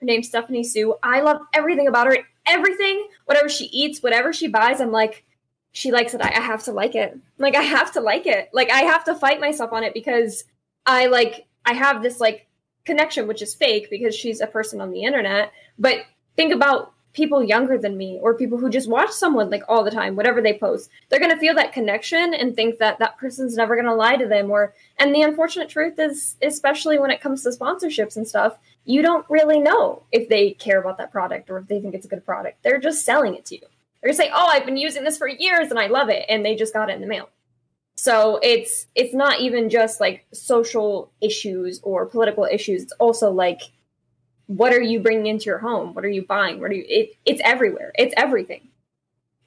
Her 0.00 0.06
name's 0.06 0.28
stephanie 0.28 0.64
soo. 0.64 0.94
I 1.02 1.20
love 1.20 1.40
everything 1.52 1.88
about 1.88 2.06
her. 2.06 2.18
Everything 2.46 3.08
whatever 3.26 3.48
she 3.48 3.66
eats 3.66 4.02
whatever 4.02 4.32
she 4.32 4.48
buys 4.48 4.80
i'm 4.80 4.92
like 4.92 5.24
she 5.72 5.92
likes 5.92 6.14
it. 6.14 6.22
I, 6.22 6.30
I 6.30 6.40
have 6.40 6.64
to 6.64 6.72
like 6.72 6.94
it. 6.94 7.18
Like 7.36 7.56
i 7.56 7.62
have 7.62 7.92
to 7.92 8.00
like 8.00 8.26
it. 8.26 8.48
Like 8.52 8.70
i 8.70 8.82
have 8.82 9.04
to 9.04 9.14
fight 9.14 9.40
myself 9.40 9.72
on 9.72 9.82
it 9.82 9.92
because 9.92 10.44
i 10.86 11.06
like 11.06 11.47
I 11.68 11.74
have 11.74 12.02
this 12.02 12.18
like 12.18 12.46
connection, 12.86 13.28
which 13.28 13.42
is 13.42 13.54
fake 13.54 13.90
because 13.90 14.14
she's 14.14 14.40
a 14.40 14.46
person 14.46 14.80
on 14.80 14.90
the 14.90 15.02
internet. 15.02 15.52
But 15.78 15.98
think 16.34 16.54
about 16.54 16.94
people 17.12 17.42
younger 17.42 17.76
than 17.76 17.98
me 17.98 18.18
or 18.22 18.34
people 18.34 18.56
who 18.56 18.70
just 18.70 18.88
watch 18.88 19.10
someone 19.10 19.50
like 19.50 19.64
all 19.68 19.84
the 19.84 19.90
time, 19.90 20.16
whatever 20.16 20.40
they 20.40 20.56
post. 20.56 20.88
They're 21.08 21.20
going 21.20 21.34
to 21.34 21.38
feel 21.38 21.54
that 21.56 21.74
connection 21.74 22.32
and 22.32 22.56
think 22.56 22.78
that 22.78 22.98
that 23.00 23.18
person's 23.18 23.54
never 23.54 23.74
going 23.74 23.86
to 23.86 23.94
lie 23.94 24.16
to 24.16 24.26
them. 24.26 24.50
Or, 24.50 24.72
and 24.98 25.14
the 25.14 25.20
unfortunate 25.20 25.68
truth 25.68 25.98
is, 25.98 26.36
especially 26.40 26.98
when 26.98 27.10
it 27.10 27.20
comes 27.20 27.42
to 27.42 27.50
sponsorships 27.50 28.16
and 28.16 28.26
stuff, 28.26 28.56
you 28.86 29.02
don't 29.02 29.26
really 29.28 29.60
know 29.60 30.04
if 30.10 30.30
they 30.30 30.52
care 30.52 30.80
about 30.80 30.96
that 30.96 31.12
product 31.12 31.50
or 31.50 31.58
if 31.58 31.66
they 31.66 31.80
think 31.80 31.94
it's 31.94 32.06
a 32.06 32.08
good 32.08 32.24
product. 32.24 32.62
They're 32.62 32.80
just 32.80 33.04
selling 33.04 33.34
it 33.34 33.44
to 33.46 33.56
you. 33.56 33.66
They're 34.00 34.08
going 34.08 34.16
to 34.16 34.22
say, 34.22 34.30
oh, 34.32 34.46
I've 34.46 34.64
been 34.64 34.78
using 34.78 35.04
this 35.04 35.18
for 35.18 35.28
years 35.28 35.68
and 35.68 35.78
I 35.78 35.88
love 35.88 36.08
it. 36.08 36.24
And 36.30 36.46
they 36.46 36.54
just 36.54 36.72
got 36.72 36.88
it 36.88 36.94
in 36.94 37.02
the 37.02 37.06
mail. 37.06 37.28
So 38.00 38.38
it's 38.44 38.86
it's 38.94 39.12
not 39.12 39.40
even 39.40 39.68
just 39.68 40.00
like 40.00 40.24
social 40.32 41.10
issues 41.20 41.80
or 41.82 42.06
political 42.06 42.44
issues. 42.44 42.84
It's 42.84 42.92
also 42.92 43.32
like 43.32 43.60
what 44.46 44.72
are 44.72 44.80
you 44.80 45.00
bringing 45.00 45.26
into 45.26 45.46
your 45.46 45.58
home? 45.58 45.94
What 45.94 46.04
are 46.04 46.08
you 46.08 46.24
buying? 46.24 46.60
What 46.60 46.70
are 46.70 46.74
you? 46.74 46.84
It, 46.88 47.16
it's 47.26 47.40
everywhere. 47.44 47.90
It's 47.98 48.14
everything. 48.16 48.68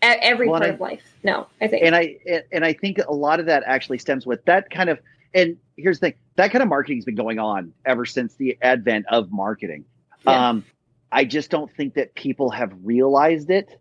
every 0.02 0.50
well, 0.50 0.60
part 0.60 0.70
I, 0.70 0.74
of 0.74 0.82
life. 0.82 1.02
No, 1.24 1.48
I 1.62 1.70
think. 1.70 1.86
And 1.86 1.96
I 1.96 2.18
and 2.52 2.66
I 2.66 2.74
think 2.74 2.98
a 2.98 3.14
lot 3.14 3.40
of 3.40 3.46
that 3.46 3.64
actually 3.66 4.00
stems 4.00 4.26
with 4.26 4.44
that 4.44 4.70
kind 4.70 4.90
of. 4.90 5.00
And 5.34 5.56
here's 5.78 6.02
the 6.02 6.08
thing: 6.08 6.20
that 6.36 6.52
kind 6.52 6.62
of 6.62 6.68
marketing 6.68 6.98
has 6.98 7.06
been 7.06 7.16
going 7.16 7.40
on 7.40 7.72
ever 7.86 8.06
since 8.06 8.36
the 8.36 8.58
advent 8.62 9.06
of 9.10 9.32
marketing. 9.32 9.86
Yeah. 10.28 10.50
Um, 10.50 10.66
I 11.10 11.24
just 11.24 11.52
don't 11.52 11.72
think 11.72 11.94
that 11.94 12.16
people 12.16 12.50
have 12.50 12.74
realized 12.84 13.50
it 13.50 13.80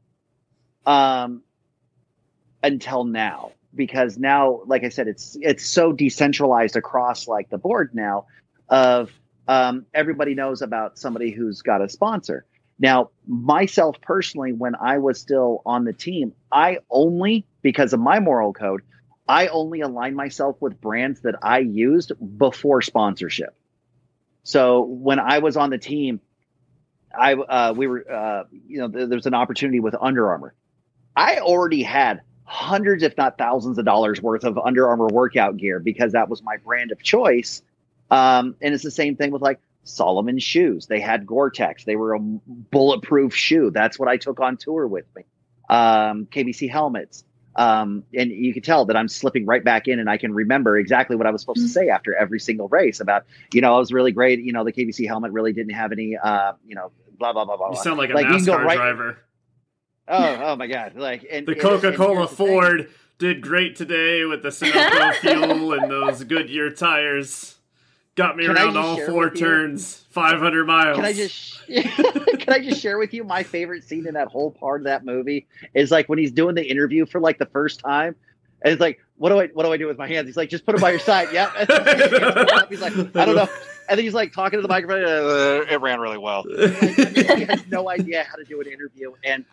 um, 0.87 1.43
until 2.63 3.03
now 3.03 3.51
because 3.75 4.19
now, 4.19 4.61
like 4.67 4.85
I 4.85 4.89
said, 4.89 5.09
it's 5.09 5.37
it's 5.41 5.67
so 5.67 5.93
decentralized 5.93 6.77
across 6.77 7.29
like 7.29 7.51
the 7.51 7.59
board 7.59 7.91
now. 7.95 8.27
Of 8.69 9.11
um, 9.49 9.87
everybody 9.95 10.35
knows 10.35 10.63
about 10.63 10.99
somebody 10.99 11.31
who's 11.31 11.63
got 11.63 11.83
a 11.83 11.89
sponsor. 11.89 12.45
Now, 12.79 13.11
myself 13.27 14.01
personally, 14.01 14.53
when 14.53 14.75
I 14.75 14.99
was 14.99 15.21
still 15.21 15.61
on 15.67 15.85
the 15.85 15.93
team, 15.93 16.33
I 16.51 16.79
only, 16.89 17.45
because 17.61 17.93
of 17.93 18.01
my 18.01 18.21
moral 18.21 18.53
code, 18.53 18.83
I 19.29 19.49
only 19.49 19.81
align 19.81 20.15
myself 20.15 20.57
with 20.61 20.81
brands 20.81 21.21
that 21.21 21.35
I 21.43 21.59
used 21.59 22.13
before 22.39 22.81
sponsorship. 22.81 23.55
So 24.45 24.83
when 24.83 25.19
I 25.19 25.39
was 25.41 25.57
on 25.57 25.71
the 25.71 25.79
team, 25.79 26.21
I 27.17 27.35
uh, 27.35 27.75
we 27.77 27.87
were 27.87 28.11
uh, 28.11 28.45
you 28.67 28.79
know 28.79 28.89
th- 28.89 29.09
there's 29.09 29.27
an 29.27 29.35
opportunity 29.35 29.81
with 29.81 29.95
Under 30.01 30.29
Armour. 30.29 30.55
I 31.15 31.39
already 31.39 31.83
had 31.83 32.23
hundreds, 32.51 33.05
if 33.05 33.17
not 33.17 33.39
thousands, 33.39 33.79
of 33.79 33.85
dollars 33.85 34.21
worth 34.21 34.43
of 34.43 34.59
Under 34.59 34.89
Armour 34.89 35.07
workout 35.07 35.57
gear 35.57 35.79
because 35.79 36.13
that 36.13 36.29
was 36.29 36.43
my 36.43 36.57
brand 36.57 36.91
of 36.91 37.01
choice. 37.01 37.63
Um, 38.11 38.57
and 38.61 38.75
it's 38.75 38.83
the 38.83 38.91
same 38.91 39.15
thing 39.15 39.31
with 39.31 39.41
like 39.41 39.61
Salomon 39.85 40.41
shoes. 40.41 40.87
They 40.87 40.99
had 40.99 41.27
Gore-Tex. 41.27 41.85
They 41.85 41.95
were 41.95 42.15
a 42.15 42.19
bulletproof 42.19 43.35
shoe. 43.35 43.71
That's 43.71 44.01
what 44.01 44.09
I 44.09 44.17
took 44.17 44.41
on 44.41 44.57
tour 44.57 44.89
with 44.89 45.07
me. 45.15 45.23
Um, 45.69 46.27
KBC 46.27 46.69
helmets. 46.69 47.23
Um, 47.55 48.03
and 48.15 48.33
you 48.33 48.53
can 48.53 48.63
tell 48.63 48.85
that 48.87 48.97
I'm 48.97 49.09
slipping 49.09 49.47
right 49.47 49.63
back 49.63 49.87
in 49.87 50.01
and 50.01 50.11
I 50.11 50.17
can 50.17 50.35
remember 50.35 50.77
exactly 50.77 51.15
what 51.15 51.29
I 51.29 51.31
was 51.31 51.43
supposed 51.43 51.61
mm-hmm. 51.61 51.67
to 51.67 51.73
say 51.73 51.89
after 51.89 52.17
every 52.17 52.41
single 52.41 52.67
race 52.69 52.99
about, 52.99 53.27
you 53.53 53.61
know, 53.61 53.77
I 53.77 53.79
was 53.79 53.93
really 53.93 54.13
great. 54.13 54.41
You 54.41 54.53
know, 54.53 54.65
the 54.65 54.73
KBC 54.73 55.07
helmet 55.07 55.31
really 55.31 55.53
didn't 55.53 55.75
have 55.75 55.93
any, 55.93 56.17
uh, 56.17 56.55
you 56.67 56.75
know, 56.75 56.91
blah, 57.17 57.33
blah, 57.33 57.45
blah, 57.45 57.57
blah. 57.57 57.71
You 57.71 57.77
sound 57.77 57.99
like 57.99 58.11
a 58.11 58.15
like, 58.15 58.27
NASCAR 58.27 58.65
right, 58.65 58.77
driver. 58.77 59.19
Oh, 60.11 60.41
oh 60.43 60.57
my 60.57 60.67
God. 60.67 60.97
Like, 60.97 61.25
and 61.31 61.47
the 61.47 61.55
Coca 61.55 61.97
Cola 61.97 62.27
Ford 62.27 62.91
did 63.19 63.41
great 63.41 63.77
today 63.77 64.25
with 64.25 64.43
the 64.43 64.49
Sunoco 64.49 65.15
fuel 65.21 65.73
and 65.75 65.91
those 65.91 66.25
Goodyear 66.25 66.71
tires. 66.71 67.57
Got 68.17 68.37
me 68.37 68.47
can 68.47 68.57
around 68.57 68.77
all 68.77 69.01
four 69.07 69.31
turns, 69.31 70.05
500 70.11 70.67
miles. 70.67 70.97
Can 70.97 71.05
I 71.05 71.13
just 71.13 71.65
can 71.69 72.49
I 72.49 72.59
just 72.59 72.81
share 72.81 72.99
with 72.99 73.15
you 73.15 73.23
my 73.23 73.45
favorite 73.45 73.85
scene 73.85 74.07
in 74.07 74.15
that 74.15 74.27
whole 74.27 74.51
part 74.51 74.81
of 74.81 74.87
that 74.87 75.05
movie 75.05 75.47
is 75.75 75.93
like 75.93 76.09
when 76.09 76.19
he's 76.19 76.33
doing 76.33 76.57
the 76.57 76.65
interview 76.69 77.07
for 77.07 77.21
like 77.21 77.39
the 77.39 77.47
first 77.47 77.79
time, 77.79 78.17
and 78.63 78.73
it's 78.73 78.81
like, 78.81 78.99
what 79.17 79.29
do 79.29 79.41
I 79.41 79.47
what 79.55 79.65
do 79.65 79.73
I 79.73 79.77
do 79.77 79.87
with 79.87 79.97
my 79.97 80.09
hands? 80.09 80.27
He's 80.27 80.37
like, 80.37 80.51
just 80.51 80.67
put 80.67 80.73
them 80.73 80.81
by 80.81 80.91
your 80.91 80.99
side. 80.99 81.29
Yeah. 81.33 81.51
he's 82.69 82.81
like, 82.81 82.93
I 83.17 83.25
don't 83.25 83.37
know. 83.37 83.49
And 83.89 83.97
then 83.97 84.05
he's 84.05 84.15
like 84.15 84.33
talking 84.33 84.59
to 84.59 84.63
the 84.63 84.69
microphone. 84.69 85.05
Uh, 85.05 85.65
it 85.71 85.81
ran 85.81 86.01
really 86.01 86.19
well. 86.19 86.43
he 86.43 87.45
has 87.45 87.65
no 87.69 87.89
idea 87.89 88.25
how 88.25 88.37
to 88.37 88.45
do 88.45 88.61
an 88.61 88.67
interview, 88.67 89.13
and 89.25 89.45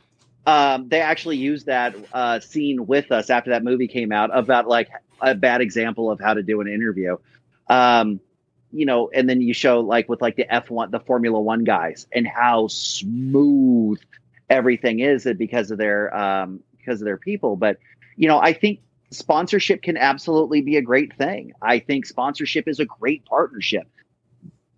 um, 0.47 0.87
they 0.87 1.01
actually 1.01 1.35
used 1.35 1.65
that 1.65 1.93
uh, 2.13 2.39
scene 2.39 2.87
with 2.87 3.11
us 3.11 3.29
after 3.29 3.49
that 3.49 3.65
movie 3.65 3.89
came 3.89 4.13
out 4.13 4.35
about 4.35 4.65
like 4.65 4.89
a 5.21 5.35
bad 5.35 5.59
example 5.59 6.09
of 6.09 6.21
how 6.21 6.33
to 6.33 6.41
do 6.41 6.61
an 6.61 6.69
interview. 6.69 7.17
Um, 7.67 8.21
you 8.71 8.85
know, 8.85 9.09
and 9.13 9.29
then 9.29 9.41
you 9.41 9.53
show 9.53 9.81
like 9.81 10.07
with 10.07 10.21
like 10.21 10.37
the 10.37 10.45
F1, 10.45 10.91
the 10.91 11.01
Formula 11.01 11.39
One 11.39 11.65
guys 11.65 12.07
and 12.13 12.25
how 12.25 12.67
smooth 12.67 13.99
everything 14.49 15.01
is 15.01 15.27
because 15.37 15.69
of 15.69 15.77
their, 15.77 16.15
um, 16.15 16.61
because 16.77 17.01
of 17.01 17.05
their 17.05 17.17
people. 17.17 17.57
But, 17.57 17.77
you 18.15 18.29
know, 18.29 18.39
I 18.39 18.53
think 18.53 18.79
sponsorship 19.11 19.81
can 19.81 19.97
absolutely 19.97 20.61
be 20.61 20.77
a 20.77 20.81
great 20.81 21.13
thing. 21.17 21.51
I 21.61 21.79
think 21.79 22.05
sponsorship 22.05 22.69
is 22.69 22.79
a 22.79 22.85
great 22.85 23.25
partnership. 23.25 23.87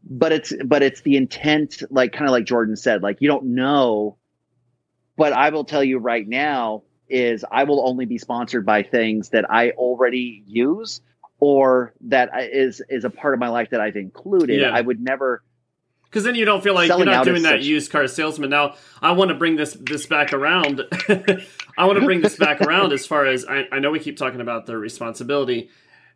But 0.04 0.32
it's 0.32 0.54
but 0.66 0.82
it's 0.82 1.02
the 1.02 1.18
intent, 1.18 1.84
like 1.92 2.14
kind 2.14 2.26
of 2.26 2.32
like 2.32 2.46
Jordan 2.46 2.76
said, 2.76 3.04
like 3.04 3.18
you 3.20 3.28
don't 3.28 3.54
know. 3.54 4.18
But 5.20 5.34
I 5.34 5.50
will 5.50 5.66
tell 5.66 5.84
you 5.84 5.98
right 5.98 6.26
now 6.26 6.84
is 7.10 7.44
I 7.52 7.66
will 7.66 7.86
only 7.86 8.06
be 8.06 8.18
sponsored 8.18 8.66
by 8.66 8.84
things 8.84 9.32
that 9.32 9.52
I 9.52 9.72
already 9.72 10.44
use 10.48 11.02
or 11.42 11.94
that 12.08 12.30
is 12.54 12.82
is 12.88 13.04
a 13.04 13.10
part 13.10 13.34
of 13.34 13.40
my 13.42 13.50
life 13.50 13.72
that 13.72 13.82
I've 13.82 13.98
included. 13.98 14.62
Yeah. 14.62 14.70
I 14.70 14.80
would 14.80 15.02
never 15.02 15.44
because 16.06 16.24
then 16.24 16.36
you 16.36 16.46
don't 16.46 16.64
feel 16.64 16.74
like 16.74 16.88
you're 16.88 17.04
not 17.04 17.26
doing 17.26 17.44
that 17.44 17.60
such... 17.60 17.66
used 17.66 17.92
car 17.92 18.08
salesman. 18.08 18.50
Now 18.50 18.76
I 19.02 19.12
want 19.12 19.28
to 19.28 19.36
bring 19.36 19.58
this 19.58 19.74
this 19.74 20.06
back 20.06 20.32
around. 20.32 20.84
I 21.78 21.86
want 21.86 22.00
to 22.00 22.06
bring 22.06 22.22
this 22.22 22.38
back 22.38 22.62
around 22.66 22.94
as 22.94 23.06
far 23.06 23.26
as 23.26 23.44
I, 23.44 23.66
I 23.74 23.80
know 23.80 23.92
we 23.92 24.00
keep 24.00 24.16
talking 24.16 24.40
about 24.40 24.68
the 24.68 24.78
responsibility, 24.78 25.70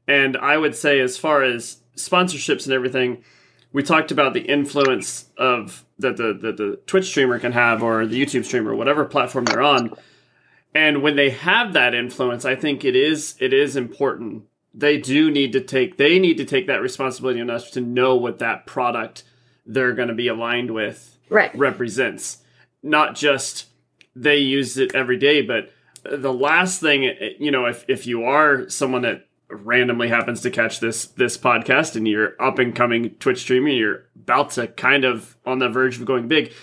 and 0.07 0.37
I 0.37 0.57
would 0.57 0.77
say 0.77 1.01
as 1.01 1.17
far 1.17 1.43
as 1.43 1.81
sponsorships 1.97 2.63
and 2.67 2.73
everything, 2.73 3.25
we 3.73 3.83
talked 3.83 4.11
about 4.11 4.33
the 4.33 4.41
influence 4.41 5.25
of 5.37 5.83
that 5.99 6.15
the, 6.17 6.33
the 6.33 6.51
the 6.53 6.79
Twitch 6.85 7.07
streamer 7.07 7.39
can 7.39 7.51
have 7.51 7.83
or 7.83 8.05
the 8.05 8.23
YouTube 8.23 8.45
streamer, 8.45 8.73
whatever 8.73 9.03
platform 9.03 9.45
they're 9.45 9.61
on. 9.61 9.93
And 10.75 11.03
when 11.03 11.15
they 11.15 11.29
have 11.29 11.73
that 11.73 11.93
influence, 11.93 12.45
I 12.45 12.55
think 12.55 12.85
it 12.85 12.95
is 12.95 13.35
it 13.39 13.53
is 13.53 13.75
important 13.75 14.45
they 14.73 14.97
do 14.97 15.29
need 15.29 15.51
to 15.53 15.61
take 15.61 15.97
they 15.97 16.17
need 16.19 16.37
to 16.37 16.45
take 16.45 16.67
that 16.67 16.81
responsibility 16.81 17.39
enough 17.39 17.71
to 17.71 17.81
know 17.81 18.15
what 18.15 18.39
that 18.39 18.65
product 18.65 19.23
they're 19.65 19.93
going 19.93 20.07
to 20.07 20.13
be 20.13 20.27
aligned 20.27 20.71
with 20.71 21.17
right. 21.29 21.55
represents 21.55 22.39
not 22.81 23.15
just 23.15 23.67
they 24.15 24.37
use 24.37 24.77
it 24.77 24.95
every 24.95 25.17
day 25.17 25.41
but 25.41 25.71
the 26.03 26.33
last 26.33 26.81
thing 26.81 27.03
you 27.39 27.51
know 27.51 27.65
if 27.65 27.85
if 27.87 28.07
you 28.07 28.23
are 28.23 28.67
someone 28.69 29.03
that 29.03 29.27
randomly 29.55 30.07
happens 30.07 30.41
to 30.41 30.51
catch 30.51 30.79
this 30.79 31.05
this 31.07 31.37
podcast 31.37 31.95
and 31.95 32.07
you're 32.07 32.41
up 32.41 32.59
and 32.59 32.75
coming 32.75 33.11
twitch 33.11 33.41
streamer 33.41 33.69
you're 33.69 34.05
about 34.15 34.51
to 34.51 34.67
kind 34.67 35.05
of 35.05 35.37
on 35.45 35.59
the 35.59 35.69
verge 35.69 35.97
of 35.99 36.05
going 36.05 36.27
big. 36.27 36.53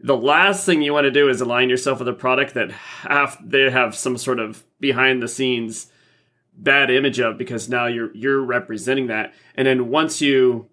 The 0.00 0.16
last 0.16 0.66
thing 0.66 0.82
you 0.82 0.92
want 0.92 1.04
to 1.04 1.10
do 1.10 1.28
is 1.28 1.40
align 1.40 1.70
yourself 1.70 2.00
with 2.00 2.08
a 2.08 2.12
product 2.12 2.54
that 2.54 2.72
have 2.72 3.38
they 3.42 3.70
have 3.70 3.94
some 3.94 4.18
sort 4.18 4.40
of 4.40 4.64
behind 4.80 5.22
the 5.22 5.28
scenes 5.28 5.88
bad 6.54 6.90
image 6.90 7.18
of 7.20 7.38
because 7.38 7.68
now 7.68 7.86
you're 7.86 8.14
you're 8.14 8.40
representing 8.40 9.06
that. 9.06 9.34
And 9.54 9.66
then 9.66 9.88
once 9.88 10.20
you 10.20 10.68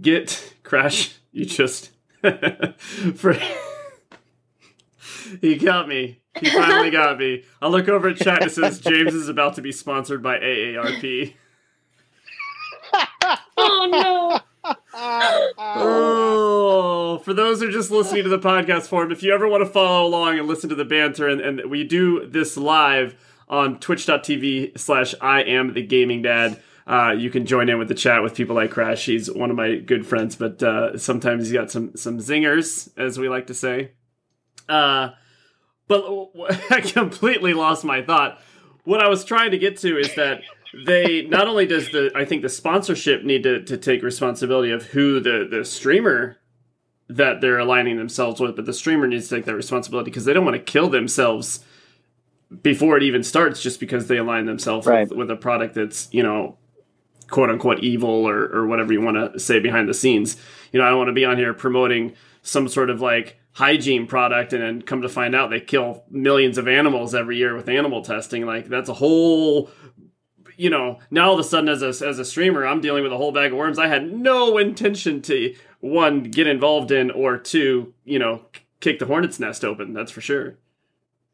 get 0.00 0.54
crash 0.62 1.16
you 1.32 1.44
just 1.44 1.90
for 3.14 3.36
he 5.40 5.56
got 5.56 5.88
me 5.88 6.20
he 6.38 6.50
finally 6.50 6.90
got 6.90 7.18
me 7.18 7.44
i 7.62 7.68
look 7.68 7.88
over 7.88 8.08
at 8.08 8.16
chat 8.16 8.42
and 8.42 8.50
it 8.50 8.54
says 8.54 8.80
james 8.80 9.14
is 9.14 9.28
about 9.28 9.54
to 9.54 9.62
be 9.62 9.72
sponsored 9.72 10.22
by 10.22 10.38
aarp 10.38 11.34
oh 13.56 13.88
no 13.90 14.40
oh, 15.64 17.20
for 17.24 17.34
those 17.34 17.60
who 17.60 17.68
are 17.68 17.72
just 17.72 17.90
listening 17.90 18.24
to 18.24 18.28
the 18.28 18.38
podcast 18.38 18.88
form, 18.88 19.12
if 19.12 19.22
you 19.22 19.32
ever 19.32 19.46
want 19.48 19.64
to 19.64 19.70
follow 19.70 20.06
along 20.06 20.38
and 20.38 20.48
listen 20.48 20.68
to 20.70 20.74
the 20.74 20.84
banter, 20.84 21.28
and, 21.28 21.40
and 21.40 21.70
we 21.70 21.84
do 21.84 22.26
this 22.26 22.56
live 22.56 23.14
on 23.48 23.78
twitch.tv 23.78 24.78
slash 24.78 25.14
I 25.20 25.42
am 25.42 25.74
the 25.74 25.82
gaming 25.82 26.22
dad. 26.22 26.60
Uh, 26.86 27.14
you 27.16 27.30
can 27.30 27.46
join 27.46 27.68
in 27.68 27.78
with 27.78 27.88
the 27.88 27.94
chat 27.94 28.22
with 28.22 28.34
people 28.34 28.54
like 28.54 28.70
Crash. 28.70 29.06
He's 29.06 29.30
one 29.30 29.50
of 29.50 29.56
my 29.56 29.76
good 29.76 30.06
friends, 30.06 30.36
but 30.36 30.62
uh, 30.62 30.96
sometimes 30.96 31.44
he's 31.44 31.52
got 31.52 31.70
some 31.70 31.96
some 31.96 32.18
zingers, 32.18 32.88
as 32.96 33.18
we 33.18 33.28
like 33.28 33.48
to 33.48 33.54
say. 33.54 33.90
Uh, 34.68 35.10
but 35.88 36.04
I 36.70 36.80
completely 36.80 37.54
lost 37.54 37.84
my 37.84 38.02
thought. 38.02 38.40
What 38.84 39.02
I 39.02 39.08
was 39.08 39.24
trying 39.24 39.50
to 39.50 39.58
get 39.58 39.78
to 39.78 39.98
is 39.98 40.14
that 40.14 40.42
they 40.84 41.22
not 41.22 41.48
only 41.48 41.66
does 41.66 41.90
the 41.90 42.10
I 42.14 42.24
think 42.24 42.42
the 42.42 42.48
sponsorship 42.48 43.24
need 43.24 43.42
to, 43.44 43.62
to 43.64 43.76
take 43.76 44.02
responsibility 44.02 44.72
of 44.72 44.84
who 44.84 45.20
the 45.20 45.46
the 45.50 45.64
streamer 45.64 46.38
that 47.08 47.40
they're 47.40 47.58
aligning 47.58 47.96
themselves 47.96 48.40
with, 48.40 48.56
but 48.56 48.66
the 48.66 48.72
streamer 48.72 49.06
needs 49.06 49.28
to 49.28 49.36
take 49.36 49.44
that 49.44 49.54
responsibility 49.54 50.10
because 50.10 50.24
they 50.24 50.32
don't 50.32 50.44
want 50.44 50.56
to 50.56 50.62
kill 50.62 50.88
themselves 50.88 51.64
before 52.62 52.96
it 52.96 53.02
even 53.02 53.22
starts 53.22 53.62
just 53.62 53.80
because 53.80 54.06
they 54.06 54.18
align 54.18 54.46
themselves 54.46 54.86
right. 54.86 55.08
with, 55.08 55.18
with, 55.18 55.30
a 55.30 55.36
product 55.36 55.74
that's 55.74 56.08
you 56.12 56.22
know 56.22 56.56
quote 57.28 57.50
unquote 57.50 57.80
evil 57.80 58.26
or, 58.28 58.44
or 58.52 58.66
whatever 58.66 58.92
you 58.92 59.00
want 59.00 59.32
to 59.32 59.38
say 59.38 59.58
behind 59.58 59.88
the 59.88 59.94
scenes 59.94 60.36
you 60.72 60.78
know 60.78 60.86
i 60.86 60.88
don't 60.88 60.98
want 60.98 61.08
to 61.08 61.12
be 61.12 61.24
on 61.24 61.36
here 61.36 61.52
promoting 61.52 62.14
some 62.42 62.68
sort 62.68 62.88
of 62.88 63.00
like 63.00 63.36
hygiene 63.56 64.06
product 64.06 64.52
and 64.52 64.62
then 64.62 64.82
come 64.82 65.02
to 65.02 65.08
find 65.08 65.34
out 65.34 65.50
they 65.50 65.60
kill 65.60 66.04
millions 66.10 66.58
of 66.58 66.68
animals 66.68 67.14
every 67.14 67.36
year 67.36 67.56
with 67.56 67.68
animal 67.68 68.02
testing 68.02 68.44
like 68.44 68.68
that's 68.68 68.88
a 68.88 68.94
whole 68.94 69.70
you 70.56 70.68
know 70.68 70.98
now 71.10 71.28
all 71.28 71.34
of 71.34 71.40
a 71.40 71.44
sudden 71.44 71.68
as 71.68 71.82
a, 71.82 72.06
as 72.06 72.18
a 72.18 72.24
streamer 72.24 72.66
i'm 72.66 72.80
dealing 72.80 73.02
with 73.02 73.12
a 73.12 73.16
whole 73.16 73.32
bag 73.32 73.52
of 73.52 73.58
worms 73.58 73.78
i 73.78 73.86
had 73.86 74.12
no 74.12 74.58
intention 74.58 75.22
to 75.22 75.54
one 75.80 76.22
get 76.22 76.46
involved 76.46 76.90
in 76.90 77.10
or 77.10 77.38
two 77.38 77.92
you 78.04 78.18
know 78.18 78.42
kick 78.80 78.98
the 78.98 79.06
hornet's 79.06 79.40
nest 79.40 79.64
open 79.64 79.94
that's 79.94 80.12
for 80.12 80.20
sure 80.20 80.58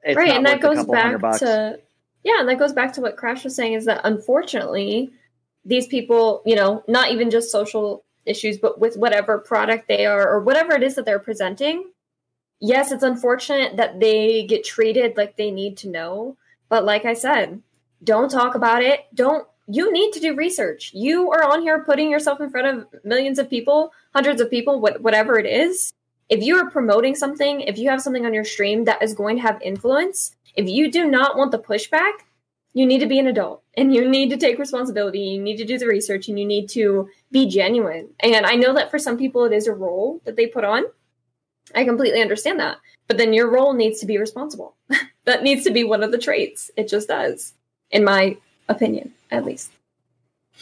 it's 0.04 0.16
right, 0.16 0.30
and 0.30 0.46
that 0.46 0.60
goes 0.60 0.84
back 0.86 1.20
to 1.38 1.78
yeah, 2.24 2.38
and 2.38 2.48
that 2.48 2.58
goes 2.58 2.72
back 2.72 2.92
to 2.94 3.00
what 3.00 3.16
Crash 3.16 3.44
was 3.44 3.54
saying 3.54 3.72
is 3.74 3.84
that 3.86 4.00
unfortunately, 4.04 5.12
these 5.64 5.86
people, 5.86 6.42
you 6.46 6.54
know, 6.54 6.84
not 6.86 7.10
even 7.10 7.30
just 7.30 7.50
social 7.50 8.04
issues, 8.26 8.58
but 8.58 8.78
with 8.78 8.96
whatever 8.96 9.38
product 9.38 9.88
they 9.88 10.06
are 10.06 10.28
or 10.28 10.40
whatever 10.40 10.72
it 10.74 10.82
is 10.82 10.94
that 10.94 11.04
they're 11.04 11.18
presenting. 11.18 11.90
Yes, 12.62 12.92
it's 12.92 13.02
unfortunate 13.02 13.76
that 13.76 14.00
they 14.00 14.46
get 14.46 14.64
treated 14.64 15.16
like 15.16 15.36
they 15.36 15.50
need 15.50 15.76
to 15.78 15.88
know, 15.88 16.36
but 16.68 16.84
like 16.84 17.04
I 17.04 17.14
said, 17.14 17.60
don't 18.02 18.30
talk 18.30 18.54
about 18.54 18.82
it. 18.82 19.00
Don't 19.14 19.46
you 19.66 19.92
need 19.92 20.12
to 20.12 20.20
do 20.20 20.34
research. 20.34 20.92
You 20.94 21.30
are 21.32 21.44
on 21.44 21.62
here 21.62 21.84
putting 21.84 22.10
yourself 22.10 22.40
in 22.40 22.50
front 22.50 22.66
of 22.66 23.04
millions 23.04 23.38
of 23.38 23.50
people, 23.50 23.92
hundreds 24.14 24.40
of 24.40 24.50
people, 24.50 24.80
whatever 24.80 25.38
it 25.38 25.46
is 25.46 25.92
if 26.32 26.42
you 26.42 26.56
are 26.56 26.70
promoting 26.70 27.14
something, 27.14 27.60
if 27.60 27.76
you 27.76 27.90
have 27.90 28.00
something 28.00 28.24
on 28.24 28.32
your 28.32 28.44
stream 28.44 28.84
that 28.84 29.02
is 29.02 29.12
going 29.12 29.36
to 29.36 29.42
have 29.42 29.60
influence, 29.60 30.34
if 30.54 30.66
you 30.66 30.90
do 30.90 31.06
not 31.06 31.36
want 31.36 31.52
the 31.52 31.58
pushback, 31.58 32.12
you 32.72 32.86
need 32.86 33.00
to 33.00 33.06
be 33.06 33.18
an 33.18 33.26
adult 33.26 33.62
and 33.76 33.94
you 33.94 34.08
need 34.08 34.30
to 34.30 34.38
take 34.38 34.58
responsibility. 34.58 35.18
You 35.18 35.42
need 35.42 35.58
to 35.58 35.66
do 35.66 35.76
the 35.76 35.86
research 35.86 36.28
and 36.28 36.40
you 36.40 36.46
need 36.46 36.70
to 36.70 37.10
be 37.30 37.46
genuine. 37.46 38.08
And 38.20 38.46
I 38.46 38.54
know 38.54 38.72
that 38.72 38.90
for 38.90 38.98
some 38.98 39.18
people, 39.18 39.44
it 39.44 39.52
is 39.52 39.66
a 39.66 39.74
role 39.74 40.22
that 40.24 40.36
they 40.36 40.46
put 40.46 40.64
on. 40.64 40.84
I 41.74 41.84
completely 41.84 42.20
understand 42.20 42.60
that. 42.60 42.78
But 43.08 43.18
then 43.18 43.32
your 43.32 43.50
role 43.50 43.72
needs 43.72 44.00
to 44.00 44.06
be 44.06 44.18
responsible. 44.18 44.74
that 45.24 45.42
needs 45.42 45.64
to 45.64 45.70
be 45.70 45.84
one 45.84 46.02
of 46.02 46.12
the 46.12 46.18
traits. 46.18 46.70
It 46.76 46.88
just 46.88 47.08
does, 47.08 47.54
in 47.90 48.04
my 48.04 48.36
opinion, 48.68 49.12
at 49.30 49.44
least. 49.44 49.70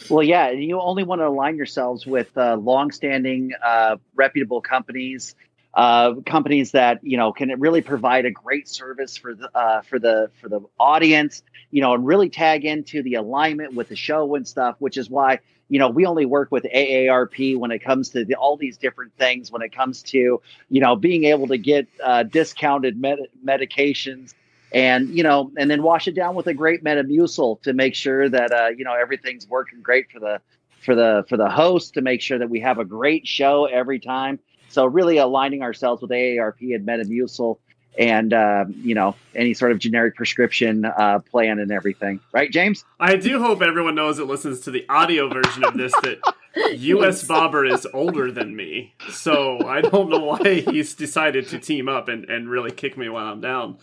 Well, 0.09 0.23
yeah, 0.23 0.49
you 0.49 0.79
only 0.79 1.03
want 1.03 1.21
to 1.21 1.27
align 1.27 1.57
yourselves 1.57 2.05
with 2.05 2.35
uh, 2.37 2.55
long-standing, 2.55 3.51
uh, 3.63 3.97
reputable 4.15 4.61
companies, 4.61 5.35
uh, 5.73 6.15
companies 6.25 6.71
that 6.71 6.99
you 7.01 7.17
know 7.17 7.31
can 7.31 7.57
really 7.59 7.81
provide 7.81 8.25
a 8.25 8.31
great 8.31 8.67
service 8.67 9.15
for 9.15 9.35
the 9.35 9.49
uh, 9.55 9.81
for 9.81 9.99
the 9.99 10.29
for 10.41 10.49
the 10.49 10.59
audience, 10.79 11.43
you 11.69 11.81
know, 11.81 11.93
and 11.93 12.05
really 12.05 12.29
tag 12.29 12.65
into 12.65 13.01
the 13.03 13.15
alignment 13.15 13.73
with 13.73 13.89
the 13.89 13.95
show 13.95 14.35
and 14.35 14.47
stuff. 14.47 14.75
Which 14.79 14.97
is 14.97 15.09
why 15.09 15.39
you 15.71 15.79
know 15.79 15.87
we 15.87 16.05
only 16.05 16.25
work 16.25 16.51
with 16.51 16.65
AARP 16.65 17.57
when 17.57 17.71
it 17.71 17.79
comes 17.79 18.09
to 18.09 18.25
the, 18.25 18.35
all 18.35 18.57
these 18.57 18.77
different 18.77 19.15
things. 19.17 19.51
When 19.51 19.61
it 19.61 19.73
comes 19.73 20.03
to 20.03 20.41
you 20.69 20.81
know 20.81 20.97
being 20.97 21.23
able 21.23 21.47
to 21.47 21.57
get 21.57 21.87
uh, 22.03 22.23
discounted 22.23 22.99
med- 22.99 23.29
medications 23.43 24.33
and 24.73 25.09
you 25.09 25.23
know, 25.23 25.49
and 25.57 25.71
then 25.71 25.81
wash 25.81 26.09
it 26.09 26.15
down 26.15 26.35
with 26.35 26.47
a 26.47 26.53
great 26.53 26.83
Metamucil 26.83 27.61
to 27.61 27.73
make 27.73 27.95
sure 27.95 28.27
that 28.27 28.51
uh, 28.51 28.67
you 28.77 28.83
know 28.83 28.93
everything's 28.93 29.47
working 29.47 29.81
great 29.81 30.11
for 30.11 30.19
the 30.19 30.41
for 30.81 30.93
the 30.93 31.23
for 31.29 31.37
the 31.37 31.49
host 31.49 31.93
to 31.93 32.01
make 32.01 32.21
sure 32.21 32.37
that 32.37 32.49
we 32.49 32.59
have 32.59 32.77
a 32.77 32.85
great 32.85 33.25
show 33.25 33.65
every 33.65 33.99
time. 33.99 34.39
So 34.67 34.85
really 34.85 35.17
aligning 35.17 35.63
ourselves 35.63 36.01
with 36.01 36.11
AARP 36.11 36.75
and 36.75 36.85
Metamucil 36.85 37.59
and 37.97 38.33
uh, 38.33 38.65
you 38.75 38.95
know 38.95 39.15
any 39.35 39.53
sort 39.53 39.71
of 39.71 39.79
generic 39.79 40.15
prescription 40.15 40.85
uh, 40.85 41.19
plan 41.19 41.59
and 41.59 41.71
everything, 41.71 42.19
right, 42.31 42.51
James? 42.51 42.85
I 42.99 43.15
do 43.15 43.39
hope 43.39 43.61
everyone 43.61 43.95
knows 43.95 44.17
that 44.17 44.25
listens 44.25 44.61
to 44.61 44.71
the 44.71 44.85
audio 44.89 45.29
version 45.29 45.63
of 45.63 45.75
this 45.75 45.93
that 46.03 46.19
U.S. 46.77 47.23
Bobber 47.23 47.65
is 47.65 47.87
older 47.93 48.31
than 48.31 48.55
me, 48.55 48.93
so 49.09 49.65
I 49.65 49.81
don't 49.81 50.09
know 50.09 50.19
why 50.19 50.61
he's 50.61 50.93
decided 50.93 51.47
to 51.49 51.59
team 51.59 51.87
up 51.87 52.07
and, 52.07 52.25
and 52.25 52.49
really 52.49 52.71
kick 52.71 52.97
me 52.97 53.09
while 53.09 53.25
I'm 53.25 53.41
down. 53.41 53.77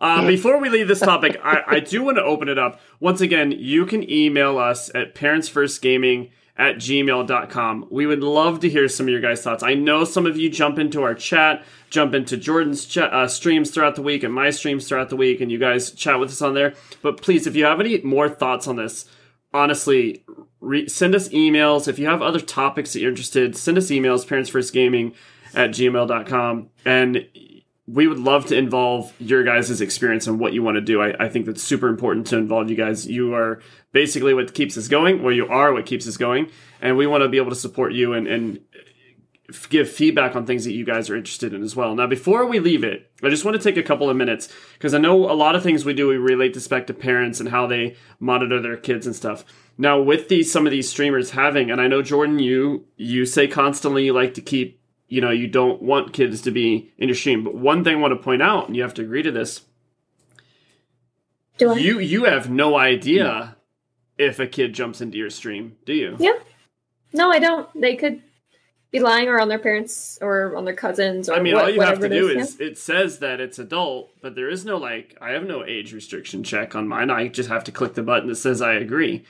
Uh, 0.00 0.26
before 0.26 0.58
we 0.58 0.68
leave 0.68 0.88
this 0.88 1.00
topic, 1.00 1.40
I, 1.42 1.62
I 1.66 1.80
do 1.80 2.02
want 2.02 2.18
to 2.18 2.24
open 2.24 2.48
it 2.48 2.58
up. 2.58 2.80
Once 3.00 3.20
again, 3.20 3.52
you 3.52 3.86
can 3.86 4.08
email 4.10 4.58
us 4.58 4.90
at 4.94 5.14
parentsfirstgaming 5.14 6.30
at 6.56 6.76
gmail.com. 6.76 7.86
We 7.90 8.06
would 8.06 8.22
love 8.22 8.60
to 8.60 8.68
hear 8.68 8.88
some 8.88 9.06
of 9.06 9.10
your 9.10 9.20
guys' 9.20 9.42
thoughts. 9.42 9.62
I 9.62 9.74
know 9.74 10.04
some 10.04 10.26
of 10.26 10.36
you 10.36 10.50
jump 10.50 10.78
into 10.78 11.02
our 11.02 11.14
chat, 11.14 11.64
jump 11.94 12.12
into 12.12 12.36
Jordan's 12.36 12.84
ch- 12.84 12.98
uh, 12.98 13.28
streams 13.28 13.70
throughout 13.70 13.94
the 13.94 14.02
week 14.02 14.24
and 14.24 14.34
my 14.34 14.50
streams 14.50 14.88
throughout 14.88 15.10
the 15.10 15.16
week, 15.16 15.40
and 15.40 15.50
you 15.50 15.58
guys 15.58 15.92
chat 15.92 16.18
with 16.18 16.30
us 16.30 16.42
on 16.42 16.52
there. 16.52 16.74
But 17.02 17.22
please, 17.22 17.46
if 17.46 17.54
you 17.54 17.64
have 17.64 17.80
any 17.80 18.00
more 18.02 18.28
thoughts 18.28 18.66
on 18.66 18.74
this, 18.76 19.08
honestly, 19.54 20.24
re- 20.60 20.88
send 20.88 21.14
us 21.14 21.28
emails. 21.28 21.86
If 21.86 22.00
you 22.00 22.06
have 22.06 22.20
other 22.20 22.40
topics 22.40 22.92
that 22.92 23.00
you're 23.00 23.10
interested, 23.10 23.56
send 23.56 23.78
us 23.78 23.86
emails, 23.90 24.26
parentsfirstgaming 24.26 25.14
at 25.54 25.70
gmail.com. 25.70 26.70
And 26.84 27.28
we 27.86 28.08
would 28.08 28.18
love 28.18 28.46
to 28.46 28.56
involve 28.56 29.12
your 29.20 29.44
guys' 29.44 29.80
experience 29.80 30.26
and 30.26 30.40
what 30.40 30.52
you 30.52 30.64
want 30.64 30.76
to 30.76 30.80
do. 30.80 31.00
I, 31.00 31.26
I, 31.26 31.28
think 31.28 31.46
that's 31.46 31.62
super 31.62 31.88
important 31.88 32.26
to 32.28 32.38
involve 32.38 32.70
you 32.70 32.76
guys. 32.76 33.06
You 33.06 33.34
are 33.34 33.60
basically 33.92 34.32
what 34.34 34.54
keeps 34.54 34.76
us 34.78 34.88
going, 34.88 35.22
where 35.22 35.34
you 35.34 35.46
are 35.46 35.72
what 35.72 35.86
keeps 35.86 36.08
us 36.08 36.16
going. 36.16 36.50
And 36.80 36.96
we 36.96 37.06
want 37.06 37.22
to 37.22 37.28
be 37.28 37.36
able 37.36 37.50
to 37.50 37.56
support 37.56 37.92
you 37.92 38.14
and, 38.14 38.26
and 38.26 38.60
give 39.68 39.90
feedback 39.90 40.36
on 40.36 40.46
things 40.46 40.64
that 40.64 40.72
you 40.72 40.84
guys 40.84 41.10
are 41.10 41.16
interested 41.16 41.52
in 41.52 41.62
as 41.62 41.74
well. 41.76 41.94
Now, 41.94 42.06
before 42.06 42.46
we 42.46 42.60
leave 42.60 42.84
it, 42.84 43.10
I 43.22 43.28
just 43.28 43.44
want 43.44 43.56
to 43.56 43.62
take 43.62 43.76
a 43.76 43.86
couple 43.86 44.10
of 44.10 44.16
minutes 44.16 44.48
because 44.74 44.94
I 44.94 44.98
know 44.98 45.30
a 45.30 45.32
lot 45.32 45.54
of 45.54 45.62
things 45.62 45.84
we 45.84 45.94
do, 45.94 46.08
we 46.08 46.16
relate 46.16 46.54
to 46.54 46.68
back 46.68 46.86
to 46.86 46.94
parents 46.94 47.40
and 47.40 47.48
how 47.48 47.66
they 47.66 47.96
monitor 48.20 48.60
their 48.60 48.76
kids 48.76 49.06
and 49.06 49.14
stuff. 49.16 49.44
Now, 49.76 50.00
with 50.00 50.28
these, 50.28 50.52
some 50.52 50.66
of 50.66 50.70
these 50.70 50.88
streamers 50.88 51.30
having, 51.32 51.70
and 51.70 51.80
I 51.80 51.88
know 51.88 52.02
Jordan, 52.02 52.38
you, 52.38 52.86
you 52.96 53.26
say 53.26 53.48
constantly 53.48 54.04
you 54.04 54.12
like 54.12 54.34
to 54.34 54.40
keep 54.40 54.80
you 55.08 55.20
know 55.20 55.30
you 55.30 55.46
don't 55.46 55.80
want 55.80 56.12
kids 56.12 56.40
to 56.42 56.50
be 56.50 56.92
in 56.98 57.08
your 57.08 57.14
stream. 57.14 57.44
But 57.44 57.54
one 57.54 57.84
thing 57.84 57.96
I 57.96 58.00
want 58.00 58.12
to 58.12 58.22
point 58.22 58.42
out, 58.42 58.66
and 58.66 58.76
you 58.76 58.82
have 58.82 58.94
to 58.94 59.02
agree 59.02 59.22
to 59.22 59.30
this. 59.30 59.62
Do 61.58 61.70
I? 61.70 61.76
You 61.76 61.98
you 62.00 62.24
have 62.24 62.50
no 62.50 62.76
idea 62.76 63.56
if 64.18 64.38
a 64.38 64.46
kid 64.46 64.72
jumps 64.72 65.00
into 65.00 65.18
your 65.18 65.30
stream, 65.30 65.76
do 65.84 65.92
you? 65.92 66.16
Yeah. 66.18 66.38
No, 67.12 67.30
I 67.30 67.38
don't. 67.38 67.68
They 67.80 67.94
could 67.94 68.16
be 68.16 68.23
lying 69.02 69.28
or 69.28 69.40
on 69.40 69.48
their 69.48 69.58
parents 69.58 70.18
or 70.20 70.56
on 70.56 70.64
their 70.64 70.74
cousins 70.74 71.28
or 71.28 71.34
I 71.34 71.40
mean 71.40 71.54
what, 71.54 71.64
all 71.64 71.70
you 71.70 71.80
have 71.80 72.00
to 72.00 72.08
do 72.08 72.28
is, 72.28 72.50
is 72.50 72.60
yeah. 72.60 72.66
it 72.66 72.78
says 72.78 73.18
that 73.18 73.40
it's 73.40 73.58
adult, 73.58 74.10
but 74.20 74.34
there 74.34 74.48
is 74.48 74.64
no 74.64 74.76
like 74.76 75.16
I 75.20 75.32
have 75.32 75.44
no 75.44 75.64
age 75.64 75.92
restriction 75.92 76.44
check 76.44 76.74
on 76.74 76.88
mine. 76.88 77.10
I 77.10 77.28
just 77.28 77.48
have 77.48 77.64
to 77.64 77.72
click 77.72 77.94
the 77.94 78.02
button 78.02 78.28
that 78.28 78.36
says 78.36 78.62
I 78.62 78.74
agree 78.74 79.24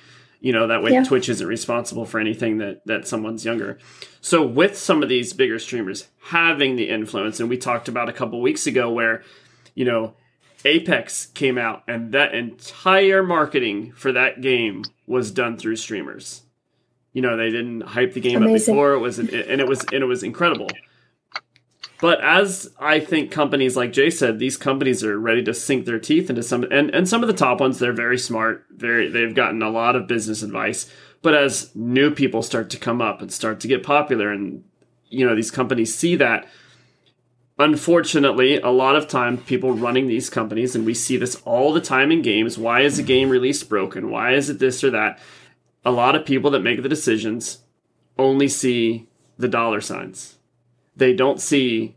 you 0.45 0.53
know 0.53 0.67
that 0.67 0.83
way 0.83 0.93
yeah. 0.93 1.03
twitch 1.03 1.31
isn't 1.31 1.47
responsible 1.47 2.05
for 2.05 2.21
anything 2.21 2.59
that 2.59 2.87
that 2.87 3.09
someone's 3.09 3.47
younger 3.47 3.79
so 4.21 4.47
with 4.47 4.77
some 4.77 5.03
of 5.03 5.09
these 5.09 5.33
bigger 5.33 5.59
streamers 5.59 6.09
having 6.25 6.77
the 6.77 6.91
influence 6.91 7.41
and 7.41 7.49
we 7.49 7.57
talked 7.57 7.89
about 7.89 8.11
a 8.11 8.13
couple 8.13 8.41
weeks 8.43 8.67
ago 8.67 8.91
where 8.91 9.23
you 9.75 9.87
know 9.87 10.15
apex 10.67 11.27
came 11.27 11.57
out 11.57 11.83
and 11.89 12.13
that 12.13 12.35
entire 12.35 13.23
marketing 13.23 13.91
for 13.93 14.13
that 14.13 14.43
game 14.43 14.85
was 15.07 15.31
done 15.31 15.57
through 15.57 15.77
streamers 15.77 16.43
you 17.15 17.23
know 17.23 17.39
they 17.39 17.49
didn't 17.49 17.81
hype 17.81 18.13
the 18.13 18.21
game 18.21 18.43
Amazing. 18.43 18.55
up 18.55 18.77
before 18.77 18.93
it 18.93 18.99
was 18.99 19.19
and 19.19 19.31
it 19.31 19.67
was 19.67 19.81
and 19.85 20.03
it 20.03 20.07
was 20.07 20.23
incredible 20.23 20.69
but 22.01 22.23
as 22.23 22.71
I 22.79 23.01
think 23.01 23.31
companies 23.31 23.79
like 23.79 23.95
Jay 23.95 24.11
said, 24.11 24.39
these 24.39 24.59
companies 24.59 25.03
are 25.03 25.19
ready 25.19 25.43
to 25.45 25.55
sink 25.55 25.87
their 25.87 25.99
teeth 25.99 26.29
into 26.29 26.43
some 26.43 26.65
and, 26.65 26.91
and 26.91 27.09
some 27.09 27.23
of 27.23 27.29
the 27.29 27.33
top 27.33 27.61
ones, 27.61 27.79
they're 27.79 27.95
very 27.95 28.19
smart. 28.19 28.67
Very 28.69 29.09
they've 29.09 29.35
gotten 29.35 29.63
a 29.63 29.71
lot 29.71 29.97
of 29.97 30.07
business 30.07 30.43
advice. 30.43 30.91
But 31.23 31.35
as 31.35 31.75
new 31.75 32.11
people 32.11 32.43
start 32.43 32.69
to 32.71 32.79
come 32.79 33.01
up 33.01 33.23
and 33.23 33.33
start 33.33 33.59
to 33.61 33.69
get 33.69 33.83
popular 33.83 34.31
and 34.31 34.65
you 35.09 35.27
know, 35.27 35.35
these 35.35 35.51
companies 35.51 35.95
see 35.95 36.17
that, 36.17 36.47
unfortunately, 37.59 38.59
a 38.59 38.69
lot 38.69 38.97
of 38.97 39.09
time 39.09 39.39
people 39.39 39.73
running 39.73 40.09
these 40.09 40.29
companies, 40.29 40.75
and 40.75 40.85
we 40.85 40.95
see 40.95 41.17
this 41.17 41.41
all 41.45 41.73
the 41.73 41.81
time 41.81 42.11
in 42.11 42.21
games. 42.21 42.59
Why 42.59 42.81
is 42.81 42.99
a 42.99 43.03
game 43.03 43.31
release 43.31 43.63
broken? 43.63 44.11
Why 44.11 44.33
is 44.33 44.51
it 44.51 44.59
this 44.59 44.83
or 44.83 44.91
that? 44.91 45.19
A 45.85 45.91
lot 45.91 46.15
of 46.15 46.25
people 46.25 46.51
that 46.53 46.61
make 46.61 46.83
the 46.83 46.89
decisions 46.89 47.61
only 48.19 48.49
see 48.49 49.07
the 49.37 49.49
dollar 49.49 49.81
signs 49.81 50.39
they 50.97 51.15
don't 51.15 51.41
see 51.41 51.97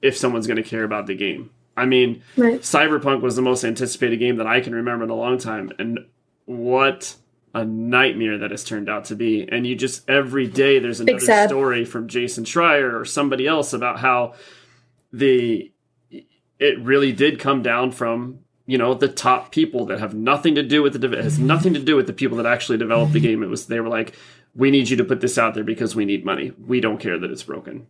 if 0.00 0.16
someone's 0.16 0.46
going 0.46 0.56
to 0.56 0.62
care 0.62 0.84
about 0.84 1.06
the 1.06 1.14
game. 1.14 1.50
I 1.76 1.84
mean, 1.84 2.22
right. 2.36 2.60
Cyberpunk 2.60 3.20
was 3.20 3.36
the 3.36 3.42
most 3.42 3.64
anticipated 3.64 4.18
game 4.18 4.36
that 4.36 4.46
I 4.46 4.60
can 4.60 4.74
remember 4.74 5.04
in 5.04 5.10
a 5.10 5.14
long 5.14 5.38
time, 5.38 5.70
and 5.78 6.00
what 6.44 7.16
a 7.54 7.64
nightmare 7.64 8.38
that 8.38 8.50
has 8.50 8.64
turned 8.64 8.88
out 8.88 9.06
to 9.06 9.16
be. 9.16 9.48
And 9.48 9.66
you 9.66 9.74
just 9.74 10.08
every 10.08 10.46
day 10.46 10.78
there's 10.78 11.00
another 11.00 11.46
story 11.46 11.84
from 11.84 12.08
Jason 12.08 12.44
Schreier 12.44 12.92
or 12.92 13.04
somebody 13.04 13.46
else 13.46 13.72
about 13.72 14.00
how 14.00 14.34
the 15.12 15.72
it 16.58 16.80
really 16.80 17.12
did 17.12 17.38
come 17.38 17.62
down 17.62 17.92
from 17.92 18.40
you 18.68 18.78
know 18.78 18.94
the 18.94 19.08
top 19.08 19.50
people 19.50 19.86
that 19.86 19.98
have 19.98 20.14
nothing 20.14 20.54
to 20.54 20.62
do 20.62 20.82
with 20.82 21.00
the 21.00 21.12
it 21.12 21.24
has 21.24 21.40
nothing 21.40 21.74
to 21.74 21.80
do 21.80 21.96
with 21.96 22.06
the 22.06 22.12
people 22.12 22.36
that 22.36 22.46
actually 22.46 22.78
developed 22.78 23.12
the 23.12 23.20
game. 23.20 23.42
It 23.42 23.48
was 23.48 23.66
they 23.66 23.80
were 23.80 23.88
like, 23.88 24.14
we 24.54 24.70
need 24.70 24.88
you 24.88 24.96
to 24.98 25.04
put 25.04 25.20
this 25.20 25.38
out 25.38 25.54
there 25.54 25.64
because 25.64 25.96
we 25.96 26.04
need 26.04 26.24
money. 26.24 26.52
We 26.64 26.80
don't 26.80 27.00
care 27.00 27.18
that 27.18 27.30
it's 27.30 27.42
broken 27.42 27.88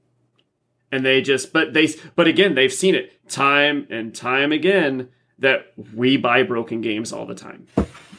and 0.91 1.05
they 1.05 1.21
just 1.21 1.53
but 1.53 1.73
they 1.73 1.89
but 2.17 2.27
again 2.27 2.55
they've 2.55 2.73
seen 2.73 2.95
it 2.95 3.13
time 3.29 3.87
and 3.91 4.15
time 4.15 4.53
again 4.53 5.09
that 5.39 5.73
we 5.95 6.17
buy 6.17 6.43
broken 6.43 6.81
games 6.81 7.13
all 7.13 7.27
the 7.27 7.35
time 7.35 7.67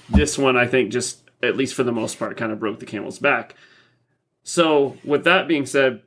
this 0.09 0.37
one 0.37 0.57
i 0.57 0.67
think 0.67 0.91
just 0.91 1.29
at 1.41 1.55
least 1.55 1.73
for 1.73 1.83
the 1.83 1.91
most 1.91 2.19
part 2.19 2.37
kind 2.37 2.51
of 2.51 2.59
broke 2.59 2.79
the 2.79 2.85
camel's 2.85 3.19
back 3.19 3.55
so 4.43 4.97
with 5.03 5.23
that 5.23 5.47
being 5.47 5.65
said 5.65 6.01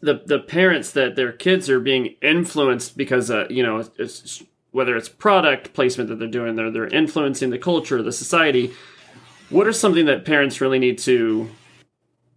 the 0.00 0.22
the 0.26 0.38
parents 0.38 0.92
that 0.92 1.16
their 1.16 1.32
kids 1.32 1.68
are 1.68 1.80
being 1.80 2.14
influenced 2.22 2.96
because 2.96 3.30
uh, 3.30 3.46
you 3.50 3.62
know 3.62 3.84
it's, 3.98 4.42
whether 4.70 4.96
it's 4.96 5.08
product 5.08 5.72
placement 5.72 6.08
that 6.08 6.18
they're 6.18 6.28
doing 6.28 6.56
they're 6.56 6.70
they're 6.70 6.86
influencing 6.86 7.50
the 7.50 7.58
culture 7.58 8.02
the 8.02 8.12
society 8.12 8.72
what 9.50 9.66
are 9.66 9.72
something 9.72 10.06
that 10.06 10.24
parents 10.24 10.60
really 10.60 10.78
need 10.78 10.98
to 10.98 11.48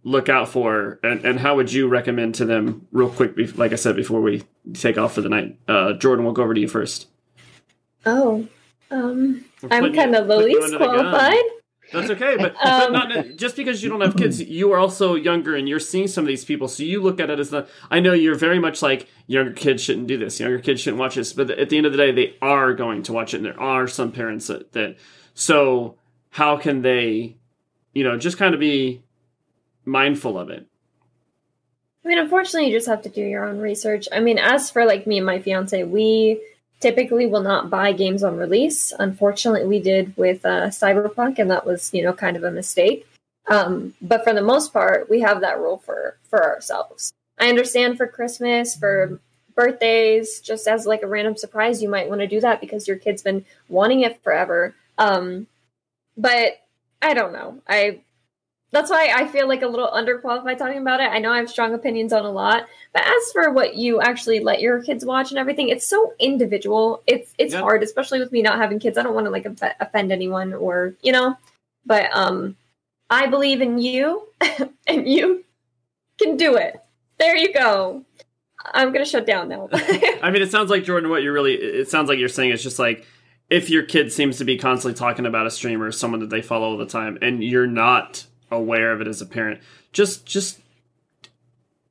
look 0.04 0.28
out 0.28 0.48
for? 0.48 0.98
And, 1.02 1.24
and 1.24 1.38
how 1.38 1.56
would 1.56 1.72
you 1.72 1.88
recommend 1.88 2.34
to 2.36 2.44
them 2.44 2.86
real 2.90 3.10
quick 3.10 3.34
like 3.56 3.72
i 3.72 3.76
said 3.76 3.96
before 3.96 4.20
we 4.20 4.42
take 4.74 4.98
off 4.98 5.14
for 5.14 5.20
the 5.20 5.28
night 5.28 5.58
uh, 5.68 5.92
jordan 5.94 6.24
we'll 6.24 6.34
go 6.34 6.42
over 6.42 6.54
to 6.54 6.60
you 6.60 6.68
first. 6.68 7.08
Oh 8.04 8.46
um, 8.90 9.44
i'm 9.70 9.94
kind 9.94 10.14
of 10.14 10.28
the 10.28 10.36
least 10.36 10.76
qualified 10.76 11.42
that's 11.92 12.10
okay 12.10 12.36
but, 12.36 12.54
um, 12.66 12.92
but 12.92 13.08
not, 13.08 13.36
just 13.36 13.56
because 13.56 13.82
you 13.82 13.88
don't 13.88 14.00
have 14.00 14.16
kids 14.16 14.40
you 14.40 14.72
are 14.72 14.78
also 14.78 15.14
younger 15.14 15.54
and 15.54 15.68
you're 15.68 15.80
seeing 15.80 16.06
some 16.06 16.24
of 16.24 16.28
these 16.28 16.44
people 16.44 16.68
so 16.68 16.82
you 16.82 17.02
look 17.02 17.20
at 17.20 17.30
it 17.30 17.38
as 17.38 17.50
the 17.50 17.66
i 17.90 18.00
know 18.00 18.12
you're 18.12 18.34
very 18.34 18.58
much 18.58 18.82
like 18.82 19.08
younger 19.26 19.52
kids 19.52 19.82
shouldn't 19.82 20.06
do 20.06 20.18
this 20.18 20.40
younger 20.40 20.58
kids 20.58 20.80
shouldn't 20.80 21.00
watch 21.00 21.14
this 21.14 21.32
but 21.32 21.50
at 21.50 21.68
the 21.68 21.76
end 21.76 21.86
of 21.86 21.92
the 21.92 21.98
day 21.98 22.10
they 22.10 22.34
are 22.42 22.74
going 22.74 23.02
to 23.02 23.12
watch 23.12 23.34
it 23.34 23.38
and 23.38 23.46
there 23.46 23.60
are 23.60 23.86
some 23.86 24.10
parents 24.10 24.46
that, 24.46 24.72
that 24.72 24.96
so 25.34 25.96
how 26.30 26.56
can 26.56 26.82
they 26.82 27.36
you 27.92 28.04
know 28.04 28.18
just 28.18 28.38
kind 28.38 28.54
of 28.54 28.60
be 28.60 29.02
mindful 29.84 30.38
of 30.38 30.50
it? 30.50 30.66
I 32.04 32.08
mean, 32.08 32.18
unfortunately, 32.18 32.68
you 32.68 32.76
just 32.76 32.88
have 32.88 33.02
to 33.02 33.08
do 33.08 33.22
your 33.22 33.44
own 33.44 33.58
research. 33.58 34.08
I 34.12 34.20
mean, 34.20 34.38
as 34.38 34.70
for 34.70 34.84
like 34.84 35.06
me 35.06 35.18
and 35.18 35.26
my 35.26 35.38
fiance, 35.38 35.84
we 35.84 36.40
typically 36.82 37.26
will 37.26 37.42
not 37.42 37.70
buy 37.70 37.92
games 37.92 38.22
on 38.22 38.36
release. 38.36 38.92
Unfortunately, 38.98 39.66
we 39.66 39.80
did 39.80 40.14
with 40.16 40.44
uh, 40.44 40.66
Cyberpunk, 40.66 41.38
and 41.38 41.50
that 41.50 41.64
was 41.64 41.92
you 41.94 42.02
know 42.02 42.12
kind 42.12 42.36
of 42.36 42.44
a 42.44 42.50
mistake. 42.50 43.06
Um, 43.48 43.94
but 44.02 44.24
for 44.24 44.34
the 44.34 44.42
most 44.42 44.72
part, 44.72 45.08
we 45.08 45.20
have 45.20 45.40
that 45.40 45.58
rule 45.58 45.78
for 45.78 46.18
for 46.28 46.44
ourselves. 46.44 47.12
I 47.38 47.48
understand 47.48 47.96
for 47.96 48.06
Christmas, 48.06 48.76
for 48.76 49.20
birthdays, 49.54 50.40
just 50.40 50.66
as 50.66 50.86
like 50.86 51.02
a 51.02 51.06
random 51.06 51.36
surprise, 51.36 51.82
you 51.82 51.88
might 51.88 52.08
want 52.08 52.20
to 52.20 52.26
do 52.26 52.40
that 52.40 52.60
because 52.60 52.86
your 52.86 52.96
kid's 52.96 53.22
been 53.22 53.44
wanting 53.68 54.00
it 54.00 54.22
forever. 54.22 54.74
Um, 54.98 55.46
but 56.16 56.60
I 57.00 57.14
don't 57.14 57.32
know. 57.32 57.60
I 57.68 58.00
that's 58.72 58.90
why 58.90 59.12
I 59.14 59.28
feel 59.28 59.46
like 59.46 59.60
a 59.60 59.66
little 59.66 59.88
underqualified 59.88 60.56
talking 60.56 60.78
about 60.78 61.00
it. 61.00 61.04
I 61.04 61.18
know 61.18 61.30
I 61.30 61.36
have 61.36 61.50
strong 61.50 61.74
opinions 61.74 62.12
on 62.12 62.24
a 62.24 62.30
lot, 62.30 62.66
but 62.94 63.02
as 63.02 63.32
for 63.32 63.52
what 63.52 63.76
you 63.76 64.00
actually 64.00 64.40
let 64.40 64.60
your 64.60 64.82
kids 64.82 65.04
watch 65.04 65.30
and 65.30 65.38
everything, 65.38 65.68
it's 65.68 65.86
so 65.86 66.14
individual. 66.18 67.02
It's 67.06 67.34
it's 67.38 67.54
hard, 67.54 67.82
especially 67.82 68.18
with 68.18 68.32
me 68.32 68.40
not 68.40 68.58
having 68.58 68.78
kids. 68.78 68.96
I 68.96 69.02
don't 69.02 69.14
want 69.14 69.26
to 69.26 69.30
like 69.30 69.46
offend 69.78 70.10
anyone 70.10 70.54
or 70.54 70.94
you 71.02 71.12
know, 71.12 71.36
but 71.84 72.08
um, 72.16 72.56
I 73.10 73.26
believe 73.26 73.60
in 73.60 73.78
you, 73.78 74.26
and 74.86 75.06
you 75.06 75.44
can 76.18 76.38
do 76.38 76.56
it. 76.56 76.80
There 77.18 77.36
you 77.36 77.52
go. 77.52 78.04
I'm 78.64 78.90
gonna 78.90 79.04
shut 79.04 79.26
down 79.26 79.50
now. 79.50 79.68
I 79.72 80.30
mean, 80.30 80.40
it 80.40 80.50
sounds 80.50 80.70
like 80.70 80.84
Jordan. 80.84 81.10
What 81.10 81.22
you're 81.22 81.34
really, 81.34 81.54
it 81.54 81.90
sounds 81.90 82.08
like 82.08 82.18
you're 82.18 82.30
saying 82.30 82.52
it's 82.52 82.62
just 82.62 82.78
like 82.78 83.04
if 83.50 83.68
your 83.68 83.82
kid 83.82 84.10
seems 84.10 84.38
to 84.38 84.46
be 84.46 84.56
constantly 84.56 84.98
talking 84.98 85.26
about 85.26 85.46
a 85.46 85.50
streamer 85.50 85.86
or 85.86 85.92
someone 85.92 86.20
that 86.20 86.30
they 86.30 86.40
follow 86.40 86.70
all 86.70 86.78
the 86.78 86.86
time, 86.86 87.18
and 87.20 87.44
you're 87.44 87.66
not 87.66 88.24
aware 88.52 88.92
of 88.92 89.00
it 89.00 89.08
as 89.08 89.20
a 89.20 89.26
parent, 89.26 89.60
just 89.92 90.26
just 90.26 90.60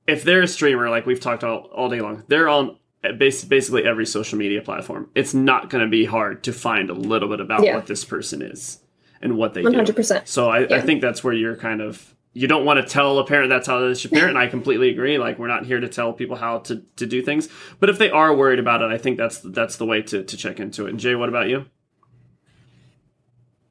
if 0.08 0.24
they're 0.24 0.44
a 0.44 0.48
streamer, 0.48 0.90
like 0.90 1.06
we've 1.06 1.20
talked 1.20 1.44
all, 1.44 1.70
all 1.74 1.90
day 1.90 2.02
long, 2.02 2.24
they're 2.28 2.50
on 2.50 2.78
basically 3.18 3.84
every 3.86 4.06
social 4.06 4.38
media 4.38 4.62
platform. 4.62 5.10
It's 5.16 5.34
not 5.34 5.70
going 5.70 5.84
to 5.84 5.90
be 5.90 6.06
hard 6.06 6.44
to 6.44 6.54
find 6.54 6.90
a 6.90 6.94
little 6.94 7.30
bit 7.30 7.40
about 7.40 7.64
yeah. 7.64 7.76
what 7.76 7.88
this 7.88 8.06
person 8.06 8.42
is 8.42 8.80
and 9.22 9.38
what 9.38 9.54
they 9.54 9.64
100%. 9.64 10.08
do. 10.08 10.22
So 10.26 10.50
I, 10.50 10.60
yeah. 10.60 10.76
I 10.76 10.82
think 10.82 11.02
that's 11.02 11.24
where 11.24 11.34
you're 11.34 11.56
kind 11.56 11.82
of 11.82 12.14
you 12.34 12.48
don't 12.48 12.64
want 12.64 12.80
to 12.80 12.88
tell 12.88 13.20
a 13.20 13.26
parent 13.26 13.50
that's 13.50 13.68
how 13.68 13.80
they 13.80 13.94
should 13.94 14.12
parent. 14.12 14.30
and 14.30 14.38
I 14.38 14.48
completely 14.48 14.90
agree. 14.90 15.18
Like 15.18 15.38
we're 15.38 15.48
not 15.48 15.66
here 15.66 15.80
to 15.80 15.90
tell 15.90 16.14
people 16.14 16.38
how 16.38 16.60
to, 16.60 16.82
to 16.96 17.06
do 17.06 17.22
things. 17.22 17.50
But 17.80 17.90
if 17.90 17.98
they 17.98 18.10
are 18.10 18.34
worried 18.34 18.60
about 18.60 18.82
it, 18.82 18.90
I 18.90 18.98
think 18.98 19.18
that's 19.18 19.40
that's 19.40 19.76
the 19.76 19.86
way 19.86 20.02
to, 20.04 20.24
to 20.24 20.38
check 20.38 20.60
into 20.60 20.86
it. 20.86 20.92
And 20.92 21.00
Jay, 21.00 21.16
what 21.16 21.30
about 21.30 21.50
you? 21.50 21.66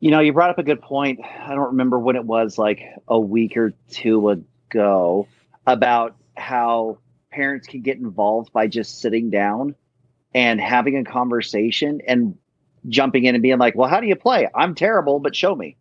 You 0.01 0.11
know, 0.11 0.21
you 0.21 0.33
brought 0.33 0.51
up 0.51 0.59
a 0.59 0.63
good 0.63 0.81
point. 0.81 1.21
I 1.23 1.51
don't 1.51 1.69
remember 1.69 1.99
when 1.99 2.17
it 2.17 2.25
was, 2.25 2.57
like 2.57 2.83
a 3.07 3.21
week 3.21 3.57
or 3.59 3.75
two 3.91 4.31
ago, 4.31 5.29
about 5.67 6.17
how 6.37 6.99
parents 7.31 7.67
can 7.67 7.83
get 7.83 7.99
involved 7.99 8.53
by 8.53 8.67
just 8.67 9.01
sitting 9.01 9.29
down 9.29 9.75
and 10.35 10.59
having 10.59 10.97
a 10.97 11.05
conversation 11.05 12.01
and 12.07 12.37
jumping 12.89 13.25
in 13.25 13.35
and 13.35 13.43
being 13.43 13.59
like, 13.59 13.77
"Well, 13.77 13.91
how 13.91 14.01
do 14.01 14.07
you 14.07 14.17
play? 14.17 14.49
I'm 14.55 14.75
terrible, 14.75 15.21
but 15.21 15.37
show 15.37 15.55
me." 15.55 15.77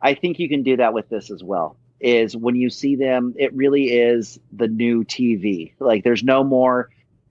I 0.00 0.14
think 0.14 0.38
you 0.38 0.48
can 0.48 0.62
do 0.62 0.76
that 0.76 0.94
with 0.94 1.08
this 1.08 1.30
as 1.30 1.42
well 1.42 1.76
is 2.00 2.34
when 2.34 2.56
you 2.56 2.70
see 2.70 2.96
them, 2.96 3.34
it 3.36 3.52
really 3.54 3.90
is 3.90 4.38
the 4.52 4.68
new 4.68 5.04
TV. 5.04 5.74
Like 5.78 6.02
there's 6.02 6.24
no 6.24 6.42
more 6.42 6.88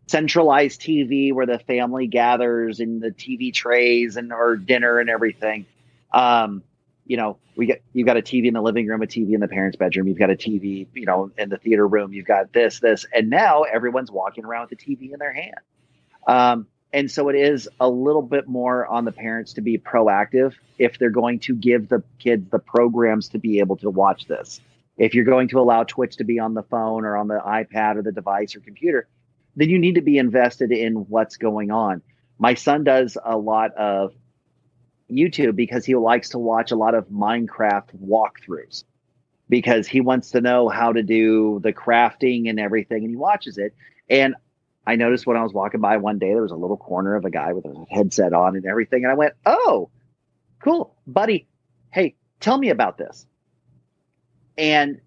centralized 0.07 0.81
TV 0.81 1.33
where 1.33 1.45
the 1.45 1.59
family 1.59 2.07
gathers 2.07 2.79
and 2.79 3.01
the 3.01 3.09
TV 3.09 3.53
trays 3.53 4.15
and 4.15 4.31
or 4.31 4.57
dinner 4.57 4.99
and 4.99 5.09
everything. 5.09 5.65
Um, 6.11 6.63
you 7.05 7.17
know, 7.17 7.37
we 7.55 7.65
get 7.65 7.81
you've 7.93 8.05
got 8.05 8.17
a 8.17 8.21
TV 8.21 8.45
in 8.45 8.53
the 8.53 8.61
living 8.61 8.87
room, 8.87 9.01
a 9.01 9.07
TV 9.07 9.33
in 9.33 9.39
the 9.39 9.47
parents' 9.47 9.77
bedroom, 9.77 10.07
you've 10.07 10.19
got 10.19 10.29
a 10.29 10.35
TV, 10.35 10.87
you 10.93 11.05
know, 11.05 11.31
in 11.37 11.49
the 11.49 11.57
theater 11.57 11.87
room, 11.87 12.13
you've 12.13 12.27
got 12.27 12.53
this, 12.53 12.79
this, 12.79 13.05
and 13.13 13.29
now 13.29 13.63
everyone's 13.63 14.11
walking 14.11 14.45
around 14.45 14.69
with 14.69 14.79
the 14.79 14.95
TV 14.95 15.11
in 15.11 15.19
their 15.19 15.33
hand. 15.33 15.55
Um, 16.27 16.67
and 16.91 17.09
so 17.09 17.29
it 17.29 17.35
is 17.35 17.69
a 17.79 17.87
little 17.87 18.21
bit 18.21 18.47
more 18.47 18.85
on 18.87 19.05
the 19.05 19.11
parents 19.11 19.53
to 19.53 19.61
be 19.61 19.77
proactive 19.77 20.53
if 20.77 20.97
they're 20.97 21.09
going 21.09 21.39
to 21.41 21.55
give 21.55 21.87
the 21.87 22.03
kids 22.17 22.49
the 22.49 22.59
programs 22.59 23.29
to 23.29 23.39
be 23.39 23.59
able 23.59 23.77
to 23.77 23.89
watch 23.89 24.25
this. 24.25 24.59
If 24.97 25.13
you're 25.13 25.25
going 25.25 25.49
to 25.49 25.59
allow 25.59 25.83
Twitch 25.83 26.17
to 26.17 26.23
be 26.23 26.39
on 26.39 26.53
the 26.53 26.63
phone 26.63 27.05
or 27.05 27.15
on 27.15 27.27
the 27.27 27.39
iPad 27.39 27.97
or 27.97 28.01
the 28.01 28.11
device 28.11 28.55
or 28.55 28.59
computer, 28.59 29.07
then 29.55 29.69
you 29.69 29.79
need 29.79 29.95
to 29.95 30.01
be 30.01 30.17
invested 30.17 30.71
in 30.71 30.95
what's 30.95 31.37
going 31.37 31.71
on. 31.71 32.01
My 32.37 32.55
son 32.55 32.83
does 32.83 33.17
a 33.23 33.37
lot 33.37 33.73
of 33.75 34.13
YouTube 35.11 35.55
because 35.55 35.85
he 35.85 35.95
likes 35.95 36.29
to 36.29 36.39
watch 36.39 36.71
a 36.71 36.75
lot 36.75 36.95
of 36.95 37.07
Minecraft 37.07 37.89
walkthroughs 38.03 38.83
because 39.49 39.87
he 39.87 40.01
wants 40.01 40.31
to 40.31 40.41
know 40.41 40.69
how 40.69 40.93
to 40.93 41.01
do 41.01 41.59
the 41.63 41.73
crafting 41.73 42.49
and 42.49 42.59
everything 42.59 43.03
and 43.03 43.09
he 43.09 43.15
watches 43.15 43.57
it. 43.57 43.73
And 44.09 44.35
I 44.85 44.95
noticed 44.95 45.25
when 45.27 45.37
I 45.37 45.43
was 45.43 45.53
walking 45.53 45.81
by 45.81 45.97
one 45.97 46.19
day, 46.19 46.29
there 46.29 46.41
was 46.41 46.51
a 46.51 46.55
little 46.55 46.77
corner 46.77 47.15
of 47.15 47.25
a 47.25 47.29
guy 47.29 47.53
with 47.53 47.65
a 47.65 47.85
headset 47.89 48.33
on 48.33 48.55
and 48.55 48.65
everything. 48.65 49.03
And 49.03 49.11
I 49.11 49.15
went, 49.15 49.33
Oh, 49.45 49.89
cool, 50.63 50.95
buddy. 51.05 51.47
Hey, 51.91 52.15
tell 52.39 52.57
me 52.57 52.69
about 52.69 52.97
this. 52.97 53.25
And 54.57 54.99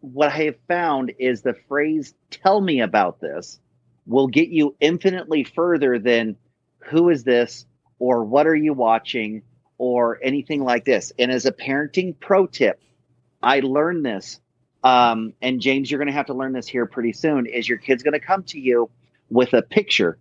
what 0.00 0.30
I 0.30 0.44
have 0.44 0.56
found 0.68 1.12
is 1.18 1.42
the 1.42 1.54
phrase, 1.68 2.14
tell 2.30 2.60
me 2.60 2.80
about 2.80 3.20
this, 3.20 3.60
will 4.06 4.26
get 4.26 4.48
you 4.48 4.74
infinitely 4.80 5.44
further 5.44 5.98
than 5.98 6.36
who 6.80 7.08
is 7.08 7.24
this 7.24 7.66
or 8.02 8.24
what 8.24 8.48
are 8.48 8.56
you 8.56 8.72
watching 8.72 9.42
or 9.78 10.18
anything 10.24 10.64
like 10.64 10.84
this. 10.84 11.12
And 11.20 11.30
as 11.30 11.46
a 11.46 11.52
parenting 11.52 12.18
pro 12.18 12.48
tip, 12.48 12.82
I 13.40 13.60
learned 13.60 14.04
this. 14.04 14.40
Um, 14.82 15.34
and 15.40 15.60
James, 15.60 15.88
you're 15.88 15.98
going 15.98 16.08
to 16.08 16.12
have 16.12 16.26
to 16.26 16.34
learn 16.34 16.52
this 16.52 16.66
here 16.66 16.84
pretty 16.84 17.12
soon. 17.12 17.46
Is 17.46 17.68
your 17.68 17.78
kid's 17.78 18.02
going 18.02 18.18
to 18.18 18.18
come 18.18 18.42
to 18.44 18.58
you 18.58 18.90
with 19.30 19.52
a 19.52 19.62
picture. 19.62 20.18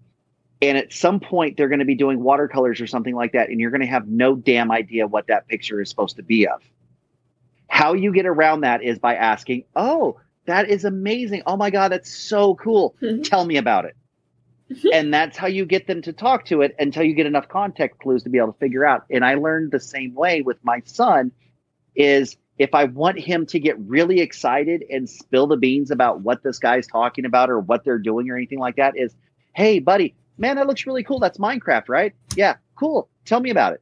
And 0.61 0.77
at 0.77 0.93
some 0.93 1.19
point, 1.19 1.57
they're 1.57 1.69
going 1.69 1.79
to 1.79 1.85
be 1.85 1.95
doing 1.95 2.21
watercolors 2.21 2.81
or 2.81 2.85
something 2.85 3.15
like 3.15 3.31
that. 3.31 3.49
And 3.49 3.59
you're 3.59 3.71
going 3.71 3.81
to 3.81 3.87
have 3.87 4.07
no 4.07 4.35
damn 4.35 4.71
idea 4.71 5.07
what 5.07 5.25
that 5.27 5.47
picture 5.47 5.81
is 5.81 5.89
supposed 5.89 6.17
to 6.17 6.23
be 6.23 6.47
of. 6.47 6.61
How 7.67 7.93
you 7.93 8.13
get 8.13 8.27
around 8.27 8.61
that 8.61 8.83
is 8.83 8.99
by 8.99 9.15
asking, 9.15 9.63
Oh, 9.75 10.19
that 10.45 10.69
is 10.69 10.85
amazing. 10.85 11.41
Oh 11.47 11.57
my 11.57 11.71
God, 11.71 11.91
that's 11.91 12.13
so 12.13 12.53
cool. 12.53 12.93
Mm-hmm. 13.01 13.23
Tell 13.23 13.43
me 13.43 13.57
about 13.57 13.85
it. 13.85 13.95
And 14.93 15.13
that's 15.13 15.37
how 15.37 15.47
you 15.47 15.65
get 15.65 15.87
them 15.87 16.01
to 16.03 16.13
talk 16.13 16.45
to 16.45 16.61
it 16.61 16.75
until 16.79 17.03
you 17.03 17.13
get 17.13 17.25
enough 17.25 17.47
context 17.47 17.99
clues 17.99 18.23
to 18.23 18.29
be 18.29 18.37
able 18.37 18.53
to 18.53 18.59
figure 18.59 18.85
out. 18.85 19.05
And 19.09 19.25
I 19.25 19.35
learned 19.35 19.71
the 19.71 19.79
same 19.79 20.13
way 20.13 20.41
with 20.41 20.57
my 20.63 20.81
son 20.85 21.31
is 21.95 22.37
if 22.57 22.73
I 22.75 22.85
want 22.85 23.19
him 23.19 23.45
to 23.47 23.59
get 23.59 23.79
really 23.79 24.19
excited 24.19 24.83
and 24.89 25.09
spill 25.09 25.47
the 25.47 25.57
beans 25.57 25.91
about 25.91 26.21
what 26.21 26.43
this 26.43 26.59
guy's 26.59 26.87
talking 26.87 27.25
about 27.25 27.49
or 27.49 27.59
what 27.59 27.83
they're 27.83 27.99
doing 27.99 28.29
or 28.29 28.37
anything 28.37 28.59
like 28.59 28.75
that, 28.75 28.97
is 28.97 29.15
hey, 29.53 29.79
buddy, 29.79 30.15
man, 30.37 30.55
that 30.57 30.67
looks 30.67 30.85
really 30.85 31.03
cool. 31.03 31.19
That's 31.19 31.37
Minecraft, 31.37 31.89
right? 31.89 32.13
Yeah, 32.35 32.57
cool. 32.75 33.09
Tell 33.25 33.39
me 33.39 33.49
about 33.49 33.73
it. 33.73 33.81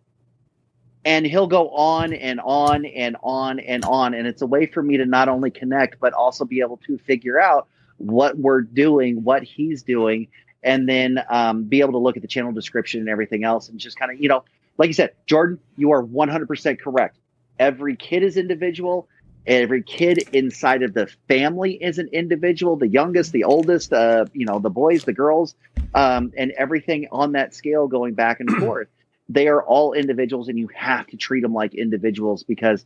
And 1.06 1.26
he'll 1.26 1.48
go 1.48 1.70
on 1.70 2.14
and 2.14 2.40
on 2.44 2.86
and 2.86 3.16
on 3.22 3.60
and 3.60 3.86
on. 3.86 4.14
And 4.14 4.28
it's 4.28 4.42
a 4.42 4.48
way 4.48 4.66
for 4.66 4.84
me 4.84 4.98
to 4.98 5.06
not 5.06 5.30
only 5.30 5.52
connect, 5.52 6.00
but 6.00 6.14
also 6.14 6.44
be 6.46 6.60
able 6.60 6.78
to 6.88 6.98
figure 7.00 7.40
out 7.40 7.68
what 8.00 8.38
we're 8.38 8.62
doing, 8.62 9.24
what 9.24 9.44
he's 9.44 9.84
doing, 9.84 10.28
and 10.64 10.90
then 10.90 11.20
um, 11.30 11.64
be 11.64 11.82
able 11.82 11.94
to 11.94 11.98
look 12.00 12.16
at 12.16 12.22
the 12.22 12.28
channel 12.28 12.52
description 12.52 13.02
and 13.02 13.10
everything 13.10 13.44
else 13.44 13.70
and 13.70 13.80
just 13.80 13.98
kind 13.98 14.12
of, 14.12 14.20
you 14.20 14.28
know, 14.28 14.44
like 14.78 14.88
you 14.88 14.94
said, 14.94 15.12
Jordan, 15.28 15.60
you 15.78 15.92
are 15.92 16.04
100% 16.04 16.80
correct. 16.80 17.18
Every 17.60 17.96
kid 17.96 18.24
is 18.24 18.38
individual. 18.38 19.08
Every 19.46 19.84
kid 19.84 20.28
inside 20.32 20.84
of 20.84 20.94
the 20.94 21.08
family 21.28 21.74
is 21.74 21.98
an 21.98 22.10
individual 22.14 22.76
the 22.76 22.88
youngest 22.88 23.32
the 23.32 23.46
oldest 23.46 23.92
uh, 23.92 24.26
you 24.34 24.46
know 24.46 24.60
the 24.60 24.70
boys 24.70 25.06
the 25.06 25.14
girls 25.14 25.56
um, 25.94 26.32
and 26.38 26.52
everything 26.52 27.08
on 27.12 27.32
that 27.32 27.56
scale 27.56 27.88
going 27.88 28.14
back 28.14 28.40
and 28.40 28.50
forth. 28.60 28.90
They 29.28 29.48
are 29.48 29.64
all 29.64 29.94
individuals 29.94 30.50
and 30.50 30.60
you 30.60 30.70
have 30.76 31.08
to 31.08 31.18
treat 31.18 31.42
them 31.42 31.54
like 31.54 31.74
individuals 31.74 32.44
because 32.44 32.86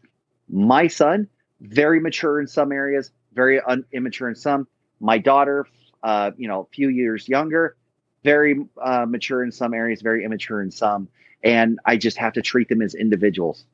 my 0.50 0.88
son 0.88 1.28
very 1.60 2.00
mature 2.00 2.40
in 2.40 2.48
some 2.48 2.72
areas 2.72 3.12
very 3.34 3.60
un- 3.60 3.86
immature 3.92 4.30
in 4.30 4.36
some 4.36 4.68
my 5.04 5.18
daughter 5.18 5.68
uh, 6.04 6.32
you 6.38 6.48
know 6.48 6.62
a 6.62 6.74
few 6.74 6.90
years 6.90 7.28
younger 7.28 7.76
very 8.24 8.66
uh, 8.82 9.06
mature 9.08 9.44
in 9.44 9.52
some 9.52 9.74
areas 9.74 10.02
very 10.02 10.24
immature 10.24 10.62
in 10.62 10.72
some 10.72 11.08
and 11.44 11.80
i 11.86 11.96
just 11.96 12.18
have 12.18 12.34
to 12.34 12.42
treat 12.42 12.70
them 12.70 12.82
as 12.82 12.96
individuals 12.96 13.66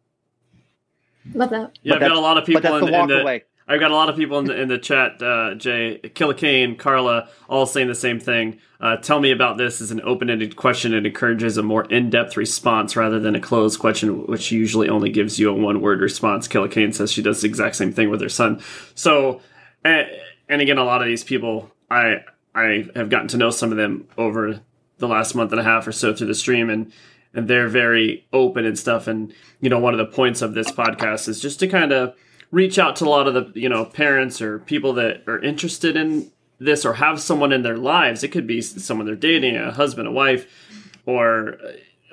Love 1.34 1.50
that. 1.52 1.78
Yeah, 1.84 1.96
but 1.96 2.04
I've 2.04 2.10
got 2.10 2.18
a 2.18 2.22
lot 2.22 2.38
of 2.38 2.46
people 2.46 2.76
in, 2.76 2.86
the, 2.86 3.02
in 3.02 3.08
the 3.08 3.42
I've 3.68 3.80
got 3.80 3.92
a 3.92 3.96
lot 3.96 4.10
of 4.10 4.16
people 4.16 4.40
in 4.40 4.46
the, 4.46 4.60
in 4.60 4.68
the 4.68 4.80
chat, 4.80 5.22
uh, 5.22 5.54
Jay, 5.54 6.00
Killicane, 6.04 6.76
Carla, 6.78 7.30
all 7.48 7.68
saying 7.68 7.88
the 7.88 7.94
same 7.94 8.20
thing. 8.20 8.58
Uh, 8.82 8.98
tell 8.98 9.20
me 9.20 9.30
about 9.30 9.58
this 9.58 9.80
is 9.80 9.92
an 9.92 10.02
open-ended 10.02 10.56
question. 10.56 10.92
It 10.92 11.06
encourages 11.06 11.56
a 11.56 11.62
more 11.62 11.86
in-depth 11.86 12.36
response 12.36 12.96
rather 12.96 13.20
than 13.20 13.36
a 13.36 13.40
closed 13.40 13.80
question, 13.80 14.26
which 14.26 14.52
usually 14.52 14.90
only 14.90 15.12
gives 15.12 15.38
you 15.38 15.52
a 15.52 15.54
one-word 15.54 16.02
response. 16.02 16.48
Killicane 16.48 16.96
says 16.96 17.12
she 17.12 17.22
does 17.22 17.42
the 17.42 17.48
exact 17.48 17.76
same 17.76 17.94
thing 17.94 18.10
with 18.10 18.22
her 18.22 18.30
son. 18.30 18.60
So, 18.96 19.42
and, 19.84 20.08
and 20.50 20.62
again, 20.62 20.80
a 20.80 20.84
lot 20.84 21.02
of 21.02 21.08
these 21.08 21.24
people, 21.24 21.72
I 21.90 22.24
I 22.54 22.88
have 22.96 23.10
gotten 23.10 23.28
to 23.30 23.38
know 23.38 23.52
some 23.52 23.72
of 23.72 23.78
them 23.78 24.08
over 24.18 24.60
the 24.98 25.08
last 25.08 25.36
month 25.36 25.52
and 25.52 25.62
a 25.62 25.64
half 25.64 25.88
or 25.88 25.92
so 25.92 26.14
through 26.14 26.28
the 26.28 26.36
stream, 26.36 26.70
and 26.70 26.92
and 27.34 27.48
they're 27.48 27.70
very 27.70 28.28
open 28.34 28.66
and 28.66 28.78
stuff. 28.78 29.08
And 29.08 29.34
you 29.62 29.70
know, 29.70 29.80
one 29.80 29.94
of 29.94 30.00
the 30.00 30.14
points 30.14 30.42
of 30.42 30.56
this 30.56 30.72
podcast 30.72 31.30
is 31.30 31.40
just 31.40 31.60
to 31.60 31.68
kind 31.68 31.92
of 31.92 32.16
reach 32.52 32.80
out 32.80 32.96
to 32.98 33.06
a 33.06 33.10
lot 33.10 33.28
of 33.28 33.34
the 33.36 33.60
you 33.60 33.70
know 33.70 33.86
parents 33.86 34.42
or 34.42 34.60
people 34.60 34.94
that 34.94 35.24
are 35.28 35.40
interested 35.40 35.96
in 35.96 36.32
this 36.58 36.86
or 36.86 36.94
have 36.94 37.22
someone 37.22 37.54
in 37.54 37.62
their 37.62 37.78
lives. 37.78 38.24
It 38.24 38.30
could 38.30 38.48
be 38.48 38.62
someone 38.62 39.06
they're 39.06 39.16
dating, 39.16 39.56
a 39.56 39.72
husband, 39.72 40.08
a 40.08 40.12
wife, 40.12 40.48
or 41.06 41.58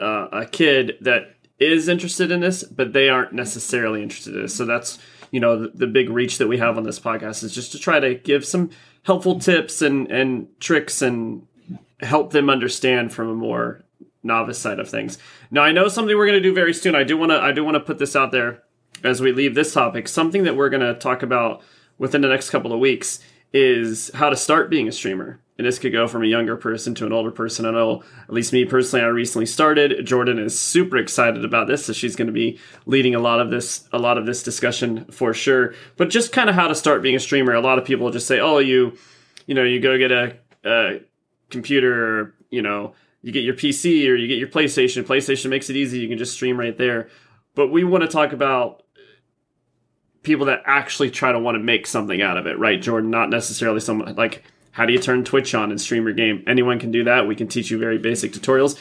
uh, 0.01 0.29
a 0.31 0.47
kid 0.47 0.99
that 1.01 1.35
is 1.59 1.89
interested 1.89 2.31
in 2.31 2.41
this, 2.41 2.63
but 2.63 2.93
they 2.93 3.09
aren't 3.09 3.33
necessarily 3.33 4.03
interested 4.03 4.35
in 4.35 4.43
this. 4.43 4.55
So 4.55 4.67
that's 4.67 4.99
you 5.31 5.41
know 5.41 5.63
the, 5.63 5.69
the 5.69 5.87
big 5.87 6.11
reach 6.11 6.39
that 6.39 6.49
we 6.49 6.59
have 6.59 6.77
on 6.77 6.85
this 6.85 7.01
podcast 7.01 7.43
is 7.43 7.55
just 7.55 7.73
to 7.73 7.79
try 7.79 8.01
to 8.01 8.15
give 8.15 8.45
some 8.45 8.71
helpful 9.03 9.39
tips 9.39 9.83
and 9.83 10.11
and 10.11 10.49
tricks 10.61 11.03
and 11.03 11.47
help 12.01 12.33
them 12.33 12.51
understand 12.51 13.13
from 13.13 13.29
a 13.29 13.35
more 13.35 13.85
novice 14.23 14.59
side 14.59 14.79
of 14.79 14.89
things. 14.89 15.19
Now 15.51 15.63
I 15.63 15.73
know 15.73 15.89
something 15.89 16.17
we're 16.17 16.27
going 16.27 16.43
to 16.43 16.49
do 16.49 16.55
very 16.55 16.75
soon. 16.75 16.95
I 16.95 17.05
do 17.05 17.17
want 17.17 17.31
to 17.31 17.41
I 17.41 17.53
do 17.53 17.65
want 17.65 17.77
to 17.77 17.81
put 17.81 17.99
this 17.99 18.17
out 18.17 18.33
there 18.33 18.63
as 19.05 19.21
we 19.21 19.33
leave 19.33 19.55
this 19.55 19.73
topic. 19.73 20.09
Something 20.09 20.45
that 20.45 20.57
we're 20.57 20.71
going 20.71 20.81
to 20.81 20.95
talk 20.95 21.23
about 21.23 21.63
within 21.99 22.21
the 22.21 22.29
next 22.29 22.51
couple 22.51 22.73
of 22.73 22.81
weeks 22.81 23.21
is 23.53 24.11
how 24.15 24.29
to 24.29 24.37
start 24.37 24.71
being 24.71 24.89
a 24.89 24.93
streamer. 24.93 25.41
And 25.59 25.67
this 25.67 25.79
could 25.79 25.93
go 25.93 26.07
from 26.07 26.23
a 26.23 26.27
younger 26.27 26.57
person 26.57 26.95
to 26.97 27.07
an 27.07 27.13
older 27.13 27.31
person. 27.31 27.65
I 27.65 27.71
know, 27.71 28.03
at 28.25 28.35
least 28.35 28.53
me 28.53 28.67
personally, 28.67 29.03
I 29.03 29.09
recently 29.09 29.47
started. 29.47 30.05
Jordan 30.05 30.39
is 30.39 30.59
super 30.59 30.99
excited 30.99 31.47
about 31.47 31.67
this, 31.67 31.87
so 31.87 31.95
she's 31.95 32.15
going 32.15 32.27
to 32.27 32.33
be 32.33 32.59
leading 32.85 33.15
a 33.15 33.21
lot 33.21 33.41
of 33.41 33.51
this, 33.51 33.89
a 33.91 33.99
lot 33.99 34.19
of 34.19 34.27
this 34.27 34.43
discussion 34.43 35.07
for 35.07 35.33
sure. 35.33 35.75
But 35.97 36.11
just 36.11 36.31
kind 36.31 36.51
of 36.51 36.55
how 36.55 36.69
to 36.69 36.75
start 36.75 37.03
being 37.03 37.17
a 37.17 37.21
streamer. 37.21 37.55
A 37.55 37.61
lot 37.61 37.79
of 37.79 37.87
people 37.87 38.11
just 38.11 38.27
say, 38.27 38.39
"Oh, 38.39 38.59
you, 38.59 38.99
you 39.47 39.55
know, 39.55 39.63
you 39.63 39.81
go 39.81 39.97
get 39.97 40.13
a, 40.13 40.37
a 40.65 41.01
computer, 41.49 42.21
or, 42.21 42.35
you 42.51 42.61
know, 42.61 42.93
you 43.23 43.33
get 43.33 43.43
your 43.43 43.55
PC 43.55 44.07
or 44.11 44.15
you 44.15 44.29
get 44.29 44.39
your 44.39 44.49
PlayStation. 44.49 45.05
PlayStation 45.05 45.49
makes 45.49 45.71
it 45.71 45.77
easy; 45.77 46.01
you 46.01 46.09
can 46.09 46.19
just 46.19 46.35
stream 46.35 46.61
right 46.61 46.77
there." 46.77 47.09
But 47.55 47.69
we 47.69 47.83
want 47.83 48.03
to 48.03 48.09
talk 48.09 48.35
about 48.35 48.83
people 50.23 50.47
that 50.47 50.61
actually 50.67 51.11
try 51.11 51.33
to 51.33 51.39
want 51.39 51.55
to 51.55 51.61
make 51.61 51.87
something 51.87 52.21
out 52.21 52.37
of 52.37 52.47
it, 52.47 52.59
right, 52.59 52.83
Jordan? 52.83 53.11
Not 53.11 53.31
necessarily 53.31 53.81
someone 53.81 54.15
like 54.17 54.45
how 54.77 54.85
do 54.85 54.93
you 54.93 54.99
turn 54.99 55.25
Twitch 55.25 55.55
on 55.55 55.71
and 55.71 55.81
stream 55.81 56.05
your 56.05 56.13
game? 56.13 56.45
Anyone 56.47 56.79
can 56.79 56.91
do 56.91 57.03
that. 57.05 57.27
We 57.27 57.35
can 57.35 57.49
teach 57.49 57.71
you 57.71 57.79
very 57.79 57.97
basic 57.97 58.33
tutorials. 58.33 58.79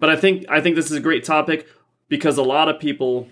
But 0.00 0.10
I 0.10 0.16
think 0.16 0.44
I 0.48 0.60
think 0.60 0.74
this 0.74 0.90
is 0.90 0.96
a 0.96 1.00
great 1.00 1.22
topic 1.22 1.68
because 2.08 2.36
a 2.36 2.42
lot 2.42 2.68
of 2.68 2.80
people 2.80 3.28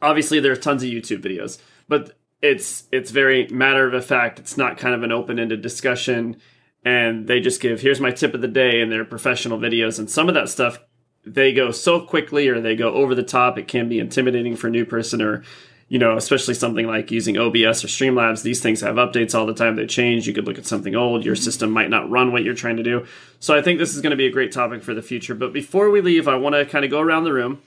obviously 0.00 0.38
there's 0.38 0.60
tons 0.60 0.84
of 0.84 0.88
YouTube 0.88 1.20
videos, 1.20 1.58
but 1.88 2.16
it's 2.42 2.84
it's 2.92 3.10
very 3.10 3.48
matter 3.48 3.90
of 3.90 4.06
fact. 4.06 4.38
It's 4.38 4.56
not 4.56 4.78
kind 4.78 4.94
of 4.94 5.02
an 5.02 5.10
open-ended 5.10 5.62
discussion 5.62 6.36
and 6.84 7.26
they 7.26 7.40
just 7.40 7.60
give 7.60 7.80
here's 7.80 8.00
my 8.00 8.12
tip 8.12 8.34
of 8.34 8.40
the 8.40 8.46
day 8.46 8.80
and 8.80 8.92
they're 8.92 9.04
professional 9.04 9.58
videos 9.58 9.98
and 9.98 10.08
some 10.08 10.28
of 10.28 10.34
that 10.34 10.48
stuff 10.48 10.78
they 11.26 11.52
go 11.52 11.72
so 11.72 12.00
quickly 12.00 12.46
or 12.46 12.60
they 12.60 12.76
go 12.76 12.94
over 12.94 13.16
the 13.16 13.22
top 13.22 13.58
it 13.58 13.68
can 13.68 13.88
be 13.88 13.98
intimidating 13.98 14.56
for 14.56 14.68
a 14.68 14.70
new 14.70 14.84
person 14.84 15.20
or 15.20 15.42
you 15.88 15.98
know, 15.98 16.16
especially 16.16 16.54
something 16.54 16.86
like 16.86 17.10
using 17.10 17.36
OBS 17.36 17.84
or 17.84 17.88
Streamlabs, 17.88 18.42
these 18.42 18.60
things 18.60 18.80
have 18.80 18.96
updates 18.96 19.34
all 19.34 19.46
the 19.46 19.54
time. 19.54 19.76
They 19.76 19.86
change. 19.86 20.26
You 20.26 20.32
could 20.32 20.46
look 20.46 20.58
at 20.58 20.66
something 20.66 20.94
old. 20.94 21.24
Your 21.24 21.36
system 21.36 21.70
might 21.70 21.90
not 21.90 22.08
run 22.10 22.32
what 22.32 22.44
you're 22.44 22.54
trying 22.54 22.76
to 22.78 22.82
do. 22.82 23.06
So 23.40 23.56
I 23.56 23.62
think 23.62 23.78
this 23.78 23.94
is 23.94 24.00
going 24.00 24.12
to 24.12 24.16
be 24.16 24.26
a 24.26 24.32
great 24.32 24.52
topic 24.52 24.82
for 24.82 24.94
the 24.94 25.02
future. 25.02 25.34
But 25.34 25.52
before 25.52 25.90
we 25.90 26.00
leave, 26.00 26.28
I 26.28 26.36
want 26.36 26.54
to 26.54 26.64
kind 26.64 26.84
of 26.84 26.90
go 26.90 27.00
around 27.00 27.24
the 27.24 27.32
room 27.32 27.60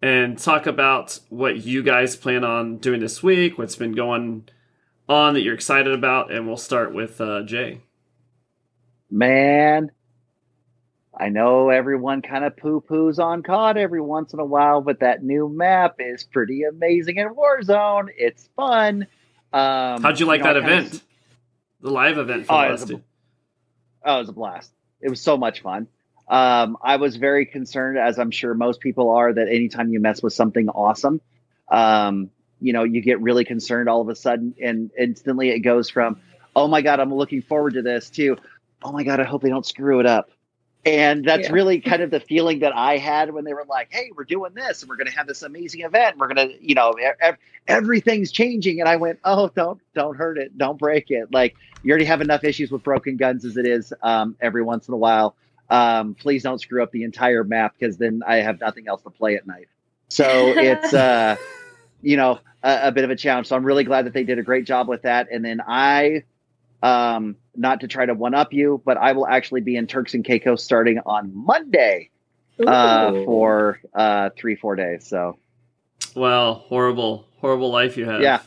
and 0.00 0.38
talk 0.38 0.66
about 0.66 1.18
what 1.28 1.64
you 1.64 1.82
guys 1.82 2.16
plan 2.16 2.44
on 2.44 2.76
doing 2.78 3.00
this 3.00 3.22
week, 3.22 3.58
what's 3.58 3.76
been 3.76 3.92
going 3.92 4.48
on 5.08 5.34
that 5.34 5.42
you're 5.42 5.54
excited 5.54 5.92
about. 5.92 6.30
And 6.30 6.46
we'll 6.46 6.56
start 6.56 6.94
with 6.94 7.20
uh, 7.20 7.42
Jay. 7.42 7.80
Man, 9.10 9.90
I 11.20 11.30
know 11.30 11.70
everyone 11.70 12.22
kind 12.22 12.44
of 12.44 12.56
poo 12.56 12.80
poos 12.80 13.18
on 13.18 13.42
COD 13.42 13.76
every 13.76 14.00
once 14.00 14.32
in 14.32 14.38
a 14.38 14.44
while, 14.44 14.80
but 14.80 15.00
that 15.00 15.22
new 15.24 15.48
map 15.48 15.96
is 15.98 16.22
pretty 16.22 16.62
amazing 16.62 17.16
in 17.16 17.28
Warzone. 17.34 18.08
It's 18.16 18.48
fun. 18.54 19.06
Um, 19.52 20.02
How'd 20.02 20.20
you 20.20 20.26
like 20.26 20.38
you 20.40 20.44
know, 20.44 20.54
that 20.54 20.62
event? 20.62 21.02
The 21.80 21.90
live 21.90 22.18
event 22.18 22.46
for 22.46 22.52
Oh, 22.52 22.60
the 22.60 22.66
it 22.68 22.70
was 22.72 22.82
a- 22.82 22.86
two. 22.86 23.02
Oh, 24.04 24.16
it 24.16 24.20
was 24.20 24.28
a 24.28 24.32
blast. 24.32 24.72
It 25.00 25.08
was 25.10 25.20
so 25.20 25.36
much 25.36 25.60
fun. 25.62 25.88
Um, 26.28 26.76
I 26.82 26.96
was 26.96 27.16
very 27.16 27.46
concerned, 27.46 27.98
as 27.98 28.18
I'm 28.18 28.30
sure 28.30 28.54
most 28.54 28.80
people 28.80 29.10
are, 29.10 29.32
that 29.32 29.48
anytime 29.48 29.90
you 29.90 29.98
mess 29.98 30.22
with 30.22 30.34
something 30.34 30.68
awesome, 30.68 31.20
um, 31.68 32.30
you 32.60 32.72
know, 32.72 32.84
you 32.84 33.00
get 33.00 33.20
really 33.20 33.44
concerned 33.44 33.88
all 33.88 34.00
of 34.02 34.08
a 34.08 34.14
sudden, 34.14 34.54
and 34.62 34.90
instantly 34.98 35.50
it 35.50 35.60
goes 35.60 35.88
from, 35.88 36.20
"Oh 36.54 36.68
my 36.68 36.82
god, 36.82 37.00
I'm 37.00 37.12
looking 37.14 37.40
forward 37.42 37.74
to 37.74 37.82
this," 37.82 38.10
to, 38.10 38.36
"Oh 38.82 38.92
my 38.92 39.04
god, 39.04 39.20
I 39.20 39.24
hope 39.24 39.42
they 39.42 39.48
don't 39.48 39.64
screw 39.66 40.00
it 40.00 40.06
up." 40.06 40.30
And 40.88 41.24
that's 41.24 41.48
Yeah. 41.48 41.52
really 41.52 41.80
kind 41.80 42.02
of 42.02 42.10
the 42.10 42.20
feeling 42.20 42.60
that 42.60 42.74
I 42.74 42.96
had 42.96 43.32
when 43.32 43.44
they 43.44 43.52
were 43.52 43.64
like, 43.68 43.88
"Hey, 43.90 44.10
we're 44.16 44.24
doing 44.24 44.52
this, 44.54 44.82
and 44.82 44.88
we're 44.88 44.96
going 44.96 45.08
to 45.08 45.16
have 45.16 45.26
this 45.26 45.42
amazing 45.42 45.82
event. 45.82 46.16
We're 46.18 46.32
going 46.32 46.48
to, 46.48 46.66
you 46.66 46.74
know, 46.74 46.92
ev- 47.20 47.36
everything's 47.66 48.32
changing." 48.32 48.80
And 48.80 48.88
I 48.88 48.96
went, 48.96 49.18
"Oh, 49.24 49.48
don't, 49.54 49.80
don't 49.94 50.16
hurt 50.16 50.38
it, 50.38 50.56
don't 50.56 50.78
break 50.78 51.10
it. 51.10 51.32
Like 51.32 51.56
you 51.82 51.90
already 51.90 52.06
have 52.06 52.20
enough 52.20 52.44
issues 52.44 52.70
with 52.70 52.82
broken 52.82 53.16
guns 53.16 53.44
as 53.44 53.56
it 53.56 53.66
is. 53.66 53.92
Um, 54.02 54.36
every 54.40 54.62
once 54.62 54.88
in 54.88 54.94
a 54.94 54.98
while, 54.98 55.36
um, 55.70 56.14
please 56.14 56.42
don't 56.42 56.60
screw 56.60 56.82
up 56.82 56.90
the 56.90 57.04
entire 57.04 57.44
map 57.44 57.74
because 57.78 57.98
then 57.98 58.22
I 58.26 58.36
have 58.36 58.60
nothing 58.60 58.88
else 58.88 59.02
to 59.02 59.10
play 59.10 59.36
at 59.36 59.46
night." 59.46 59.68
So 60.08 60.54
it's, 60.56 60.94
uh, 60.94 61.36
you 62.02 62.16
know, 62.16 62.38
a, 62.62 62.88
a 62.88 62.92
bit 62.92 63.04
of 63.04 63.10
a 63.10 63.16
challenge. 63.16 63.46
So 63.48 63.56
I'm 63.56 63.64
really 63.64 63.84
glad 63.84 64.06
that 64.06 64.14
they 64.14 64.24
did 64.24 64.38
a 64.38 64.42
great 64.42 64.64
job 64.64 64.88
with 64.88 65.02
that. 65.02 65.28
And 65.30 65.44
then 65.44 65.60
I, 65.66 66.24
um, 66.82 67.36
not 67.56 67.80
to 67.80 67.88
try 67.88 68.06
to 68.06 68.14
one 68.14 68.34
up 68.34 68.52
you, 68.52 68.80
but 68.84 68.96
I 68.96 69.12
will 69.12 69.26
actually 69.26 69.60
be 69.62 69.76
in 69.76 69.86
Turks 69.86 70.14
and 70.14 70.24
Caicos 70.24 70.62
starting 70.62 70.98
on 71.06 71.30
Monday 71.34 72.10
uh, 72.64 73.10
for 73.24 73.80
uh, 73.94 74.30
three, 74.36 74.54
four 74.56 74.76
days. 74.76 75.06
So 75.06 75.38
Well, 76.14 76.54
horrible, 76.54 77.26
horrible 77.40 77.70
life 77.70 77.96
you 77.96 78.04
have. 78.06 78.20
Yeah. 78.20 78.40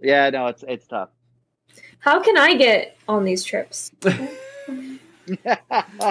yeah, 0.00 0.30
no, 0.30 0.46
it's 0.48 0.64
it's 0.66 0.86
tough. 0.86 1.10
How 1.98 2.20
can 2.22 2.36
I 2.36 2.54
get 2.54 2.96
on 3.08 3.24
these 3.24 3.42
trips? 3.44 3.90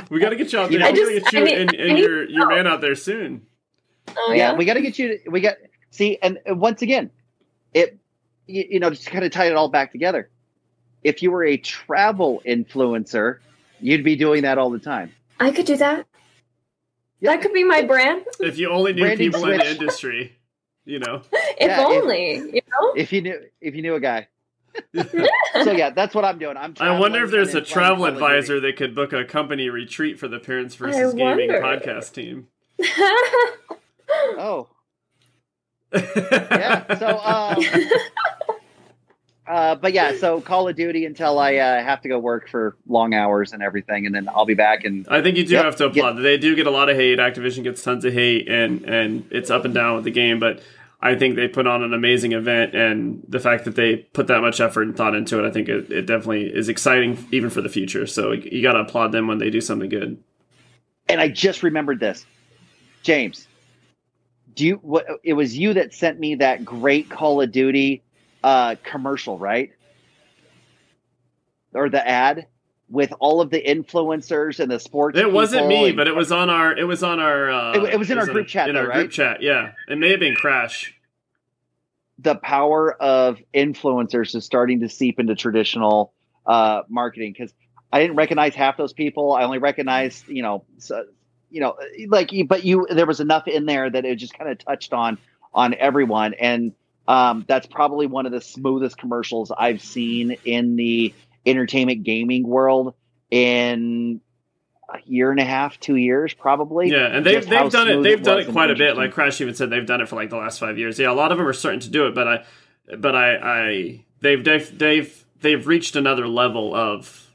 We 0.10 0.20
got 0.20 0.30
to 0.30 0.36
get 0.36 0.52
you 0.52 0.60
out 0.60 0.72
You 0.72 0.80
there. 0.80 0.92
know- 0.94 1.08
we 1.08 1.20
got 1.20 1.30
to 1.32 1.32
get 1.32 1.34
you 1.34 1.40
I 1.40 1.44
need- 1.44 1.58
and, 1.58 1.74
and 1.74 1.94
need 1.96 2.00
your, 2.04 2.30
your 2.30 2.48
man 2.50 2.68
out 2.68 2.82
there 2.82 2.96
soon. 2.96 3.46
Oh 4.18 4.32
yeah, 4.32 4.52
yeah. 4.52 4.58
we 4.58 4.66
got 4.66 4.76
to 4.76 4.82
get 4.82 5.00
you. 5.00 5.20
We 5.28 5.42
got 5.42 5.56
see, 5.90 6.18
and 6.22 6.38
uh, 6.50 6.54
once 6.56 6.82
again, 6.82 7.10
it 7.74 7.98
you, 8.46 8.66
you 8.72 8.80
know 8.80 8.90
just 8.92 9.08
kind 9.08 9.26
of 9.26 9.32
tie 9.32 9.48
it 9.48 9.56
all 9.56 9.68
back 9.70 9.92
together. 9.92 10.30
If 11.06 11.22
you 11.22 11.30
were 11.30 11.44
a 11.46 11.56
travel 11.58 12.42
influencer, 12.48 13.38
you'd 13.80 14.04
be 14.04 14.16
doing 14.16 14.42
that 14.42 14.58
all 14.58 14.72
the 14.72 14.80
time. 14.80 15.12
I 15.40 15.52
could 15.52 15.68
do 15.68 15.78
that. 15.78 16.08
Yeah. 17.20 17.32
That 17.34 17.44
could 17.44 17.54
be 17.54 17.64
my 17.64 17.84
brand. 17.84 18.26
If 18.40 18.58
you 18.58 18.72
only 18.72 18.94
knew 18.94 19.04
Branding 19.04 19.32
people 19.32 19.46
in 19.46 19.58
the 19.60 19.66
switch. 19.66 19.80
industry, 19.80 20.36
you 20.84 20.98
know. 20.98 21.22
if 21.32 21.44
Yeah, 21.60 21.82
if- 21.82 21.86
only, 21.88 22.34
you 22.38 22.62
know. 22.72 22.94
If 22.96 23.14
you 23.14 23.22
knew, 23.22 23.40
if 23.62 23.76
you 23.76 23.84
knew 23.84 23.94
a 23.94 24.00
guy. 24.00 24.28
so 25.64 25.72
yeah, 25.72 25.92
that's 25.92 26.16
what 26.16 26.26
I'm 26.26 26.40
doing. 26.40 26.58
I'm. 26.58 26.74
I 26.80 27.00
wonder 27.00 27.24
if 27.24 27.30
there's 27.32 27.54
a 27.54 27.62
travel 27.62 27.98
Call 27.98 28.08
of 28.08 28.14
advisor 28.16 28.60
that 28.62 28.76
could 28.76 28.96
book 28.96 29.14
a 29.14 29.24
company 29.26 29.70
retreat 29.70 30.20
for 30.20 30.28
the 30.28 30.40
Parents 30.40 30.74
versus 30.74 31.14
I 31.14 31.18
Gaming 31.18 31.50
wonder. 31.52 31.62
podcast 31.62 32.14
team. 32.14 32.48
Oh, 34.38 34.70
yeah. 35.94 36.98
So, 36.98 37.20
um, 37.20 37.64
uh, 39.48 39.76
but 39.76 39.94
yeah, 39.94 40.14
so 40.18 40.42
Call 40.42 40.68
of 40.68 40.76
Duty 40.76 41.06
until 41.06 41.38
I 41.40 41.56
uh, 41.56 41.84
have 41.84 42.02
to 42.02 42.10
go 42.10 42.18
work 42.20 42.50
for 42.50 42.76
long 42.88 43.14
hours 43.14 43.54
and 43.54 43.62
everything, 43.62 44.06
and 44.06 44.14
then 44.16 44.28
I'll 44.30 44.46
be 44.46 44.56
back. 44.56 44.84
And 44.86 45.08
I 45.10 45.22
think 45.22 45.38
you 45.38 45.46
do 45.46 45.54
Yep, 45.54 45.66
have 45.66 45.76
to 45.78 45.86
applaud. 45.86 46.14
They 46.14 46.38
do 46.38 46.56
get 46.56 46.68
a 46.68 46.72
lot 46.72 46.90
of 46.90 46.96
hate. 46.98 47.20
Activision 47.20 47.64
gets 47.64 47.84
tons 47.84 48.06
of 48.06 48.14
hate, 48.14 48.48
and 48.50 48.84
and 48.84 49.28
it's 49.32 49.50
up 49.50 49.66
and 49.66 49.74
down 49.74 49.96
with 49.96 50.04
the 50.06 50.12
game. 50.12 50.40
But 50.40 50.62
I 51.02 51.16
think 51.16 51.36
they 51.36 51.48
put 51.48 51.68
on 51.68 51.84
an 51.84 51.94
amazing 51.94 52.32
event, 52.32 52.74
and 52.74 53.24
the 53.28 53.40
fact 53.40 53.66
that 53.66 53.76
they 53.76 53.98
put 53.98 54.28
that 54.28 54.42
much 54.42 54.60
effort 54.60 54.84
and 54.84 54.98
thought 54.98 55.14
into 55.14 55.44
it, 55.44 55.48
I 55.48 55.52
think 55.52 55.70
it, 55.70 55.92
it 55.92 56.08
definitely 56.08 56.46
is 56.48 56.68
exciting, 56.70 57.28
even 57.32 57.50
for 57.52 57.62
the 57.62 57.70
future. 57.70 58.08
So 58.08 58.32
you 58.32 58.64
got 58.64 58.74
to 58.74 58.80
applaud 58.80 59.12
them 59.12 59.28
when 59.28 59.38
they 59.38 59.50
do 59.52 59.62
something 59.62 59.90
good. 59.90 60.18
and 61.08 61.22
I 61.22 61.28
just 61.30 61.62
remembered 61.62 62.00
this, 62.00 62.26
James. 63.04 63.48
Do 64.56 64.66
you? 64.66 64.76
What? 64.78 65.06
It 65.24 65.34
was 65.34 65.58
you 65.58 65.74
that 65.74 65.94
sent 65.94 66.20
me 66.20 66.36
that 66.36 66.64
great 66.66 67.10
Call 67.10 67.42
of 67.42 67.52
Duty 67.52 68.02
uh, 68.46 68.76
commercial, 68.84 69.38
right? 69.40 69.72
Or 71.74 71.90
the 71.90 72.08
ad 72.08 72.48
with 72.90 73.12
all 73.20 73.42
of 73.42 73.50
the 73.50 73.62
influencers 73.62 74.60
and 74.60 74.72
the 74.72 74.80
sports. 74.80 75.18
It 75.18 75.32
wasn't 75.32 75.68
me, 75.68 75.88
and- 75.88 75.98
but 75.98 76.08
it 76.08 76.16
was 76.16 76.32
on 76.32 76.50
our 76.50 76.78
it 76.78 76.84
was 76.84 77.04
on 77.04 77.20
our 77.20 77.50
uh, 77.52 77.74
It- 77.74 77.94
it 77.96 78.00
was 78.00 78.12
in 78.12 78.18
our 78.18 78.24
on- 78.28 78.30
group 78.34 78.48
chat, 78.48 78.70
In 78.70 78.76
though, 78.76 78.82
our 78.82 78.88
right? 78.88 79.00
group 79.00 79.12
chat, 79.12 79.42
yeah. 79.42 79.72
It 79.90 79.98
may 79.98 80.12
have 80.12 80.20
been 80.20 80.36
Crash. 80.36 80.94
the 82.20 82.36
power 82.36 82.94
of 82.94 83.40
influencers 83.54 84.36
is 84.36 84.46
starting 84.46 84.80
to 84.82 84.90
seep 84.90 85.20
into 85.20 85.36
traditional 85.36 86.14
uh, 86.46 86.84
marketing 86.88 87.34
because 87.34 87.54
I 87.92 88.00
didn't 88.00 88.16
recognize 88.16 88.54
half 88.56 88.78
those 88.78 88.94
people. 88.94 89.34
I 89.34 89.44
only 89.44 89.58
recognized, 89.58 90.28
you 90.30 90.42
know, 90.44 90.64
so, 90.78 91.06
you 91.50 91.60
know, 91.60 91.76
like, 92.08 92.32
but 92.48 92.64
you, 92.64 92.88
there 92.90 93.06
was 93.08 93.20
enough 93.20 93.48
in 93.48 93.66
there 93.66 93.90
that 93.90 94.06
it 94.06 94.16
just 94.18 94.38
kind 94.38 94.50
of 94.52 94.60
touched 94.60 94.94
on 94.94 95.18
on 95.54 95.74
everyone, 95.74 96.34
and 96.36 96.74
um, 97.08 97.46
that's 97.48 97.68
probably 97.68 98.08
one 98.08 98.26
of 98.26 98.32
the 98.32 98.42
smoothest 98.42 98.98
commercials 98.98 99.52
I've 99.56 99.82
seen 99.82 100.38
in 100.46 100.76
the 100.76 101.14
entertainment 101.46 102.04
gaming 102.04 102.48
world 102.48 102.94
in 103.30 104.22
a 104.90 105.00
year 105.06 105.32
and 105.32 105.40
a 105.40 105.44
half, 105.44 105.80
two 105.80 105.96
years, 105.96 106.34
probably. 106.34 106.90
Yeah, 106.90 107.08
and 107.08 107.26
they've 107.26 107.48
they've 107.48 107.72
done 107.72 107.90
it. 107.90 108.02
They've 108.04 108.20
it 108.20 108.24
done 108.24 108.40
it 108.40 108.52
quite 108.52 108.72
a 108.72 108.76
bit. 108.76 108.98
Like 108.98 109.12
Crash 109.12 109.42
even 109.42 109.56
said, 109.56 109.70
they've 109.70 109.86
done 109.86 110.02
it 110.02 110.10
for 110.10 110.16
like 110.16 110.30
the 110.30 110.38
last 110.38 110.60
five 110.60 110.78
years. 110.78 111.00
Yeah, 111.00 111.12
a 111.12 111.14
lot 111.14 111.32
of 111.32 111.38
them 111.38 111.48
are 111.48 111.54
starting 111.54 111.82
to 111.82 111.90
do 111.90 112.08
it, 112.08 112.16
but 112.16 112.28
I, 112.28 112.46
but 112.98 113.16
I, 113.16 113.36
I 113.36 114.06
they've 114.22 114.44
they've 114.44 114.78
they've 114.78 115.26
they've 115.42 115.68
reached 115.68 115.96
another 115.96 116.28
level 116.28 116.76
of 116.76 117.26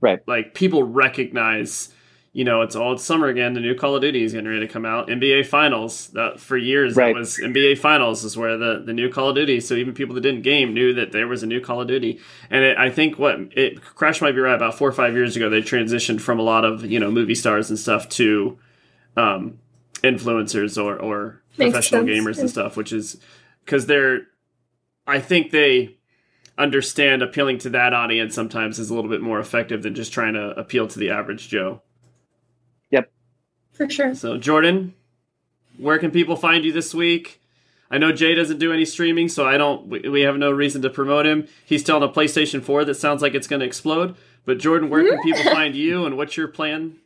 Right. 0.00 0.20
Like 0.26 0.54
people 0.54 0.82
recognize, 0.82 1.92
you 2.32 2.44
know, 2.44 2.62
it's 2.62 2.76
all 2.76 2.92
it's 2.92 3.02
summer 3.04 3.26
again. 3.26 3.54
The 3.54 3.60
new 3.60 3.74
Call 3.74 3.96
of 3.96 4.02
Duty 4.02 4.22
is 4.22 4.32
getting 4.32 4.46
ready 4.48 4.60
to 4.64 4.72
come 4.72 4.84
out. 4.86 5.08
NBA 5.08 5.46
Finals. 5.46 6.08
That 6.08 6.38
for 6.38 6.56
years 6.56 6.94
Right. 6.94 7.12
that 7.12 7.18
was 7.18 7.38
NBA 7.38 7.78
Finals 7.78 8.22
is 8.22 8.36
where 8.36 8.56
the 8.56 8.82
the 8.86 8.92
new 8.92 9.08
Call 9.10 9.30
of 9.30 9.34
Duty. 9.34 9.58
So 9.60 9.74
even 9.74 9.94
people 9.94 10.14
that 10.14 10.20
didn't 10.20 10.42
game 10.42 10.72
knew 10.72 10.94
that 10.94 11.10
there 11.10 11.26
was 11.26 11.42
a 11.42 11.46
new 11.46 11.60
Call 11.60 11.80
of 11.80 11.88
Duty. 11.88 12.20
And 12.48 12.62
it, 12.64 12.78
I 12.78 12.88
think 12.90 13.18
what 13.18 13.36
it 13.56 13.82
Crash 13.82 14.20
might 14.22 14.32
be 14.32 14.40
right 14.40 14.54
about 14.54 14.78
four 14.78 14.88
or 14.88 14.92
five 14.92 15.14
years 15.14 15.34
ago 15.36 15.50
they 15.50 15.60
transitioned 15.60 16.20
from 16.20 16.38
a 16.38 16.42
lot 16.42 16.64
of 16.64 16.84
you 16.84 17.00
know 17.00 17.10
movie 17.10 17.34
stars 17.34 17.68
and 17.68 17.78
stuff 17.78 18.08
to 18.10 18.58
um, 19.16 19.58
influencers 20.04 20.82
or 20.82 20.96
or 20.96 21.42
Makes 21.58 21.72
professional 21.72 22.06
sense. 22.06 22.10
gamers 22.26 22.38
and 22.38 22.48
stuff, 22.50 22.76
which 22.76 22.92
is 22.92 23.16
because 23.64 23.86
they're. 23.86 24.20
I 25.06 25.18
think 25.18 25.50
they 25.50 25.96
understand 26.56 27.22
appealing 27.22 27.58
to 27.58 27.70
that 27.70 27.92
audience 27.92 28.34
sometimes 28.34 28.78
is 28.78 28.90
a 28.90 28.94
little 28.94 29.10
bit 29.10 29.20
more 29.22 29.40
effective 29.40 29.82
than 29.82 29.94
just 29.94 30.12
trying 30.12 30.34
to 30.34 30.50
appeal 30.50 30.86
to 30.86 30.98
the 30.98 31.10
average 31.10 31.48
Joe. 31.48 31.82
For 33.80 33.88
sure. 33.88 34.14
So, 34.14 34.36
Jordan, 34.36 34.92
where 35.78 35.96
can 35.96 36.10
people 36.10 36.36
find 36.36 36.66
you 36.66 36.70
this 36.72 36.92
week? 36.92 37.40
I 37.90 37.96
know 37.96 38.12
Jay 38.12 38.34
doesn't 38.34 38.58
do 38.58 38.74
any 38.74 38.84
streaming, 38.84 39.30
so 39.30 39.46
I 39.46 39.56
don't. 39.56 39.86
We, 39.86 40.00
we 40.06 40.20
have 40.20 40.36
no 40.36 40.50
reason 40.50 40.82
to 40.82 40.90
promote 40.90 41.24
him. 41.24 41.48
He's 41.64 41.80
still 41.80 41.96
on 41.96 42.02
a 42.02 42.08
PlayStation 42.10 42.62
4 42.62 42.84
that 42.84 42.96
sounds 42.96 43.22
like 43.22 43.32
it's 43.32 43.46
going 43.46 43.60
to 43.60 43.66
explode. 43.66 44.16
But 44.44 44.58
Jordan, 44.58 44.90
where 44.90 45.08
can 45.08 45.22
people 45.22 45.42
find 45.44 45.74
you, 45.74 46.04
and 46.04 46.18
what's 46.18 46.36
your 46.36 46.46
plan? 46.48 46.96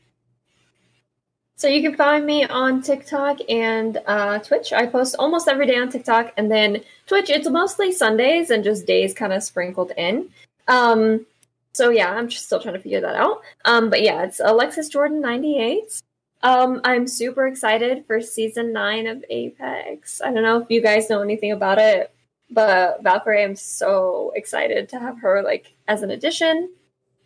So 1.54 1.68
you 1.68 1.80
can 1.80 1.96
find 1.96 2.26
me 2.26 2.44
on 2.44 2.82
TikTok 2.82 3.38
and 3.48 4.02
uh, 4.08 4.40
Twitch. 4.40 4.72
I 4.72 4.86
post 4.86 5.14
almost 5.16 5.46
every 5.46 5.68
day 5.68 5.78
on 5.78 5.90
TikTok, 5.90 6.32
and 6.36 6.50
then 6.50 6.82
Twitch. 7.06 7.30
It's 7.30 7.48
mostly 7.48 7.92
Sundays 7.92 8.50
and 8.50 8.64
just 8.64 8.84
days 8.84 9.14
kind 9.14 9.32
of 9.32 9.44
sprinkled 9.44 9.92
in. 9.96 10.28
Um, 10.66 11.24
so 11.72 11.90
yeah, 11.90 12.12
I'm 12.12 12.28
just 12.28 12.46
still 12.46 12.60
trying 12.60 12.74
to 12.74 12.80
figure 12.80 13.00
that 13.00 13.14
out. 13.14 13.42
Um, 13.64 13.90
but 13.90 14.02
yeah, 14.02 14.24
it's 14.24 14.40
Alexis 14.44 14.88
Jordan 14.88 15.20
ninety 15.20 15.56
eight. 15.60 16.00
Um, 16.44 16.80
I'm 16.84 17.08
super 17.08 17.46
excited 17.46 18.04
for 18.06 18.20
season 18.20 18.72
nine 18.72 19.06
of 19.06 19.24
Apex. 19.30 20.20
I 20.20 20.26
don't 20.32 20.42
know 20.42 20.58
if 20.60 20.70
you 20.70 20.80
guys 20.82 21.08
know 21.10 21.22
anything 21.22 21.50
about 21.52 21.78
it, 21.78 22.14
but 22.50 23.02
Valkyrie, 23.02 23.42
I'm 23.42 23.56
so 23.56 24.30
excited 24.36 24.90
to 24.90 25.00
have 25.00 25.20
her 25.20 25.42
like 25.42 25.74
as 25.88 26.02
an 26.02 26.10
addition. 26.10 26.70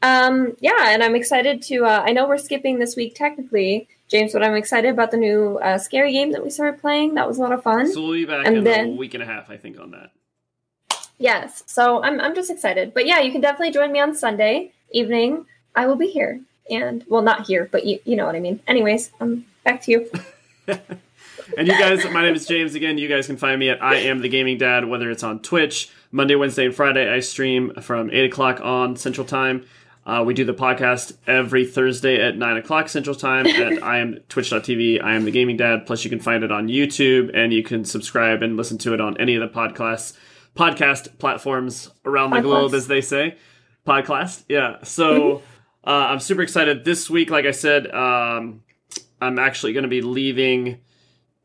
Um, 0.03 0.57
yeah, 0.61 0.91
and 0.95 1.03
I'm 1.03 1.16
excited 1.16 1.61
to. 1.62 1.85
Uh, 1.85 2.05
I 2.07 2.12
know 2.12 2.29
we're 2.29 2.39
skipping 2.39 2.79
this 2.79 2.95
week 2.95 3.16
technically, 3.16 3.89
James, 4.07 4.33
but 4.33 4.45
I'm 4.45 4.55
excited 4.55 4.89
about 4.91 5.11
the 5.11 5.16
new 5.16 5.59
uh, 5.59 5.79
scary 5.79 6.12
game 6.12 6.31
that 6.31 6.45
we 6.45 6.51
started 6.51 6.81
playing. 6.81 7.14
That 7.14 7.27
was 7.27 7.39
a 7.39 7.43
lot 7.43 7.51
of 7.53 7.64
fun. 7.64 7.93
So 7.93 8.03
we'll 8.03 8.12
be 8.12 8.25
back 8.25 8.47
And 8.47 8.59
in 8.59 8.64
then- 8.64 8.93
a 8.93 8.97
week 8.97 9.14
and 9.14 9.23
a 9.23 9.27
half, 9.27 9.51
I 9.51 9.57
think, 9.57 9.81
on 9.81 9.91
that. 9.91 10.12
Yes, 11.19 11.64
so 11.66 12.01
I'm 12.05 12.21
I'm 12.21 12.37
just 12.37 12.49
excited. 12.49 12.95
But 12.95 13.05
yeah, 13.07 13.19
you 13.19 13.33
can 13.33 13.41
definitely 13.41 13.73
join 13.73 13.91
me 13.91 13.99
on 13.99 14.14
Sunday 14.14 14.73
evening. 14.93 15.47
I 15.75 15.87
will 15.89 15.97
be 15.97 16.07
here, 16.07 16.41
and 16.71 17.05
well, 17.09 17.23
not 17.23 17.47
here, 17.47 17.69
but 17.71 17.85
you 17.87 17.99
you 18.05 18.16
know 18.16 18.27
what 18.27 18.35
I 18.35 18.41
mean. 18.41 18.61
Anyways, 18.66 19.11
um, 19.21 19.45
back 19.64 19.83
to 19.83 19.91
you. 19.93 20.11
And 21.57 21.66
you 21.66 21.79
guys, 21.79 22.05
my 22.11 22.23
name 22.23 22.35
is 22.35 22.47
James 22.47 22.75
again. 22.75 22.99
You 22.99 23.09
guys 23.09 23.27
can 23.27 23.37
find 23.37 23.59
me 23.59 23.71
at 23.71 23.83
I 23.83 23.97
am 23.97 24.21
the 24.21 24.29
Gaming 24.29 24.59
Dad, 24.59 24.87
whether 24.87 25.11
it's 25.11 25.23
on 25.23 25.41
Twitch, 25.41 25.91
Monday, 26.12 26.35
Wednesday, 26.35 26.66
and 26.66 26.75
Friday. 26.75 27.11
I 27.11 27.21
stream 27.21 27.73
from 27.81 28.11
8 28.11 28.27
o'clock 28.27 28.61
on 28.62 28.97
Central 28.97 29.27
Time. 29.27 29.64
Uh, 30.05 30.23
we 30.25 30.35
do 30.35 30.45
the 30.45 30.55
podcast 30.55 31.16
every 31.27 31.66
Thursday 31.66 32.21
at 32.21 32.37
9 32.37 32.57
o'clock 32.59 32.89
Central 32.89 33.14
Time 33.16 33.47
at 33.49 33.83
I 33.83 33.99
am 33.99 34.19
twitch.tv. 34.29 35.03
I 35.03 35.14
am 35.14 35.25
the 35.25 35.31
Gaming 35.31 35.57
Dad. 35.57 35.87
Plus, 35.87 36.05
you 36.05 36.11
can 36.11 36.21
find 36.21 36.45
it 36.45 36.53
on 36.53 36.69
YouTube 36.69 37.31
and 37.35 37.53
you 37.53 37.62
can 37.62 37.85
subscribe 37.85 38.43
and 38.43 38.57
listen 38.57 38.79
to 38.79 38.93
it 38.95 39.01
on 39.01 39.16
any 39.19 39.35
of 39.35 39.41
the 39.41 39.49
podcasts, 39.49 40.16
podcast 40.55 41.19
platforms 41.19 41.91
around 42.05 42.31
the 42.31 42.37
Podcast. 42.37 42.43
globe, 42.43 42.75
as 42.75 42.89
they 42.89 43.01
say. 43.01 43.37
Podcast, 43.87 44.45
yeah. 44.49 44.77
So 44.83 45.43
uh, 45.89 46.09
I'm 46.11 46.20
super 46.20 46.43
excited. 46.43 46.84
This 46.84 47.09
week, 47.09 47.30
like 47.30 47.47
I 47.47 47.51
said, 47.51 47.91
um, 47.93 48.62
I'm 49.22 49.39
actually 49.39 49.72
going 49.72 49.84
to 49.84 49.89
be 49.89 50.03
leaving 50.03 50.80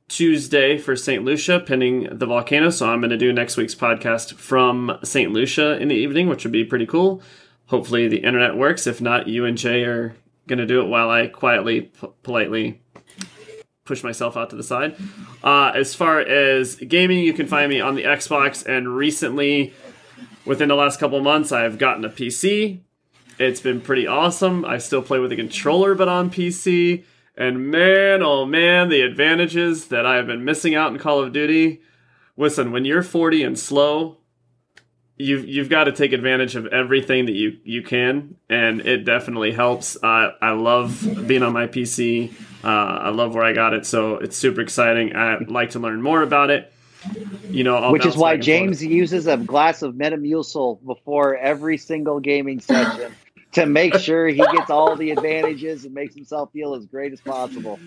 Tuesday 0.09 0.77
for 0.77 0.97
St. 0.97 1.23
Lucia, 1.23 1.61
pending 1.61 2.17
the 2.17 2.25
volcano. 2.25 2.69
So 2.69 2.89
I'm 2.89 2.99
going 2.99 3.11
to 3.11 3.17
do 3.17 3.31
next 3.31 3.55
week's 3.55 3.73
podcast 3.73 4.35
from 4.35 4.99
St. 5.01 5.31
Lucia 5.31 5.77
in 5.77 5.87
the 5.87 5.95
evening, 5.95 6.27
which 6.27 6.43
would 6.43 6.51
be 6.51 6.65
pretty 6.65 6.85
cool. 6.85 7.21
Hopefully 7.67 8.09
the 8.09 8.17
internet 8.17 8.57
works. 8.57 8.85
If 8.85 8.99
not, 8.99 9.29
you 9.29 9.45
and 9.45 9.57
Jay 9.57 9.85
are 9.85 10.13
going 10.47 10.59
to 10.59 10.65
do 10.65 10.81
it 10.81 10.89
while 10.89 11.09
I 11.09 11.27
quietly, 11.27 11.83
p- 11.83 12.07
politely 12.21 12.81
push 13.85 14.03
myself 14.03 14.35
out 14.35 14.49
to 14.49 14.57
the 14.57 14.63
side. 14.63 14.97
Uh, 15.41 15.71
as 15.73 15.95
far 15.95 16.19
as 16.19 16.75
gaming, 16.75 17.19
you 17.19 17.31
can 17.31 17.47
find 17.47 17.69
me 17.69 17.79
on 17.79 17.95
the 17.95 18.03
Xbox. 18.03 18.65
And 18.65 18.93
recently, 18.93 19.73
within 20.43 20.67
the 20.67 20.75
last 20.75 20.99
couple 20.99 21.21
months, 21.21 21.53
I've 21.53 21.77
gotten 21.77 22.03
a 22.03 22.09
PC. 22.09 22.81
It's 23.43 23.61
been 23.61 23.81
pretty 23.81 24.07
awesome. 24.07 24.63
I 24.65 24.77
still 24.77 25.01
play 25.01 25.19
with 25.19 25.31
a 25.31 25.35
controller, 25.35 25.95
but 25.95 26.07
on 26.07 26.29
PC. 26.29 27.03
And 27.35 27.71
man, 27.71 28.21
oh 28.21 28.45
man, 28.45 28.89
the 28.89 29.01
advantages 29.01 29.87
that 29.87 30.05
I 30.05 30.15
have 30.15 30.27
been 30.27 30.45
missing 30.45 30.75
out 30.75 30.91
in 30.91 30.99
Call 30.99 31.19
of 31.19 31.33
Duty. 31.33 31.81
Listen, 32.37 32.71
when 32.71 32.85
you're 32.85 33.03
40 33.03 33.43
and 33.43 33.59
slow, 33.59 34.17
you've 35.17 35.47
you've 35.47 35.69
got 35.69 35.85
to 35.85 35.91
take 35.91 36.13
advantage 36.13 36.55
of 36.55 36.67
everything 36.67 37.25
that 37.25 37.33
you 37.33 37.57
you 37.63 37.81
can, 37.81 38.35
and 38.49 38.81
it 38.81 39.03
definitely 39.03 39.51
helps. 39.51 39.97
I 40.03 40.31
I 40.41 40.51
love 40.51 41.27
being 41.27 41.43
on 41.43 41.53
my 41.53 41.67
PC. 41.67 42.33
Uh, 42.63 42.67
I 42.67 43.09
love 43.09 43.35
where 43.35 43.43
I 43.43 43.53
got 43.53 43.73
it, 43.73 43.85
so 43.85 44.15
it's 44.15 44.37
super 44.37 44.61
exciting. 44.61 45.15
I'd 45.15 45.49
like 45.49 45.71
to 45.71 45.79
learn 45.79 46.01
more 46.01 46.21
about 46.21 46.49
it. 46.49 46.71
You 47.49 47.63
know, 47.65 47.75
I'll 47.75 47.91
Which 47.91 48.05
is 48.05 48.15
why 48.15 48.31
back 48.31 48.35
and 48.35 48.45
forth. 48.45 48.45
James 48.45 48.85
uses 48.85 49.27
a 49.27 49.35
glass 49.35 49.81
of 49.81 49.95
Metamucil 49.95 50.85
before 50.85 51.35
every 51.35 51.77
single 51.77 52.21
gaming 52.21 52.61
session 52.61 53.13
to 53.53 53.65
make 53.65 53.95
sure 53.95 54.27
he 54.27 54.37
gets 54.37 54.69
all 54.69 54.95
the 54.95 55.11
advantages 55.11 55.85
and 55.85 55.93
makes 55.93 56.15
himself 56.15 56.51
feel 56.51 56.75
as 56.75 56.85
great 56.85 57.13
as 57.13 57.21
possible. 57.21 57.79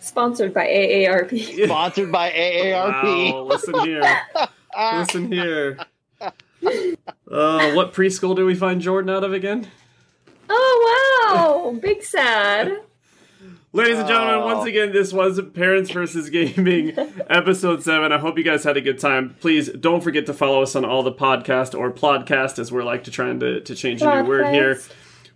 Sponsored 0.00 0.54
by 0.54 0.66
AARP. 0.66 1.64
Sponsored 1.66 2.10
by 2.10 2.30
AARP. 2.30 3.32
Wow, 3.32 3.42
listen 3.42 3.80
here. 3.80 4.20
Listen 4.94 5.32
here. 5.32 5.78
Uh, 6.22 7.72
what 7.72 7.92
preschool 7.92 8.36
do 8.36 8.46
we 8.46 8.54
find 8.54 8.80
Jordan 8.80 9.10
out 9.10 9.24
of 9.24 9.32
again? 9.32 9.68
Oh 10.48 11.72
wow, 11.72 11.78
big 11.80 12.04
sad. 12.04 12.80
Ladies 13.72 13.98
and 13.98 14.08
gentlemen, 14.08 14.34
Oh. 14.34 14.46
once 14.46 14.66
again, 14.66 14.90
this 14.90 15.12
was 15.12 15.40
Parents 15.54 15.90
versus 15.92 16.28
Gaming, 16.28 16.92
episode 17.30 17.84
7. 17.84 18.10
I 18.10 18.18
hope 18.18 18.36
you 18.36 18.42
guys 18.42 18.64
had 18.64 18.76
a 18.76 18.80
good 18.80 18.98
time. 18.98 19.36
Please 19.38 19.68
don't 19.68 20.00
forget 20.02 20.26
to 20.26 20.34
follow 20.34 20.62
us 20.62 20.74
on 20.74 20.84
all 20.84 21.04
the 21.04 21.12
podcast 21.12 21.78
or 21.78 21.92
plodcast, 21.92 22.58
as 22.58 22.72
we're 22.72 22.82
like 22.82 23.04
to 23.04 23.12
trying 23.12 23.38
to, 23.40 23.60
to 23.60 23.74
change 23.76 24.02
a 24.02 24.22
new 24.22 24.28
word 24.28 24.52
here. 24.52 24.80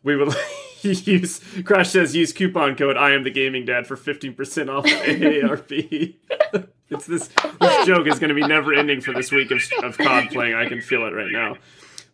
We 0.03 0.17
would 0.17 0.35
use, 0.83 1.41
Crash 1.65 1.91
says, 1.91 2.17
use 2.17 2.33
coupon 2.33 2.75
code 2.75 2.97
I 2.97 3.13
am 3.13 3.23
the 3.23 3.31
gaming 3.31 3.67
dad 3.67 3.87
for 3.87 3.97
15% 3.97 4.69
off 4.69 4.85
of 4.85 4.91
AARP. 4.91 6.17
it's 6.91 7.07
this, 7.07 7.29
this 7.61 7.87
joke 7.87 8.09
is 8.09 8.19
going 8.19 8.31
to 8.31 8.35
be 8.35 8.45
never 8.47 8.75
ending 8.75 9.01
for 9.01 9.13
this 9.15 9.31
week 9.31 9.53
of, 9.53 9.63
of 9.85 9.97
COD 9.97 10.31
playing. 10.31 10.55
I 10.57 10.67
can 10.69 10.81
feel 10.81 11.07
it 11.07 11.13
right 11.13 11.31
now. 11.31 11.55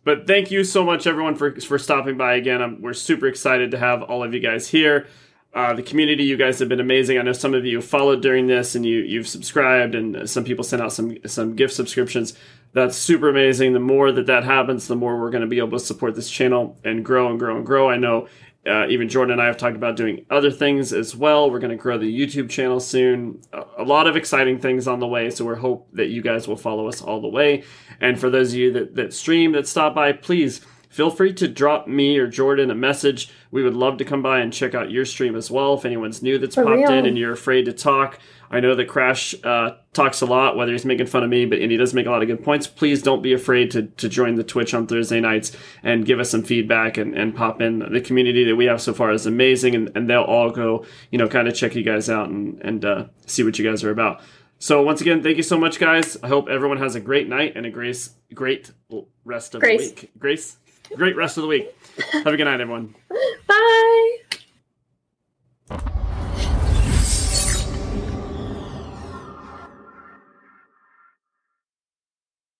But 0.03 0.27
thank 0.27 0.51
you 0.51 0.63
so 0.63 0.83
much, 0.83 1.05
everyone, 1.07 1.35
for 1.35 1.51
for 1.61 1.77
stopping 1.77 2.17
by 2.17 2.33
again. 2.33 2.59
Um 2.59 2.81
we're 2.81 2.93
super 2.93 3.27
excited 3.27 3.69
to 3.71 3.77
have 3.77 4.01
all 4.01 4.23
of 4.23 4.33
you 4.33 4.39
guys 4.39 4.67
here. 4.67 5.05
Uh, 5.53 5.73
the 5.73 5.83
community, 5.83 6.23
you 6.23 6.37
guys 6.37 6.59
have 6.59 6.69
been 6.69 6.79
amazing. 6.79 7.17
I 7.17 7.23
know 7.23 7.33
some 7.33 7.53
of 7.53 7.65
you 7.65 7.81
followed 7.81 8.21
during 8.21 8.47
this, 8.47 8.73
and 8.75 8.85
you 8.85 8.99
you've 8.99 9.27
subscribed, 9.27 9.95
and 9.95 10.29
some 10.29 10.45
people 10.45 10.63
sent 10.63 10.81
out 10.81 10.93
some 10.93 11.17
some 11.25 11.55
gift 11.55 11.73
subscriptions. 11.73 12.33
That's 12.73 12.95
super 12.95 13.27
amazing. 13.27 13.73
The 13.73 13.79
more 13.79 14.13
that 14.13 14.27
that 14.27 14.45
happens, 14.45 14.87
the 14.87 14.95
more 14.95 15.19
we're 15.19 15.29
going 15.29 15.41
to 15.41 15.47
be 15.47 15.57
able 15.57 15.77
to 15.77 15.79
support 15.79 16.15
this 16.15 16.29
channel 16.29 16.79
and 16.85 17.03
grow 17.03 17.29
and 17.29 17.37
grow 17.37 17.57
and 17.57 17.65
grow. 17.65 17.89
I 17.89 17.97
know 17.97 18.29
uh, 18.65 18.87
even 18.87 19.09
Jordan 19.09 19.33
and 19.33 19.41
I 19.41 19.47
have 19.47 19.57
talked 19.57 19.75
about 19.75 19.95
doing 19.97 20.25
other 20.29 20.51
things 20.51 20.93
as 20.93 21.15
well. 21.15 21.49
We're 21.49 21.59
going 21.59 21.71
to 21.71 21.81
grow 21.81 21.97
the 21.97 22.05
YouTube 22.05 22.49
channel 22.49 22.79
soon. 22.79 23.41
A, 23.51 23.63
a 23.79 23.83
lot 23.83 24.07
of 24.07 24.15
exciting 24.15 24.59
things 24.59 24.87
on 24.87 24.99
the 24.99 25.07
way. 25.07 25.31
So 25.31 25.45
we 25.45 25.55
hope 25.55 25.89
that 25.93 26.09
you 26.09 26.21
guys 26.21 26.47
will 26.47 26.55
follow 26.55 26.87
us 26.87 27.01
all 27.01 27.21
the 27.21 27.27
way. 27.27 27.63
And 27.99 28.19
for 28.19 28.29
those 28.29 28.53
of 28.53 28.59
you 28.59 28.71
that, 28.73 28.95
that 28.95 29.13
stream, 29.13 29.51
that 29.53 29.67
stop 29.67 29.95
by, 29.95 30.13
please 30.13 30.61
feel 30.91 31.09
free 31.09 31.33
to 31.33 31.47
drop 31.47 31.87
me 31.87 32.17
or 32.17 32.27
Jordan 32.27 32.69
a 32.69 32.75
message. 32.75 33.29
We 33.49 33.63
would 33.63 33.73
love 33.73 33.97
to 33.97 34.05
come 34.05 34.21
by 34.21 34.39
and 34.39 34.53
check 34.53 34.75
out 34.75 34.91
your 34.91 35.05
stream 35.05 35.35
as 35.35 35.49
well. 35.49 35.73
If 35.73 35.85
anyone's 35.85 36.21
new 36.21 36.37
that's 36.37 36.55
For 36.55 36.63
popped 36.63 36.77
real. 36.77 36.91
in 36.91 37.05
and 37.05 37.17
you're 37.17 37.31
afraid 37.31 37.65
to 37.65 37.73
talk, 37.73 38.19
I 38.49 38.59
know 38.59 38.75
that 38.75 38.89
Crash 38.89 39.33
uh, 39.43 39.77
talks 39.93 40.19
a 40.21 40.25
lot, 40.25 40.57
whether 40.57 40.73
he's 40.73 40.83
making 40.83 41.05
fun 41.07 41.23
of 41.23 41.29
me, 41.29 41.45
but 41.45 41.59
and 41.59 41.71
he 41.71 41.77
does 41.77 41.93
make 41.93 42.05
a 42.05 42.11
lot 42.11 42.21
of 42.21 42.27
good 42.27 42.43
points. 42.43 42.67
Please 42.67 43.01
don't 43.01 43.21
be 43.21 43.31
afraid 43.31 43.71
to, 43.71 43.83
to 43.83 44.09
join 44.09 44.35
the 44.35 44.43
Twitch 44.43 44.73
on 44.73 44.87
Thursday 44.87 45.21
nights 45.21 45.55
and 45.83 46.05
give 46.05 46.19
us 46.19 46.29
some 46.29 46.43
feedback 46.43 46.97
and, 46.97 47.17
and 47.17 47.33
pop 47.33 47.61
in. 47.61 47.79
The 47.79 48.01
community 48.01 48.43
that 48.43 48.55
we 48.57 48.65
have 48.65 48.81
so 48.81 48.93
far 48.93 49.11
is 49.11 49.25
amazing, 49.25 49.75
and, 49.75 49.91
and 49.95 50.09
they'll 50.09 50.21
all 50.21 50.51
go, 50.51 50.85
you 51.11 51.17
know, 51.17 51.29
kind 51.29 51.47
of 51.47 51.55
check 51.55 51.75
you 51.75 51.83
guys 51.83 52.09
out 52.09 52.29
and, 52.29 52.61
and 52.61 52.83
uh, 52.83 53.05
see 53.25 53.43
what 53.43 53.57
you 53.57 53.69
guys 53.69 53.83
are 53.85 53.91
about. 53.91 54.21
So 54.59 54.83
once 54.83 55.01
again, 55.01 55.23
thank 55.23 55.37
you 55.37 55.43
so 55.43 55.57
much, 55.57 55.79
guys. 55.79 56.17
I 56.21 56.27
hope 56.27 56.47
everyone 56.47 56.77
has 56.77 56.93
a 56.93 56.99
great 56.99 57.27
night 57.27 57.53
and 57.55 57.65
a 57.65 57.71
grace, 57.71 58.11
great 58.31 58.71
rest 59.25 59.55
of 59.55 59.61
Grace. 59.61 59.89
the 59.89 60.01
week. 60.01 60.11
Grace, 60.19 60.57
Great 60.95 61.15
rest 61.15 61.37
of 61.37 61.43
the 61.43 61.47
week. 61.47 61.73
Have 62.11 62.27
a 62.27 62.37
good 62.37 62.45
night, 62.45 62.61
everyone. 62.61 62.95
Bye. 63.47 64.17